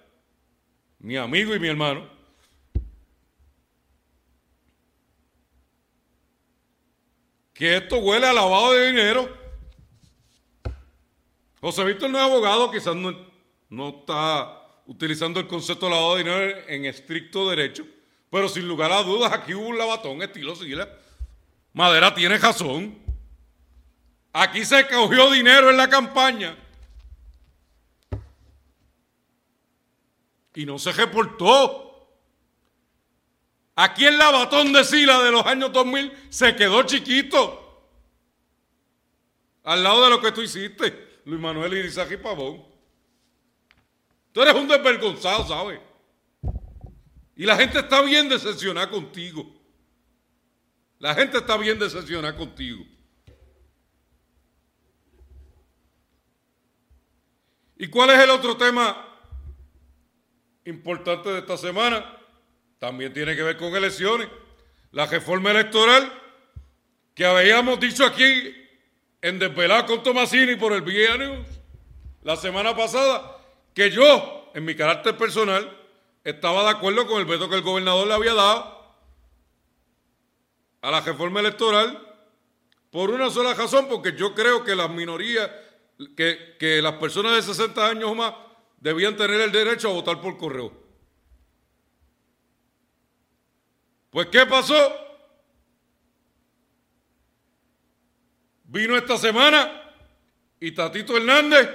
mi 1.01 1.17
amigo 1.17 1.55
y 1.55 1.59
mi 1.59 1.69
hermano, 1.69 2.09
que 7.53 7.77
esto 7.77 7.99
huele 7.99 8.27
a 8.27 8.33
lavado 8.33 8.73
de 8.73 8.89
dinero. 8.89 9.43
José 11.61 11.85
Víctor 11.85 12.11
no 12.11 12.19
es 12.19 12.25
abogado, 12.25 12.71
quizás 12.71 12.95
no, 12.95 13.89
está 13.89 14.61
utilizando 14.87 15.41
el 15.41 15.47
concepto 15.47 15.87
de 15.87 15.93
lavado 15.93 16.17
de 16.17 16.25
dinero 16.25 16.63
en 16.69 16.85
estricto 16.87 17.51
derecho, 17.51 17.85
pero 18.31 18.49
sin 18.49 18.67
lugar 18.67 18.93
a 18.93 19.03
dudas 19.03 19.33
aquí 19.33 19.55
hubo 19.55 19.69
un 19.69 19.79
lavatón 19.79 20.23
estilo 20.23 20.55
Sila. 20.57 20.89
Madera 21.73 22.15
tiene 22.15 22.39
razón. 22.39 22.99
Aquí 24.33 24.65
se 24.65 24.87
cogió 24.89 25.31
dinero 25.31 25.71
en 25.71 25.77
la 25.77 25.89
campaña 25.89 26.57
y 30.55 30.67
no 30.67 30.79
se 30.79 30.93
reportó. 30.93 31.89
Aquí 33.75 34.05
el 34.05 34.19
lavatón 34.19 34.73
de 34.73 34.85
Sila 34.85 35.23
de 35.23 35.31
los 35.31 35.47
años 35.47 35.73
2000 35.73 36.13
se 36.29 36.55
quedó 36.55 36.83
chiquito. 36.83 37.59
Al 39.65 39.83
lado 39.83 40.05
de 40.05 40.11
lo 40.11 40.21
que 40.21 40.33
tú 40.33 40.43
hiciste, 40.43 41.21
Luis 41.25 41.41
Manuel 41.41 41.73
Irizarry 41.73 42.17
Pavón. 42.17 42.65
Tú 44.33 44.43
eres 44.43 44.55
un 44.55 44.69
desvergonzado, 44.69 45.47
¿sabes? 45.47 45.81
Y 47.37 47.47
la 47.47 47.57
gente 47.57 47.79
está 47.79 48.03
bien 48.03 48.29
decepcionada 48.29 48.91
contigo. 48.91 49.47
La 50.99 51.15
gente 51.15 51.39
está 51.39 51.57
bien 51.57 51.79
decepcionada 51.79 52.37
contigo. 52.37 52.85
¿Y 57.77 57.89
cuál 57.89 58.11
es 58.11 58.21
el 58.21 58.31
otro 58.31 58.57
tema 58.57 59.12
importante 60.65 61.31
de 61.31 61.41
esta 61.41 61.57
semana? 61.57 62.19
También 62.79 63.13
tiene 63.13 63.37
que 63.37 63.43
ver 63.43 63.57
con 63.57 63.75
elecciones. 63.75 64.29
La 64.91 65.07
reforma 65.07 65.51
electoral 65.51 66.13
que 67.15 67.25
habíamos 67.25 67.79
dicho 67.81 68.05
aquí 68.05 68.55
en 69.21 69.39
Desvelado 69.39 69.87
con 69.87 70.03
Tomasini 70.03 70.57
por 70.57 70.73
el 70.73 70.85
News 70.85 71.47
la 72.23 72.37
semana 72.37 72.75
pasada 72.77 73.39
que 73.75 73.91
yo, 73.91 74.51
en 74.55 74.65
mi 74.65 74.75
carácter 74.75 75.17
personal, 75.17 75.79
estaba 76.25 76.63
de 76.65 76.71
acuerdo 76.71 77.07
con 77.07 77.21
el 77.21 77.27
veto 77.27 77.49
que 77.49 77.57
el 77.57 77.63
gobernador 77.63 78.07
le 78.07 78.15
había 78.15 78.35
dado 78.35 78.83
a 80.83 80.91
la 80.91 81.01
reforma 81.01 81.41
electoral 81.41 81.99
por 82.91 83.11
una 83.11 83.31
sola 83.31 83.55
razón, 83.55 83.89
porque 83.89 84.15
yo 84.15 84.35
creo 84.35 84.63
que 84.63 84.77
las 84.77 84.91
minorías, 84.91 85.51
que, 86.17 86.57
que 86.59 86.83
las 86.83 86.95
personas 86.95 87.35
de 87.35 87.43
60 87.43 87.89
años 87.89 88.11
o 88.11 88.15
más 88.15 88.35
debían 88.83 89.17
tener 89.17 89.41
el 89.41 89.53
derecho 89.53 89.89
a 89.89 89.93
votar 89.93 90.21
por 90.21 90.37
correo. 90.37 90.73
Pues 94.11 94.27
¿qué 94.27 94.45
pasó? 94.45 94.75
Vino 98.65 98.97
esta 98.97 99.17
semana 99.17 99.95
y 100.59 100.73
Tatito 100.73 101.17
Hernández 101.17 101.71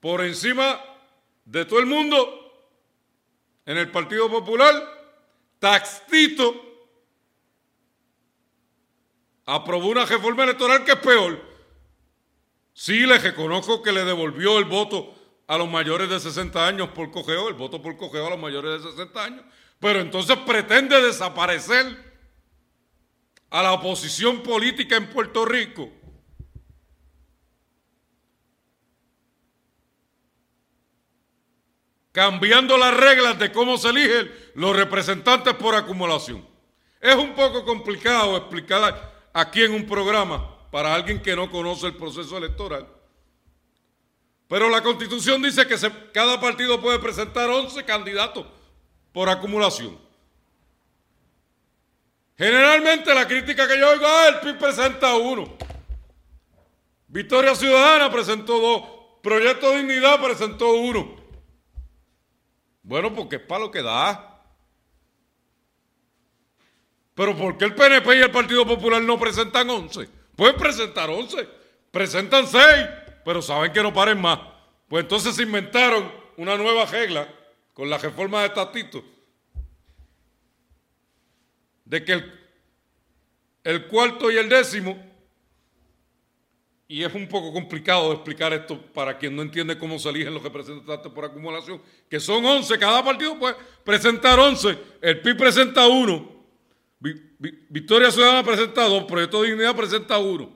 por 0.00 0.22
encima 0.22 0.80
de 1.44 1.66
todo 1.66 1.80
el 1.80 1.86
mundo 1.86 2.64
en 3.66 3.76
el 3.76 3.90
Partido 3.90 4.30
Popular, 4.30 4.74
Taxito 5.58 6.68
aprobó 9.44 9.88
una 9.88 10.06
reforma 10.06 10.44
electoral 10.44 10.82
que 10.82 10.92
es 10.92 10.98
peor. 10.98 11.44
Sí, 12.72 13.00
le 13.00 13.18
reconozco 13.18 13.82
que 13.82 13.92
le 13.92 14.04
devolvió 14.04 14.58
el 14.58 14.64
voto 14.64 15.19
a 15.50 15.58
los 15.58 15.68
mayores 15.68 16.08
de 16.08 16.20
60 16.20 16.64
años 16.64 16.90
por 16.90 17.10
cogeo, 17.10 17.48
el 17.48 17.54
voto 17.54 17.82
por 17.82 17.96
cogeo 17.96 18.24
a 18.24 18.30
los 18.30 18.38
mayores 18.38 18.84
de 18.84 18.88
60 18.92 19.24
años, 19.24 19.44
pero 19.80 19.98
entonces 19.98 20.36
pretende 20.46 21.02
desaparecer 21.02 21.86
a 23.50 23.60
la 23.60 23.72
oposición 23.72 24.44
política 24.44 24.94
en 24.94 25.10
Puerto 25.10 25.44
Rico 25.44 25.90
cambiando 32.12 32.78
las 32.78 32.96
reglas 32.96 33.36
de 33.40 33.50
cómo 33.50 33.76
se 33.76 33.88
eligen 33.88 34.32
los 34.54 34.76
representantes 34.76 35.54
por 35.54 35.74
acumulación. 35.74 36.46
Es 37.00 37.16
un 37.16 37.34
poco 37.34 37.64
complicado 37.64 38.36
explicar 38.36 39.30
aquí 39.32 39.64
en 39.64 39.72
un 39.72 39.84
programa 39.84 40.70
para 40.70 40.94
alguien 40.94 41.20
que 41.20 41.34
no 41.34 41.50
conoce 41.50 41.88
el 41.88 41.96
proceso 41.96 42.38
electoral. 42.38 42.99
Pero 44.50 44.68
la 44.68 44.82
constitución 44.82 45.40
dice 45.40 45.64
que 45.64 45.76
cada 46.12 46.40
partido 46.40 46.80
puede 46.80 46.98
presentar 46.98 47.48
11 47.48 47.84
candidatos 47.84 48.44
por 49.12 49.28
acumulación. 49.28 49.96
Generalmente 52.36 53.14
la 53.14 53.28
crítica 53.28 53.68
que 53.68 53.78
yo 53.78 53.90
oigo, 53.90 54.04
ah, 54.08 54.26
el 54.26 54.40
PIB 54.40 54.58
presenta 54.58 55.14
uno. 55.14 55.56
Victoria 57.06 57.54
Ciudadana 57.54 58.10
presentó 58.10 58.58
dos. 58.58 58.82
Proyecto 59.22 59.70
Dignidad 59.76 60.20
presentó 60.20 60.72
uno. 60.72 61.14
Bueno, 62.82 63.14
porque 63.14 63.36
es 63.36 63.42
para 63.42 63.60
lo 63.60 63.70
que 63.70 63.82
da. 63.82 64.42
Pero 67.14 67.36
¿por 67.36 67.56
qué 67.56 67.66
el 67.66 67.76
PNP 67.76 68.16
y 68.16 68.22
el 68.22 68.32
Partido 68.32 68.66
Popular 68.66 69.00
no 69.00 69.16
presentan 69.16 69.70
11? 69.70 70.08
Pueden 70.34 70.56
presentar 70.56 71.08
11. 71.08 71.48
Presentan 71.92 72.48
6, 72.48 72.88
pero 73.24 73.42
saben 73.42 73.72
que 73.72 73.82
no 73.82 73.92
paren 73.92 74.20
más. 74.20 74.38
Pues 74.88 75.04
entonces 75.04 75.34
se 75.34 75.42
inventaron 75.42 76.10
una 76.36 76.56
nueva 76.56 76.84
regla 76.86 77.28
con 77.74 77.88
la 77.88 77.98
reforma 77.98 78.40
de 78.40 78.46
estatuto 78.46 79.04
de 81.90 82.04
que 82.04 82.22
el, 83.64 83.86
cuarto 83.88 84.30
y 84.30 84.36
el 84.36 84.48
décimo, 84.48 84.96
y 86.86 87.02
es 87.02 87.12
un 87.12 87.26
poco 87.26 87.52
complicado 87.52 88.12
explicar 88.12 88.52
esto 88.52 88.80
para 88.80 89.18
quien 89.18 89.34
no 89.34 89.42
entiende 89.42 89.76
cómo 89.76 89.98
se 89.98 90.08
eligen 90.08 90.32
los 90.32 90.42
representantes 90.42 91.12
por 91.12 91.24
acumulación, 91.24 91.82
que 92.08 92.20
son 92.20 92.44
11, 92.44 92.78
cada 92.78 93.04
partido 93.04 93.36
puede 93.36 93.56
presentar 93.84 94.38
11, 94.38 94.78
el 95.00 95.20
PIB 95.20 95.36
presenta 95.36 95.88
uno, 95.88 96.30
Victoria 97.00 98.10
Ciudadana 98.12 98.44
presenta 98.44 98.84
dos, 98.84 99.04
Proyecto 99.04 99.42
de 99.42 99.48
Dignidad 99.48 99.74
presenta 99.74 100.18
uno, 100.18 100.48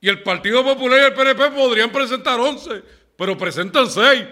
y 0.00 0.08
el 0.08 0.22
Partido 0.22 0.62
Popular 0.62 1.00
y 1.00 1.04
el 1.04 1.14
PNP 1.14 1.50
podrían 1.50 1.90
presentar 1.90 2.38
11, 2.38 2.82
pero 3.16 3.36
presentan 3.36 3.90
6, 3.90 4.24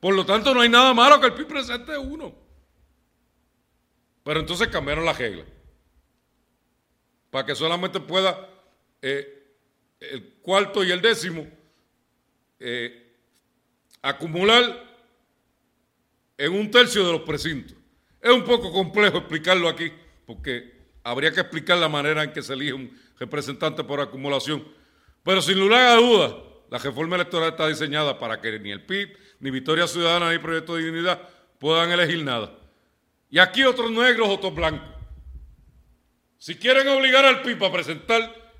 por 0.00 0.14
lo 0.14 0.24
tanto 0.26 0.54
no 0.54 0.60
hay 0.60 0.68
nada 0.68 0.92
malo 0.94 1.20
que 1.20 1.26
el 1.26 1.34
PIB 1.34 1.48
presente 1.48 1.96
uno. 1.96 2.34
Pero 4.22 4.40
entonces 4.40 4.68
cambiaron 4.68 5.04
la 5.04 5.12
regla 5.12 5.44
para 7.30 7.46
que 7.46 7.54
solamente 7.54 8.00
pueda 8.00 8.48
eh, 9.02 9.54
el 10.00 10.34
cuarto 10.40 10.82
y 10.82 10.90
el 10.90 11.00
décimo 11.00 11.46
eh, 12.58 13.14
acumular 14.02 14.84
en 16.38 16.52
un 16.52 16.70
tercio 16.70 17.04
de 17.06 17.12
los 17.12 17.22
precintos. 17.22 17.76
Es 18.20 18.30
un 18.30 18.44
poco 18.44 18.72
complejo 18.72 19.18
explicarlo 19.18 19.68
aquí, 19.68 19.92
porque 20.26 20.72
habría 21.02 21.30
que 21.30 21.40
explicar 21.40 21.78
la 21.78 21.88
manera 21.88 22.24
en 22.24 22.32
que 22.32 22.42
se 22.42 22.54
elige 22.54 22.72
un 22.72 22.98
representante 23.18 23.84
por 23.84 24.00
acumulación. 24.00 24.66
Pero 25.26 25.42
sin 25.42 25.58
lugar 25.58 25.84
a 25.88 25.96
dudas, 25.96 26.36
la 26.70 26.78
reforma 26.78 27.16
electoral 27.16 27.48
está 27.48 27.66
diseñada 27.66 28.16
para 28.16 28.40
que 28.40 28.60
ni 28.60 28.70
el 28.70 28.86
PIB, 28.86 29.18
ni 29.40 29.50
Victoria 29.50 29.88
Ciudadana, 29.88 30.30
ni 30.30 30.38
Proyecto 30.38 30.76
de 30.76 30.84
Dignidad 30.84 31.20
puedan 31.58 31.90
elegir 31.90 32.22
nada. 32.22 32.56
Y 33.28 33.40
aquí 33.40 33.64
otros 33.64 33.90
negros, 33.90 34.28
otros 34.28 34.54
blancos. 34.54 34.88
Si 36.38 36.54
quieren 36.54 36.86
obligar 36.86 37.24
al 37.24 37.42
PIB 37.42 37.64
a 37.64 37.72
presentar 37.72 38.52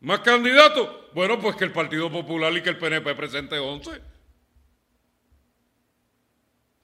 más 0.00 0.18
candidatos, 0.20 0.88
bueno, 1.14 1.38
pues 1.38 1.54
que 1.54 1.66
el 1.66 1.72
Partido 1.72 2.10
Popular 2.10 2.52
y 2.52 2.62
que 2.62 2.70
el 2.70 2.78
PNP 2.78 3.14
presente 3.14 3.56
11. 3.60 4.02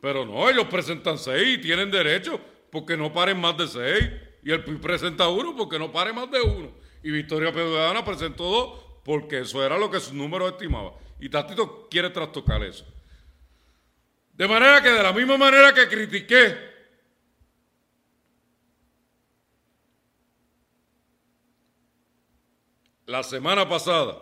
Pero 0.00 0.26
no, 0.26 0.48
ellos 0.48 0.66
presentan 0.66 1.18
6 1.18 1.58
y 1.58 1.60
tienen 1.60 1.90
derecho 1.90 2.40
porque 2.70 2.96
no 2.96 3.12
paren 3.12 3.40
más 3.40 3.56
de 3.56 3.66
6. 3.66 4.10
Y 4.44 4.52
el 4.52 4.62
PIB 4.62 4.80
presenta 4.80 5.26
uno 5.26 5.56
porque 5.56 5.76
no 5.76 5.90
pare 5.90 6.12
más 6.12 6.30
de 6.30 6.40
uno. 6.40 6.70
Y 7.02 7.10
Victoria 7.10 7.52
Ciudadana 7.52 8.04
presentó 8.04 8.44
dos 8.44 8.87
porque 9.08 9.38
eso 9.38 9.64
era 9.64 9.78
lo 9.78 9.90
que 9.90 10.00
sus 10.00 10.12
números 10.12 10.52
estimaban. 10.52 10.92
Y 11.18 11.30
Tatito 11.30 11.88
quiere 11.88 12.10
trastocar 12.10 12.62
eso. 12.62 12.84
De 14.34 14.46
manera 14.46 14.82
que 14.82 14.90
de 14.90 15.02
la 15.02 15.14
misma 15.14 15.38
manera 15.38 15.72
que 15.72 15.88
critiqué 15.88 16.54
la 23.06 23.22
semana 23.22 23.66
pasada 23.66 24.20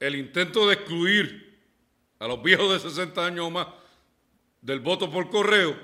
el 0.00 0.16
intento 0.16 0.66
de 0.66 0.74
excluir 0.74 1.62
a 2.18 2.26
los 2.26 2.42
viejos 2.42 2.72
de 2.72 2.90
60 2.90 3.24
años 3.24 3.46
o 3.46 3.50
más 3.50 3.68
del 4.60 4.80
voto 4.80 5.08
por 5.08 5.30
correo, 5.30 5.78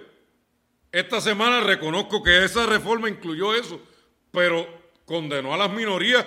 esta 0.91 1.21
semana 1.21 1.61
reconozco 1.61 2.21
que 2.21 2.43
esa 2.43 2.67
reforma 2.67 3.09
incluyó 3.09 3.55
eso, 3.55 3.81
pero 4.33 4.78
condenó 5.09 5.55
a 5.55 5.57
las 5.57 5.73
minorías 5.73 6.25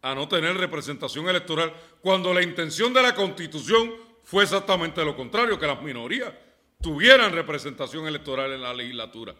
a 0.00 0.14
no 0.14 0.28
tener 0.28 0.56
representación 0.56 1.28
electoral, 1.28 1.74
cuando 2.00 2.32
la 2.32 2.42
intención 2.42 2.94
de 2.94 3.02
la 3.02 3.14
Constitución 3.14 3.92
fue 4.22 4.44
exactamente 4.44 5.04
lo 5.04 5.16
contrario, 5.16 5.58
que 5.58 5.66
las 5.66 5.82
minorías 5.82 6.32
tuvieran 6.80 7.32
representación 7.32 8.06
electoral 8.06 8.52
en 8.52 8.62
la 8.62 8.72
legislatura. 8.72 9.34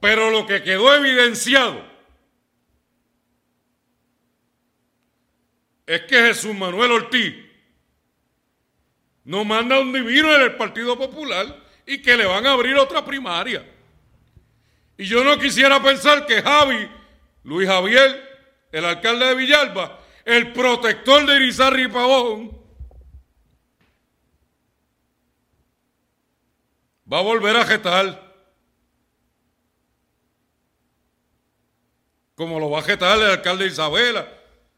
Pero 0.00 0.30
lo 0.30 0.46
que 0.46 0.62
quedó 0.62 0.94
evidenciado 0.94 1.84
es 5.86 6.02
que 6.02 6.16
Jesús 6.16 6.54
Manuel 6.54 6.92
Ortiz 6.92 7.34
no 9.24 9.44
manda 9.44 9.78
un 9.78 9.92
divino 9.92 10.34
en 10.34 10.42
el 10.42 10.56
Partido 10.56 10.98
Popular 10.98 11.61
y 11.86 12.00
que 12.00 12.16
le 12.16 12.26
van 12.26 12.46
a 12.46 12.52
abrir 12.52 12.76
otra 12.76 13.04
primaria. 13.04 13.68
Y 14.96 15.04
yo 15.04 15.24
no 15.24 15.38
quisiera 15.38 15.82
pensar 15.82 16.26
que 16.26 16.42
Javi, 16.42 16.88
Luis 17.44 17.68
Javier, 17.68 18.68
el 18.70 18.84
alcalde 18.84 19.26
de 19.26 19.34
Villalba, 19.34 20.00
el 20.24 20.52
protector 20.52 21.26
de 21.26 21.36
Irizarri 21.36 21.88
Pavón, 21.88 22.56
va 27.10 27.18
a 27.18 27.22
volver 27.22 27.56
a 27.56 27.64
jetar. 27.64 28.32
como 32.34 32.58
lo 32.58 32.70
va 32.70 32.80
a 32.80 32.82
jetar 32.82 33.18
el 33.18 33.30
alcalde 33.30 33.66
Isabela, 33.66 34.26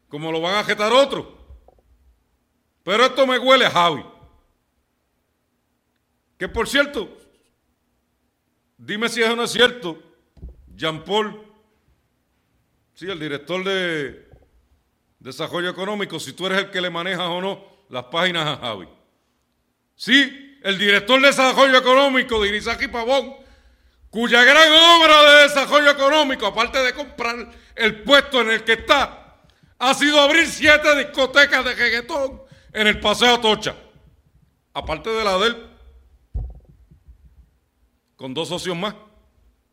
como 0.07 0.31
lo 0.31 0.39
van 0.39 0.55
a 0.55 0.63
jetar 0.63 0.93
otros. 0.93 1.25
Pero 2.83 3.05
esto 3.05 3.25
me 3.25 3.39
huele 3.39 3.67
Javi. 3.67 4.05
Que 6.37 6.49
por 6.49 6.67
cierto, 6.67 7.17
dime 8.77 9.09
si 9.09 9.21
eso 9.21 9.35
no 9.35 9.43
es 9.43 9.51
cierto, 9.51 10.01
Jean 10.75 11.03
Paul, 11.03 11.41
sí, 12.93 13.09
el 13.09 13.19
director 13.19 13.63
de 13.63 14.27
Desarrollo 15.19 15.69
Económico, 15.69 16.19
si 16.19 16.33
tú 16.33 16.45
eres 16.45 16.59
el 16.59 16.71
que 16.71 16.81
le 16.81 16.89
manejas 16.89 17.27
o 17.27 17.41
no 17.41 17.65
las 17.89 18.05
páginas 18.05 18.47
a 18.47 18.57
Javi. 18.57 18.87
Sí, 19.95 20.59
el 20.63 20.77
director 20.77 21.21
de 21.21 21.27
Desarrollo 21.27 21.77
Económico 21.77 22.41
de 22.41 22.49
Irizaki 22.49 22.87
Pavón 22.87 23.45
cuya 24.15 24.45
gran 24.45 24.71
obra 24.71 25.23
de 25.23 25.41
desarrollo 25.43 25.91
económico, 25.91 26.45
aparte 26.45 26.81
de 26.81 26.93
comprar 26.93 27.51
el 27.75 28.01
puesto 28.03 28.39
en 28.39 28.51
el 28.51 28.63
que 28.63 28.71
está, 28.71 29.41
ha 29.77 29.93
sido 29.93 30.21
abrir 30.21 30.47
siete 30.47 30.95
discotecas 30.95 31.65
de 31.65 31.75
reggaetón 31.75 32.41
en 32.71 32.87
el 32.87 33.01
Paseo 33.01 33.41
Tocha. 33.41 33.75
Aparte 34.73 35.09
de 35.09 35.21
la 35.21 35.37
de 35.37 35.47
él, 35.47 35.69
con 38.15 38.33
dos 38.33 38.49
socios 38.49 38.75
más, 38.75 38.95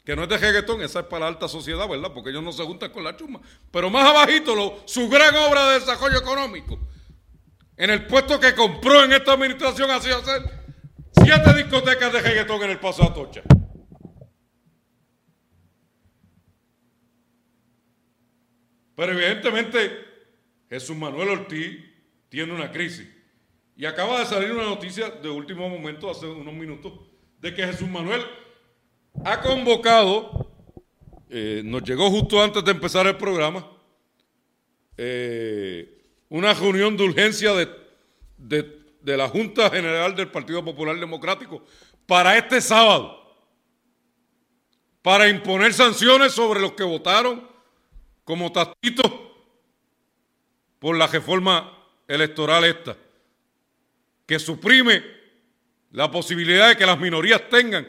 que 0.05 0.17
no 0.17 0.25
es 0.25 0.29
de 0.29 0.39
reggaetón, 0.39 0.83
esa 0.83 1.01
es 1.01 1.07
para 1.07 1.21
la 1.21 1.29
alta 1.29 1.47
sociedad, 1.49 1.89
¿verdad? 1.89 2.13
Porque 2.13 2.31
ellos 2.31 2.43
no 2.43 2.53
se 2.53 2.65
juntan 2.65 2.91
con 2.91 3.05
la 3.05 3.17
chuma. 3.17 3.41
Pero 3.71 3.89
más 3.89 4.09
abajito, 4.09 4.83
su 4.85 5.09
gran 5.09 5.35
obra 5.37 5.69
de 5.69 5.81
desarrollo 5.81 6.19
económico, 6.19 6.79
en 7.77 7.91
el 7.91 8.07
puesto 8.07 8.41
que 8.41 8.55
compró 8.55 9.05
en 9.05 9.13
esta 9.13 9.33
administración, 9.33 9.91
ha 9.91 10.01
sido 10.01 10.19
hacer 10.19 10.43
siete 11.13 11.55
discotecas 11.55 12.13
de 12.13 12.21
reggaetón 12.21 12.63
en 12.65 12.71
el 12.71 12.81
Paseo 12.81 13.13
Tocha. 13.13 13.43
Pero 18.95 19.13
evidentemente 19.13 20.05
Jesús 20.69 20.97
Manuel 20.97 21.29
Ortiz 21.29 21.79
tiene 22.29 22.53
una 22.53 22.71
crisis. 22.71 23.09
Y 23.77 23.87
acaba 23.87 24.21
de 24.21 24.27
salir 24.27 24.53
una 24.53 24.65
noticia 24.65 25.11
de 25.11 25.29
último 25.29 25.69
momento, 25.69 26.11
hace 26.11 26.27
unos 26.27 26.55
minutos, 26.55 26.93
de 27.43 27.53
que 27.53 27.67
Jesús 27.67 27.89
Manuel 27.89 28.25
ha 29.25 29.41
convocado, 29.41 30.49
eh, 31.29 31.61
nos 31.65 31.83
llegó 31.83 32.09
justo 32.09 32.41
antes 32.41 32.65
de 32.65 32.71
empezar 32.71 33.07
el 33.09 33.17
programa, 33.17 33.69
eh, 34.97 36.05
una 36.29 36.55
reunión 36.55 36.97
de 36.97 37.03
urgencia 37.03 37.53
de, 37.53 37.69
de 38.39 39.17
la 39.17 39.29
Junta 39.29 39.69
General 39.71 40.15
del 40.15 40.31
Partido 40.31 40.65
Popular 40.65 40.99
Democrático 40.99 41.65
para 42.07 42.39
este 42.39 42.61
sábado, 42.61 43.19
para 45.03 45.29
imponer 45.29 45.75
sanciones 45.75 46.33
sobre 46.33 46.61
los 46.61 46.73
que 46.73 46.85
votaron 46.85 47.51
como 48.23 48.53
tastito 48.53 49.35
por 50.79 50.97
la 50.97 51.09
reforma 51.09 51.77
electoral 52.07 52.65
esta, 52.65 52.97
que 54.27 54.39
suprime 54.39 55.22
la 55.93 56.11
posibilidad 56.11 56.71
de 56.71 56.77
que 56.77 56.87
las 56.87 56.99
minorías 56.99 57.49
tengan 57.49 57.87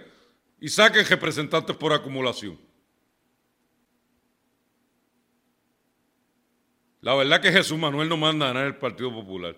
y 0.60 0.68
saquen 0.68 1.06
representantes 1.06 1.76
por 1.76 1.94
acumulación. 1.94 2.60
La 7.00 7.16
verdad 7.16 7.42
que 7.42 7.52
Jesús 7.52 7.78
Manuel 7.78 8.08
no 8.08 8.18
manda 8.18 8.46
a 8.46 8.50
ganar 8.50 8.68
el 8.68 8.76
Partido 8.76 9.12
Popular. 9.12 9.58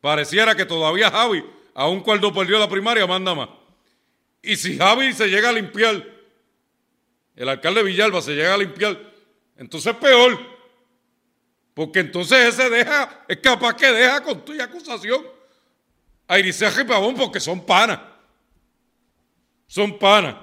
pareciera 0.00 0.54
que 0.54 0.64
todavía 0.64 1.10
Javi, 1.10 1.44
aun 1.74 2.00
cuando 2.00 2.32
perdió 2.32 2.58
la 2.58 2.68
primaria, 2.68 3.06
manda 3.06 3.34
más. 3.34 3.48
Y 4.42 4.56
si 4.56 4.76
Javi 4.76 5.12
se 5.12 5.28
llega 5.28 5.48
a 5.48 5.52
limpiar, 5.52 6.06
el 7.34 7.48
alcalde 7.48 7.82
Villalba 7.82 8.22
se 8.22 8.34
llega 8.34 8.54
a 8.54 8.58
limpiar, 8.58 8.98
entonces 9.56 9.94
peor. 9.96 10.38
Porque 11.74 12.00
entonces 12.00 12.54
ese 12.54 12.70
deja, 12.70 13.24
es 13.28 13.38
capaz 13.38 13.74
que 13.74 13.92
deja 13.92 14.22
con 14.22 14.44
tu 14.44 14.60
acusación 14.60 15.37
a 16.28 16.38
y 16.38 16.52
Pavón 16.86 17.16
porque 17.16 17.40
son 17.40 17.64
panas. 17.64 18.00
Son 19.66 19.98
panas. 19.98 20.36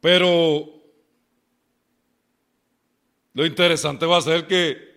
Pero 0.00 0.68
lo 3.32 3.46
interesante 3.46 4.04
va 4.04 4.18
a 4.18 4.22
ser 4.22 4.46
que 4.46 4.96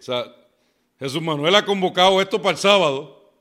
Jesús 0.99 1.21
Manuel 1.21 1.55
ha 1.55 1.65
convocado 1.65 2.21
esto 2.21 2.41
para 2.41 2.51
el 2.51 2.57
sábado, 2.57 3.33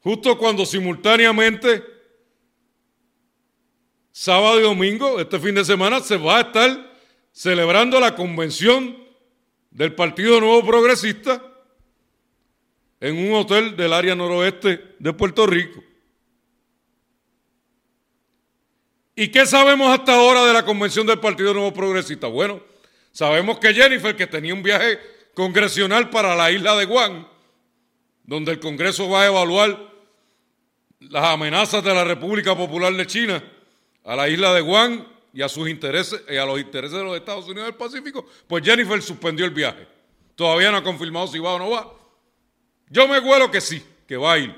justo 0.00 0.36
cuando 0.38 0.64
simultáneamente, 0.66 1.84
sábado 4.12 4.60
y 4.60 4.62
domingo, 4.62 5.20
este 5.20 5.38
fin 5.38 5.54
de 5.54 5.64
semana, 5.64 6.00
se 6.00 6.16
va 6.16 6.38
a 6.38 6.40
estar 6.40 6.90
celebrando 7.32 8.00
la 8.00 8.14
convención 8.14 8.99
del 9.70 9.94
Partido 9.94 10.40
Nuevo 10.40 10.66
Progresista 10.66 11.42
en 13.00 13.16
un 13.16 13.34
hotel 13.34 13.76
del 13.76 13.92
área 13.92 14.14
noroeste 14.14 14.94
de 14.98 15.12
Puerto 15.12 15.46
Rico. 15.46 15.82
¿Y 19.16 19.28
qué 19.28 19.46
sabemos 19.46 19.90
hasta 19.90 20.14
ahora 20.14 20.44
de 20.46 20.52
la 20.52 20.64
convención 20.64 21.06
del 21.06 21.20
Partido 21.20 21.52
Nuevo 21.52 21.72
Progresista? 21.72 22.26
Bueno, 22.26 22.62
sabemos 23.12 23.58
que 23.58 23.74
Jennifer, 23.74 24.16
que 24.16 24.26
tenía 24.26 24.54
un 24.54 24.62
viaje 24.62 24.98
congresional 25.34 26.10
para 26.10 26.34
la 26.34 26.50
isla 26.50 26.76
de 26.76 26.86
Guam, 26.86 27.26
donde 28.24 28.52
el 28.52 28.60
Congreso 28.60 29.08
va 29.08 29.22
a 29.22 29.26
evaluar 29.26 29.90
las 31.00 31.24
amenazas 31.24 31.82
de 31.82 31.94
la 31.94 32.04
República 32.04 32.56
Popular 32.56 32.92
de 32.94 33.06
China 33.06 33.42
a 34.04 34.16
la 34.16 34.28
isla 34.28 34.54
de 34.54 34.60
Guam 34.60 35.06
y 35.32 35.42
a 35.42 35.48
sus 35.48 35.68
intereses 35.68 36.22
y 36.28 36.36
a 36.36 36.44
los 36.44 36.58
intereses 36.58 36.96
de 36.96 37.04
los 37.04 37.16
Estados 37.16 37.46
Unidos 37.46 37.66
del 37.66 37.76
Pacífico, 37.76 38.26
pues 38.46 38.64
Jennifer 38.64 39.00
suspendió 39.00 39.44
el 39.44 39.52
viaje. 39.52 39.86
Todavía 40.34 40.70
no 40.70 40.78
ha 40.78 40.82
confirmado 40.82 41.26
si 41.26 41.38
va 41.38 41.54
o 41.54 41.58
no 41.58 41.70
va. 41.70 41.92
Yo 42.88 43.06
me 43.06 43.18
huelo 43.20 43.50
que 43.50 43.60
sí, 43.60 43.82
que 44.06 44.16
va 44.16 44.32
a 44.32 44.38
ir. 44.38 44.54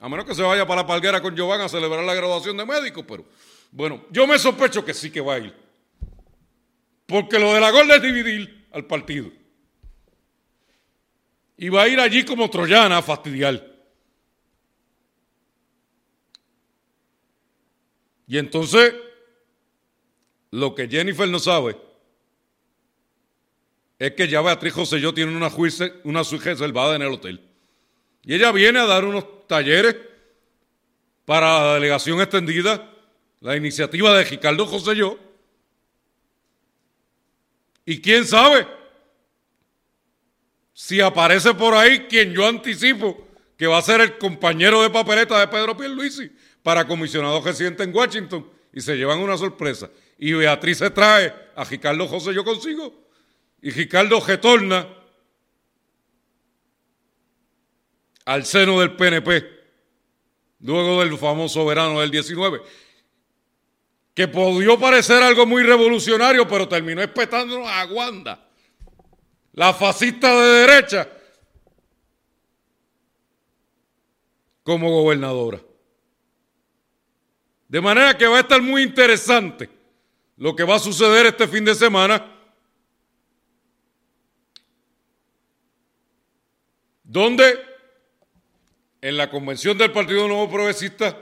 A 0.00 0.08
menos 0.08 0.24
que 0.24 0.34
se 0.34 0.42
vaya 0.42 0.66
para 0.66 0.82
la 0.82 0.86
palguera 0.86 1.20
con 1.20 1.34
Giovanni 1.34 1.64
a 1.64 1.68
celebrar 1.68 2.04
la 2.04 2.14
graduación 2.14 2.56
de 2.56 2.64
médico, 2.64 3.06
pero 3.06 3.24
bueno, 3.70 4.04
yo 4.10 4.26
me 4.26 4.38
sospecho 4.38 4.84
que 4.84 4.94
sí 4.94 5.10
que 5.10 5.20
va 5.20 5.34
a 5.34 5.38
ir. 5.38 5.54
Porque 7.06 7.38
lo 7.38 7.52
de 7.54 7.60
la 7.60 7.70
gorda 7.70 7.96
es 7.96 8.02
dividir 8.02 8.66
al 8.72 8.84
partido. 8.86 9.30
Y 11.56 11.68
va 11.68 11.82
a 11.82 11.88
ir 11.88 11.98
allí 12.00 12.24
como 12.24 12.50
troyana 12.50 12.98
a 12.98 13.02
fastidiar. 13.02 13.74
Y 18.26 18.38
entonces, 18.38 18.92
lo 20.50 20.74
que 20.74 20.88
Jennifer 20.88 21.28
no 21.28 21.38
sabe 21.38 21.76
es 23.98 24.12
que 24.12 24.28
ya 24.28 24.42
Beatriz 24.42 24.74
José 24.74 24.98
y 24.98 25.00
yo 25.00 25.14
tienen 25.14 25.36
una, 25.36 25.50
juicio, 25.50 25.90
una 26.04 26.22
reservada 26.22 26.96
en 26.96 27.02
el 27.02 27.12
hotel. 27.12 27.40
Y 28.24 28.34
ella 28.34 28.52
viene 28.52 28.80
a 28.80 28.86
dar 28.86 29.04
unos 29.04 29.46
talleres 29.46 29.96
para 31.24 31.64
la 31.64 31.74
delegación 31.74 32.20
extendida, 32.20 32.90
la 33.40 33.56
iniciativa 33.56 34.16
de 34.16 34.24
Ricardo 34.24 34.66
José 34.66 34.96
Yo. 34.96 35.18
Y 37.84 38.00
quién 38.00 38.26
sabe 38.26 38.66
si 40.74 41.00
aparece 41.00 41.54
por 41.54 41.74
ahí 41.74 42.00
quien 42.00 42.32
yo 42.32 42.46
anticipo 42.46 43.26
que 43.56 43.66
va 43.66 43.78
a 43.78 43.82
ser 43.82 44.00
el 44.00 44.18
compañero 44.18 44.82
de 44.82 44.90
papeleta 44.90 45.38
de 45.40 45.48
Pedro 45.48 45.76
Pierluisi 45.76 46.30
para 46.62 46.86
comisionado 46.86 47.40
residente 47.40 47.82
en 47.82 47.94
Washington 47.94 48.46
y 48.72 48.80
se 48.80 48.96
llevan 48.96 49.20
una 49.20 49.38
sorpresa. 49.38 49.88
Y 50.18 50.32
Beatriz 50.32 50.78
se 50.78 50.90
trae 50.90 51.32
a 51.54 51.64
Ricardo 51.64 52.06
José 52.08 52.32
Yo 52.32 52.44
consigo 52.44 53.06
y 53.66 53.70
Ricardo 53.70 54.20
retorna 54.20 54.86
al 58.24 58.44
seno 58.44 58.80
del 58.80 58.94
PNP, 58.94 59.44
luego 60.60 61.00
del 61.00 61.16
famoso 61.16 61.64
verano 61.64 62.00
del 62.00 62.10
19, 62.10 62.60
que 64.14 64.28
podía 64.28 64.76
parecer 64.76 65.22
algo 65.22 65.46
muy 65.46 65.62
revolucionario, 65.62 66.46
pero 66.46 66.68
terminó 66.68 67.02
espetándonos 67.02 67.68
a 67.68 67.86
Wanda, 67.86 68.48
la 69.52 69.72
fascista 69.72 70.32
de 70.40 70.66
derecha, 70.66 71.08
como 74.62 74.90
gobernadora. 74.90 75.60
De 77.68 77.80
manera 77.80 78.16
que 78.16 78.26
va 78.26 78.38
a 78.38 78.40
estar 78.40 78.60
muy 78.62 78.82
interesante 78.82 79.75
lo 80.36 80.54
que 80.54 80.64
va 80.64 80.76
a 80.76 80.80
suceder 80.80 81.26
este 81.26 81.48
fin 81.48 81.64
de 81.64 81.74
semana, 81.74 82.32
donde 87.02 87.58
en 89.00 89.16
la 89.16 89.30
convención 89.30 89.78
del 89.78 89.92
Partido 89.92 90.28
Nuevo 90.28 90.50
Progresista 90.50 91.16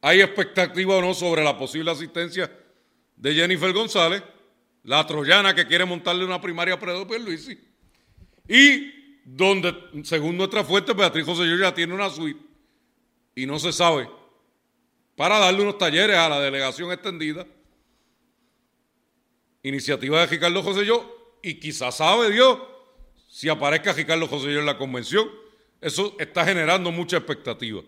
hay 0.00 0.20
expectativa 0.20 0.96
o 0.96 1.00
no 1.00 1.14
sobre 1.14 1.44
la 1.44 1.56
posible 1.56 1.90
asistencia 1.90 2.50
de 3.16 3.34
Jennifer 3.34 3.72
González, 3.72 4.22
la 4.84 5.06
troyana 5.06 5.54
que 5.54 5.66
quiere 5.66 5.84
montarle 5.84 6.24
una 6.24 6.40
primaria 6.40 6.74
a 6.74 6.80
Pedro 6.80 7.06
Luisi, 7.18 7.58
y 8.48 9.20
donde, 9.24 9.74
según 10.04 10.36
nuestra 10.36 10.62
fuente, 10.64 10.92
Beatriz 10.92 11.24
José 11.24 11.44
ya 11.58 11.74
tiene 11.74 11.94
una 11.94 12.08
suite 12.10 12.40
y 13.34 13.46
no 13.46 13.58
se 13.58 13.72
sabe, 13.72 14.08
para 15.16 15.38
darle 15.38 15.62
unos 15.62 15.78
talleres 15.78 16.16
a 16.16 16.28
la 16.28 16.40
delegación 16.40 16.92
extendida, 16.92 17.46
iniciativa 19.68 20.20
de 20.20 20.26
Ricardo 20.26 20.82
Yo, 20.82 21.38
y 21.42 21.54
quizás 21.54 21.96
sabe 21.96 22.30
Dios 22.30 22.58
si 23.28 23.48
aparezca 23.48 23.92
Ricardo 23.92 24.28
Yo 24.28 24.60
en 24.60 24.66
la 24.66 24.78
convención 24.78 25.28
eso 25.80 26.16
está 26.18 26.44
generando 26.44 26.90
mucha 26.90 27.18
expectativa. 27.18 27.82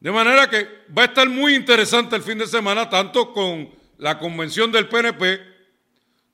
De 0.00 0.10
manera 0.10 0.50
que 0.50 0.68
va 0.96 1.02
a 1.02 1.06
estar 1.06 1.28
muy 1.28 1.54
interesante 1.54 2.16
el 2.16 2.22
fin 2.22 2.38
de 2.38 2.46
semana, 2.46 2.90
tanto 2.90 3.32
con 3.32 3.70
la 3.98 4.18
convención 4.18 4.70
del 4.72 4.88
PNP 4.88 5.40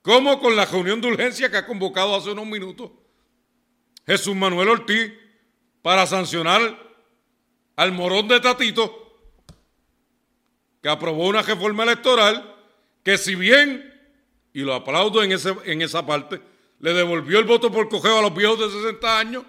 como 0.02 0.40
con 0.40 0.56
la 0.56 0.64
reunión 0.64 1.00
de 1.00 1.08
urgencia 1.08 1.50
que 1.50 1.58
ha 1.58 1.66
convocado 1.66 2.16
hace 2.16 2.30
unos 2.30 2.46
minutos 2.46 2.90
Jesús 4.06 4.34
Manuel 4.34 4.70
Ortiz 4.70 5.12
para 5.82 6.06
sancionar 6.06 6.60
al 7.76 7.92
morón 7.92 8.26
de 8.26 8.40
Tatito, 8.40 9.20
que 10.82 10.88
aprobó 10.88 11.28
una 11.28 11.42
reforma 11.42 11.82
electoral 11.82 12.57
que 13.02 13.18
si 13.18 13.34
bien, 13.34 13.94
y 14.52 14.60
lo 14.60 14.74
aplaudo 14.74 15.22
en, 15.22 15.32
ese, 15.32 15.54
en 15.64 15.82
esa 15.82 16.04
parte, 16.04 16.40
le 16.80 16.92
devolvió 16.92 17.38
el 17.38 17.44
voto 17.44 17.70
por 17.70 17.88
cogeo 17.88 18.18
a 18.18 18.22
los 18.22 18.34
viejos 18.34 18.58
de 18.58 18.70
60 18.70 19.18
años, 19.18 19.44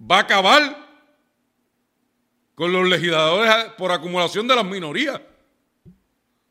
va 0.00 0.18
a 0.18 0.20
acabar 0.20 0.84
con 2.54 2.72
los 2.72 2.88
legisladores 2.88 3.72
por 3.76 3.90
acumulación 3.90 4.46
de 4.46 4.56
las 4.56 4.64
minorías, 4.64 5.20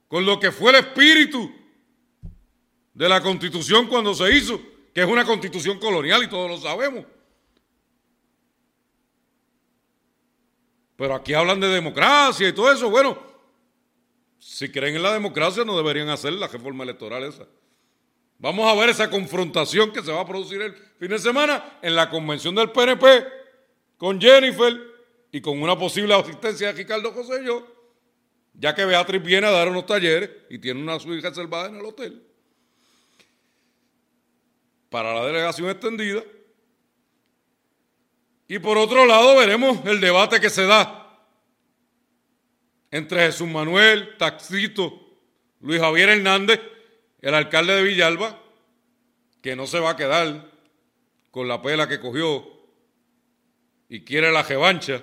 con 0.07 0.25
lo 0.25 0.39
que 0.39 0.51
fue 0.51 0.71
el 0.71 0.77
espíritu 0.77 1.51
de 2.93 3.09
la 3.09 3.21
constitución 3.21 3.87
cuando 3.87 4.13
se 4.13 4.31
hizo, 4.35 4.61
que 4.93 5.01
es 5.01 5.07
una 5.07 5.25
constitución 5.25 5.79
colonial 5.79 6.23
y 6.23 6.27
todos 6.27 6.49
lo 6.49 6.57
sabemos. 6.57 7.05
Pero 10.95 11.15
aquí 11.15 11.33
hablan 11.33 11.59
de 11.59 11.67
democracia 11.67 12.47
y 12.47 12.53
todo 12.53 12.71
eso. 12.71 12.89
Bueno, 12.89 13.17
si 14.43 14.69
creen 14.69 14.97
en 14.97 15.03
la 15.03 15.13
democracia 15.13 15.63
no 15.63 15.75
deberían 15.77 16.09
hacer 16.09 16.33
la 16.33 16.47
reforma 16.47 16.83
electoral 16.83 17.23
esa. 17.23 17.47
Vamos 18.37 18.69
a 18.69 18.75
ver 18.77 18.89
esa 18.89 19.09
confrontación 19.09 19.91
que 19.93 20.03
se 20.03 20.11
va 20.11 20.21
a 20.21 20.27
producir 20.27 20.61
el 20.61 20.75
fin 20.99 21.07
de 21.07 21.17
semana 21.17 21.79
en 21.81 21.95
la 21.95 22.09
convención 22.09 22.53
del 22.53 22.69
PNP 22.71 23.25
con 23.97 24.19
Jennifer 24.19 24.77
y 25.31 25.39
con 25.39 25.61
una 25.61 25.77
posible 25.77 26.13
asistencia 26.13 26.67
de 26.67 26.73
Ricardo 26.73 27.13
José 27.13 27.41
y 27.41 27.45
yo, 27.45 27.65
ya 28.53 28.75
que 28.75 28.83
Beatriz 28.83 29.23
viene 29.23 29.47
a 29.47 29.51
dar 29.51 29.69
unos 29.69 29.85
talleres 29.85 30.29
y 30.49 30.59
tiene 30.59 30.81
una 30.81 30.99
suite 30.99 31.27
reservada 31.27 31.69
en 31.69 31.77
el 31.77 31.85
hotel 31.85 32.21
para 34.89 35.13
la 35.13 35.25
delegación 35.25 35.69
extendida. 35.69 36.21
Y 38.47 38.59
por 38.59 38.77
otro 38.77 39.05
lado 39.05 39.37
veremos 39.37 39.79
el 39.85 40.01
debate 40.01 40.41
que 40.41 40.49
se 40.49 40.65
da 40.65 41.02
entre 42.93 43.25
Jesús 43.25 43.47
Manuel, 43.47 44.15
Taxito, 44.19 45.17
Luis 45.61 45.81
Javier 45.81 46.09
Hernández 46.09 46.59
el 47.21 47.33
alcalde 47.33 47.73
de 47.73 47.81
Villalba, 47.81 48.39
que 49.41 49.55
no 49.55 49.65
se 49.65 49.79
va 49.79 49.91
a 49.91 49.95
quedar 49.95 50.45
con 51.31 51.47
la 51.47 51.59
pela 51.59 51.87
que 51.87 51.99
cogió 51.99 52.47
y 53.89 54.01
quiere 54.01 54.31
la 54.31 54.43
revancha, 54.43 55.01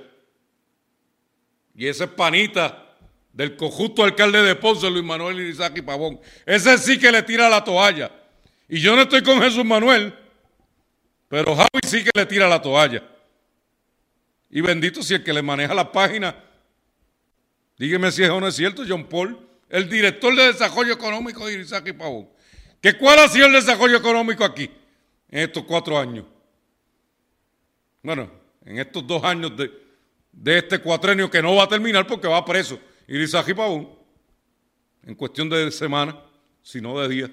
y 1.74 1.88
ese 1.88 2.05
es 2.05 2.11
panita 2.11 2.97
del 3.32 3.57
conjunto 3.57 4.05
alcalde 4.05 4.41
de 4.43 4.55
Ponce, 4.55 4.88
Luis 4.88 5.05
Manuel 5.05 5.41
Irizaki 5.41 5.82
Pavón. 5.82 6.20
Ese 6.47 6.78
sí 6.78 6.97
que 6.97 7.11
le 7.11 7.22
tira 7.22 7.49
la 7.49 7.64
toalla. 7.64 8.12
Y 8.68 8.80
yo 8.80 8.95
no 8.95 9.03
estoy 9.03 9.22
con 9.22 9.41
Jesús 9.41 9.64
Manuel, 9.64 10.14
pero 11.26 11.57
Javi 11.57 11.80
sí 11.88 12.05
que 12.05 12.11
le 12.14 12.26
tira 12.26 12.47
la 12.47 12.62
toalla. 12.62 13.03
Y 14.49 14.61
bendito 14.61 15.03
si 15.03 15.14
el 15.14 15.24
que 15.24 15.32
le 15.32 15.43
maneja 15.43 15.74
la 15.74 15.91
página, 15.91 16.49
dígame 17.81 18.12
si 18.12 18.22
es 18.22 18.28
o 18.28 18.39
no 18.39 18.47
es 18.47 18.57
cierto, 18.57 18.85
John 18.87 19.09
Paul, 19.09 19.39
el 19.70 19.89
director 19.89 20.37
de 20.37 20.49
desarrollo 20.49 20.93
económico 20.93 21.47
de 21.47 21.55
Irizaki 21.55 21.95
Pavón. 21.95 22.28
¿Que 22.78 22.93
¿Cuál 22.99 23.20
ha 23.20 23.28
sido 23.28 23.47
el 23.47 23.55
desarrollo 23.55 23.97
económico 23.97 24.45
aquí 24.45 24.70
en 25.31 25.39
estos 25.45 25.64
cuatro 25.64 25.99
años? 25.99 26.26
Bueno, 28.03 28.31
en 28.66 28.78
estos 28.78 29.07
dos 29.07 29.24
años 29.24 29.53
de, 29.57 30.59
este 30.59 30.78
cuatrenio 30.78 31.31
que 31.31 31.41
no 31.41 31.55
va 31.55 31.64
a 31.64 31.68
terminar 31.68 32.07
porque 32.07 32.28
va 32.28 32.45
preso 32.45 32.78
Irizaki 33.09 33.55
Pavón 33.55 33.89
en 35.03 35.14
cuestión 35.14 35.49
de 35.49 35.70
semana, 35.70 36.22
si 36.62 36.83
no 36.83 37.01
de 37.01 37.09
día. 37.09 37.31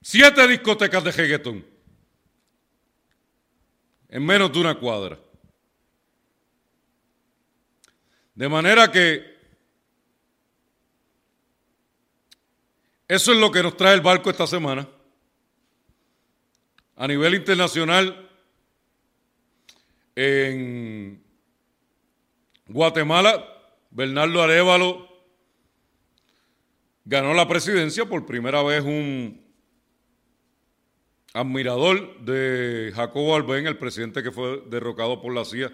Siete 0.00 0.48
discotecas 0.48 1.04
de 1.04 1.12
reggaetón 1.12 1.66
en 4.08 4.24
menos 4.24 4.50
de 4.50 4.58
una 4.58 4.74
cuadra. 4.74 5.18
De 8.38 8.48
manera 8.48 8.88
que 8.88 9.36
eso 13.08 13.32
es 13.32 13.38
lo 13.40 13.50
que 13.50 13.64
nos 13.64 13.76
trae 13.76 13.94
el 13.94 14.00
barco 14.00 14.30
esta 14.30 14.46
semana. 14.46 14.88
A 16.94 17.08
nivel 17.08 17.34
internacional, 17.34 18.30
en 20.14 21.20
Guatemala, 22.68 23.44
Bernardo 23.90 24.40
Arevalo 24.40 25.08
ganó 27.06 27.34
la 27.34 27.48
presidencia 27.48 28.04
por 28.04 28.24
primera 28.24 28.62
vez 28.62 28.84
un 28.84 29.44
admirador 31.34 32.20
de 32.20 32.92
Jacobo 32.94 33.34
Albén, 33.34 33.66
el 33.66 33.78
presidente 33.78 34.22
que 34.22 34.30
fue 34.30 34.62
derrocado 34.68 35.20
por 35.20 35.34
la 35.34 35.44
CIA, 35.44 35.72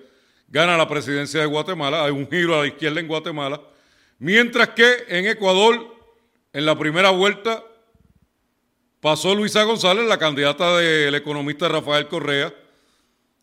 gana 0.55 0.77
la 0.77 0.87
presidencia 0.87 1.41
de 1.41 1.47
Guatemala, 1.47 2.05
hay 2.05 2.13
un 2.13 2.31
giro 2.31 2.55
a 2.55 2.61
la 2.61 2.69
izquierda 2.69 3.01
en 3.01 3.09
Guatemala, 3.09 3.61
mientras 4.21 4.69
que 4.69 5.05
en 5.09 5.27
Ecuador, 5.27 5.97
en 6.53 6.65
la 6.65 6.79
primera 6.79 7.11
vuelta, 7.11 7.65
pasó 9.01 9.35
Luisa 9.35 9.65
González, 9.65 10.07
la 10.07 10.17
candidata 10.17 10.79
del 10.79 11.13
economista 11.17 11.67
Rafael 11.67 12.07
Correa, 12.07 12.55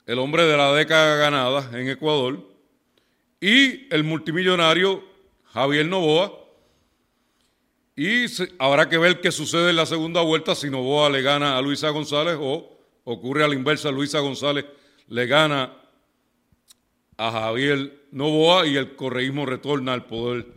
el 0.05 0.19
hombre 0.19 0.45
de 0.45 0.55
la 0.55 0.73
década 0.73 1.17
ganada 1.17 1.77
en 1.77 1.89
Ecuador, 1.89 2.47
y 3.41 3.93
el 3.93 4.05
multimillonario 4.05 5.03
Javier 5.51 5.87
Novoa, 5.87 6.31
y 7.97 8.23
habrá 8.57 8.87
que 8.87 8.97
ver 8.97 9.19
qué 9.19 9.33
sucede 9.33 9.71
en 9.71 9.75
la 9.75 9.85
segunda 9.85 10.21
vuelta 10.21 10.55
si 10.55 10.69
Novoa 10.69 11.09
le 11.09 11.21
gana 11.21 11.57
a 11.57 11.61
Luisa 11.61 11.89
González 11.89 12.37
o 12.39 12.71
ocurre 13.03 13.43
a 13.43 13.49
la 13.49 13.55
inversa, 13.55 13.91
Luisa 13.91 14.19
González 14.21 14.63
le 15.09 15.27
gana 15.27 15.80
a 17.21 17.31
Javier 17.31 18.07
Novoa 18.09 18.65
y 18.65 18.77
el 18.77 18.95
correísmo 18.95 19.45
retorna 19.45 19.93
al 19.93 20.07
poder 20.07 20.47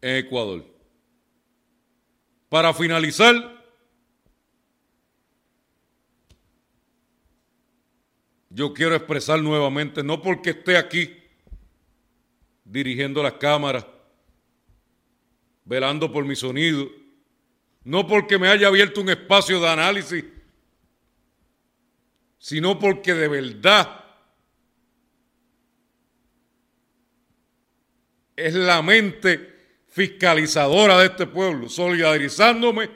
en 0.00 0.16
Ecuador. 0.16 0.64
Para 2.48 2.74
finalizar, 2.74 3.64
yo 8.50 8.74
quiero 8.74 8.96
expresar 8.96 9.40
nuevamente, 9.40 10.02
no 10.02 10.20
porque 10.20 10.50
esté 10.50 10.76
aquí 10.76 11.16
dirigiendo 12.64 13.22
las 13.22 13.34
cámaras, 13.34 13.86
velando 15.64 16.10
por 16.10 16.24
mi 16.24 16.34
sonido, 16.34 16.88
no 17.84 18.04
porque 18.04 18.36
me 18.36 18.48
haya 18.48 18.66
abierto 18.66 19.00
un 19.00 19.10
espacio 19.10 19.60
de 19.60 19.68
análisis, 19.68 20.24
sino 22.36 22.80
porque 22.80 23.14
de 23.14 23.28
verdad 23.28 24.07
es 28.38 28.54
la 28.54 28.82
mente 28.82 29.82
fiscalizadora 29.88 30.98
de 30.98 31.06
este 31.06 31.26
pueblo, 31.26 31.68
solidarizándome 31.68 32.88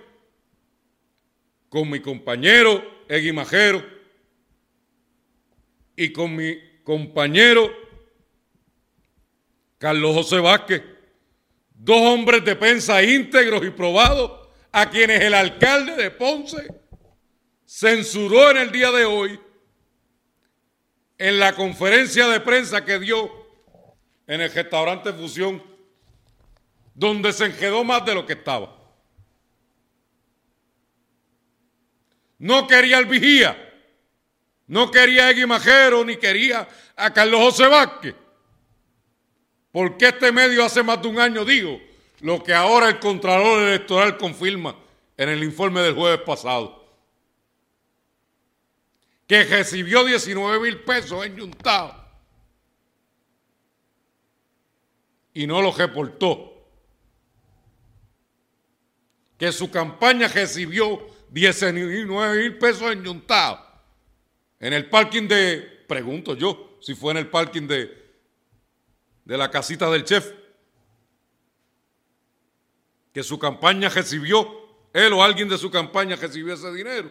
con 1.68 1.90
mi 1.90 1.99
compañero 2.01 3.05
Egui 3.09 3.32
Majero 3.32 3.84
y 5.97 6.12
con 6.12 6.36
mi 6.36 6.57
compañero 6.84 7.72
Carlos 9.78 10.14
José 10.14 10.38
Vázquez, 10.38 10.82
dos 11.74 12.01
hombres 12.03 12.45
de 12.45 12.55
prensa 12.55 13.03
íntegros 13.03 13.64
y 13.66 13.70
probados, 13.70 14.49
a 14.70 14.88
quienes 14.90 15.22
el 15.22 15.34
alcalde 15.34 15.97
de 15.97 16.12
Ponce 16.12 16.68
censuró 17.66 18.53
en 18.53 18.59
el 18.59 18.70
día 18.70 18.93
de 18.93 19.05
hoy 19.05 19.40
en 21.18 21.38
la 21.40 21.55
conferencia 21.55 22.28
de 22.28 22.40
prensa 22.40 22.84
que 22.84 23.01
dio 23.01 23.41
en 24.26 24.40
el 24.40 24.52
restaurante 24.52 25.12
Fusión, 25.12 25.62
donde 26.94 27.32
se 27.32 27.46
enjedó 27.46 27.84
más 27.84 28.04
de 28.04 28.14
lo 28.14 28.26
que 28.26 28.34
estaba. 28.34 28.76
No 32.38 32.66
quería 32.66 32.98
el 32.98 33.06
vigía, 33.06 33.56
no 34.66 34.90
quería 34.90 35.26
a 35.26 35.30
Egui 35.30 35.46
Majero, 35.46 36.04
ni 36.04 36.16
quería 36.16 36.68
a 36.96 37.12
Carlos 37.12 37.40
José 37.40 37.66
Vázquez. 37.68 38.14
Porque 39.70 40.08
este 40.08 40.32
medio 40.32 40.64
hace 40.64 40.82
más 40.82 41.00
de 41.00 41.08
un 41.08 41.18
año 41.18 41.44
digo 41.44 41.80
lo 42.20 42.42
que 42.42 42.54
ahora 42.54 42.88
el 42.88 43.00
Contralor 43.00 43.62
Electoral 43.62 44.16
confirma 44.16 44.76
en 45.16 45.28
el 45.28 45.42
informe 45.42 45.80
del 45.80 45.94
jueves 45.94 46.20
pasado. 46.20 46.84
Que 49.26 49.44
recibió 49.44 50.04
19 50.04 50.60
mil 50.60 50.80
pesos 50.80 51.24
en 51.24 51.36
Yuntao 51.36 52.01
y 55.34 55.46
no 55.46 55.60
lo 55.62 55.72
reportó. 55.72 56.50
Que 59.38 59.52
su 59.52 59.70
campaña 59.70 60.28
recibió 60.28 61.06
19 61.30 62.42
mil 62.42 62.58
pesos 62.58 62.92
en 62.92 63.02
Yuntao 63.02 63.72
en 64.60 64.72
el 64.72 64.88
parking 64.88 65.26
de, 65.26 65.84
pregunto 65.88 66.36
yo, 66.36 66.78
si 66.80 66.94
fue 66.94 67.10
en 67.10 67.18
el 67.18 67.28
parking 67.28 67.66
de 67.66 68.02
de 69.24 69.36
la 69.36 69.50
casita 69.50 69.90
del 69.90 70.04
chef, 70.04 70.32
que 73.12 73.22
su 73.22 73.38
campaña 73.38 73.88
recibió, 73.88 74.48
él 74.92 75.12
o 75.12 75.22
alguien 75.22 75.48
de 75.48 75.58
su 75.58 75.70
campaña 75.70 76.16
recibió 76.16 76.54
ese 76.54 76.72
dinero, 76.72 77.10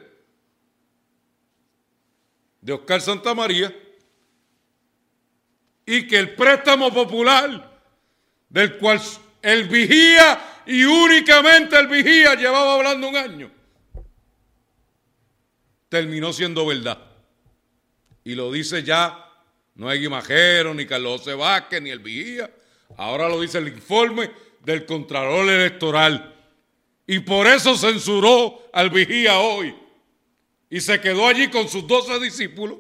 de 2.59 2.73
Oscar 2.73 3.01
Santamaría, 3.01 3.75
y 5.85 6.07
que 6.07 6.17
el 6.17 6.35
préstamo 6.35 6.93
popular, 6.93 7.70
del 8.51 8.77
cual 8.77 9.01
el 9.41 9.67
vigía 9.67 10.63
y 10.67 10.83
únicamente 10.83 11.77
el 11.77 11.87
vigía 11.87 12.35
llevaba 12.35 12.75
hablando 12.75 13.09
un 13.09 13.15
año, 13.15 13.51
terminó 15.89 16.31
siendo 16.31 16.65
verdad. 16.65 16.99
Y 18.23 18.35
lo 18.35 18.51
dice 18.51 18.83
ya 18.83 19.31
no 19.75 19.89
hay 19.89 19.99
Guimajero, 19.99 20.73
ni 20.73 20.85
Carlos 20.85 21.21
José 21.21 21.33
Vázquez, 21.33 21.81
ni 21.81 21.89
el 21.89 21.99
Vigía. 21.99 22.53
Ahora 22.97 23.29
lo 23.29 23.39
dice 23.39 23.57
el 23.57 23.69
informe 23.69 24.29
del 24.63 24.85
Contralor 24.85 25.49
Electoral. 25.49 26.35
Y 27.07 27.19
por 27.19 27.47
eso 27.47 27.75
censuró 27.75 28.69
al 28.73 28.89
Vigía 28.89 29.39
hoy. 29.39 29.75
Y 30.69 30.81
se 30.81 31.01
quedó 31.01 31.27
allí 31.27 31.49
con 31.49 31.67
sus 31.67 31.87
doce 31.87 32.19
discípulos. 32.19 32.77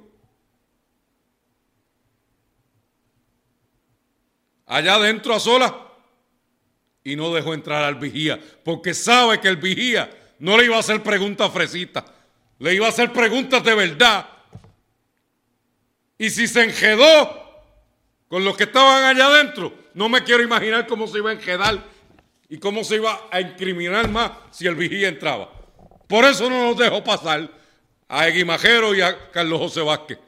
Allá 4.71 4.95
adentro 4.95 5.35
a 5.35 5.39
solas. 5.39 5.73
Y 7.03 7.15
no 7.15 7.33
dejó 7.33 7.53
entrar 7.53 7.83
al 7.83 7.95
Vigía. 7.95 8.39
Porque 8.63 8.93
sabe 8.93 9.39
que 9.39 9.47
el 9.47 9.57
Vigía 9.57 10.09
no 10.39 10.57
le 10.57 10.65
iba 10.65 10.77
a 10.77 10.79
hacer 10.79 11.03
preguntas 11.03 11.51
fresitas. 11.51 12.03
Le 12.59 12.73
iba 12.73 12.85
a 12.85 12.89
hacer 12.89 13.11
preguntas 13.11 13.63
de 13.63 13.75
verdad 13.75 14.27
y 16.21 16.29
si 16.29 16.47
se 16.47 16.63
enjedó 16.63 17.63
con 18.27 18.45
los 18.45 18.55
que 18.55 18.65
estaban 18.65 19.05
allá 19.05 19.25
adentro, 19.25 19.73
no 19.95 20.07
me 20.07 20.23
quiero 20.23 20.43
imaginar 20.43 20.85
cómo 20.85 21.07
se 21.07 21.17
iba 21.17 21.31
a 21.31 21.33
enjedar 21.33 21.83
y 22.47 22.59
cómo 22.59 22.83
se 22.83 22.97
iba 22.97 23.27
a 23.31 23.41
incriminar 23.41 24.07
más 24.07 24.33
si 24.51 24.67
el 24.67 24.75
vigía 24.75 25.07
entraba. 25.07 25.51
Por 26.07 26.23
eso 26.25 26.47
no 26.47 26.63
nos 26.63 26.77
dejó 26.77 27.03
pasar 27.03 27.49
a 28.07 28.27
Eguimajero 28.27 28.93
y 28.93 29.01
a 29.01 29.31
Carlos 29.31 29.61
José 29.61 29.81
Vázquez. 29.81 30.19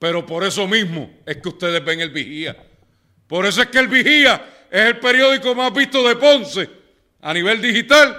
Pero 0.00 0.26
por 0.26 0.42
eso 0.42 0.66
mismo 0.66 1.08
es 1.24 1.36
que 1.36 1.50
ustedes 1.50 1.84
ven 1.84 2.00
el 2.00 2.10
vigía. 2.10 2.56
Por 3.28 3.46
eso 3.46 3.62
es 3.62 3.68
que 3.68 3.78
el 3.78 3.88
vigía 3.88 4.66
es 4.70 4.86
el 4.86 4.98
periódico 4.98 5.54
más 5.54 5.72
visto 5.72 6.06
de 6.06 6.16
Ponce 6.16 6.68
a 7.20 7.32
nivel 7.32 7.60
digital 7.60 8.16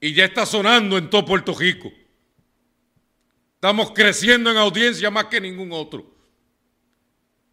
y 0.00 0.12
ya 0.12 0.24
está 0.24 0.44
sonando 0.44 0.98
en 0.98 1.08
todo 1.08 1.24
Puerto 1.24 1.54
Rico. 1.54 1.92
Estamos 3.54 3.92
creciendo 3.92 4.50
en 4.50 4.56
audiencia 4.56 5.10
más 5.10 5.26
que 5.26 5.40
ningún 5.40 5.70
otro. 5.72 6.14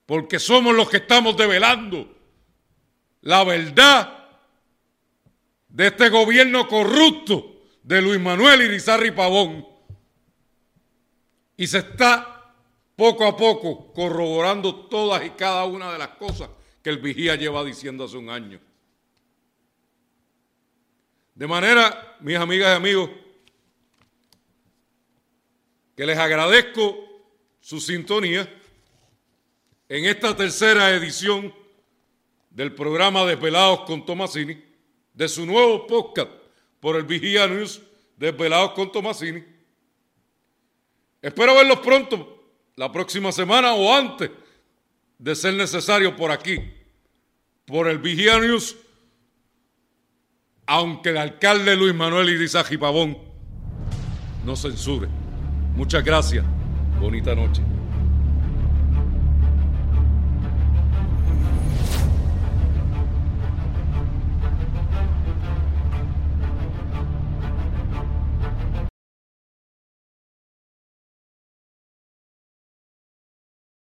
porque 0.05 0.37
somos 0.37 0.75
los 0.75 0.89
que 0.89 0.97
estamos 0.97 1.37
develando 1.37 2.13
la 3.21 3.43
verdad 3.45 4.27
de 5.69 5.87
este 5.87 6.09
gobierno 6.09 6.67
corrupto 6.67 7.63
de 7.81 8.01
Luis 8.01 8.19
Manuel 8.19 8.61
Irizarri 8.63 9.11
Pavón. 9.11 9.65
Y 11.55 11.67
se 11.67 11.79
está 11.79 12.32
poco 12.95 13.25
a 13.25 13.35
poco 13.35 13.91
corroborando 13.93 14.87
todas 14.87 15.25
y 15.25 15.31
cada 15.31 15.65
una 15.65 15.91
de 15.91 15.99
las 15.99 16.09
cosas 16.09 16.49
que 16.81 16.89
el 16.89 16.99
vigía 16.99 17.35
lleva 17.35 17.63
diciendo 17.63 18.03
hace 18.03 18.17
un 18.17 18.29
año. 18.29 18.59
De 21.35 21.47
manera, 21.47 22.17
mis 22.19 22.37
amigas 22.37 22.73
y 22.73 22.75
amigos, 22.75 23.09
que 25.95 26.05
les 26.05 26.17
agradezco 26.17 26.95
su 27.59 27.79
sintonía 27.79 28.47
en 29.89 30.05
esta 30.05 30.35
tercera 30.35 30.91
edición 30.91 31.53
del 32.49 32.73
programa 32.73 33.25
Desvelados 33.25 33.81
con 33.81 34.05
Tomasini, 34.05 34.61
de 35.13 35.27
su 35.27 35.45
nuevo 35.45 35.87
podcast 35.87 36.31
por 36.79 36.95
el 36.95 37.03
Vigía 37.03 37.47
News 37.47 37.81
Desvelados 38.17 38.71
con 38.71 38.91
Tomasini. 38.91 39.43
Espero 41.21 41.55
verlos 41.55 41.79
pronto, 41.79 42.32
la 42.75 42.91
próxima 42.91 43.31
semana 43.31 43.73
o 43.73 43.93
antes 43.93 44.31
de 45.19 45.35
ser 45.35 45.53
necesario 45.53 46.15
por 46.15 46.31
aquí, 46.31 46.59
por 47.65 47.87
el 47.87 47.99
Vigía 47.99 48.39
News, 48.39 48.75
aunque 50.65 51.09
el 51.09 51.17
alcalde 51.17 51.75
Luis 51.75 51.93
Manuel 51.93 52.29
Irizaji 52.29 52.77
Pavón 52.77 53.17
no 54.45 54.55
censure. 54.55 55.07
Muchas 55.75 56.03
gracias. 56.03 56.45
Bonita 56.99 57.35
noche. 57.35 57.61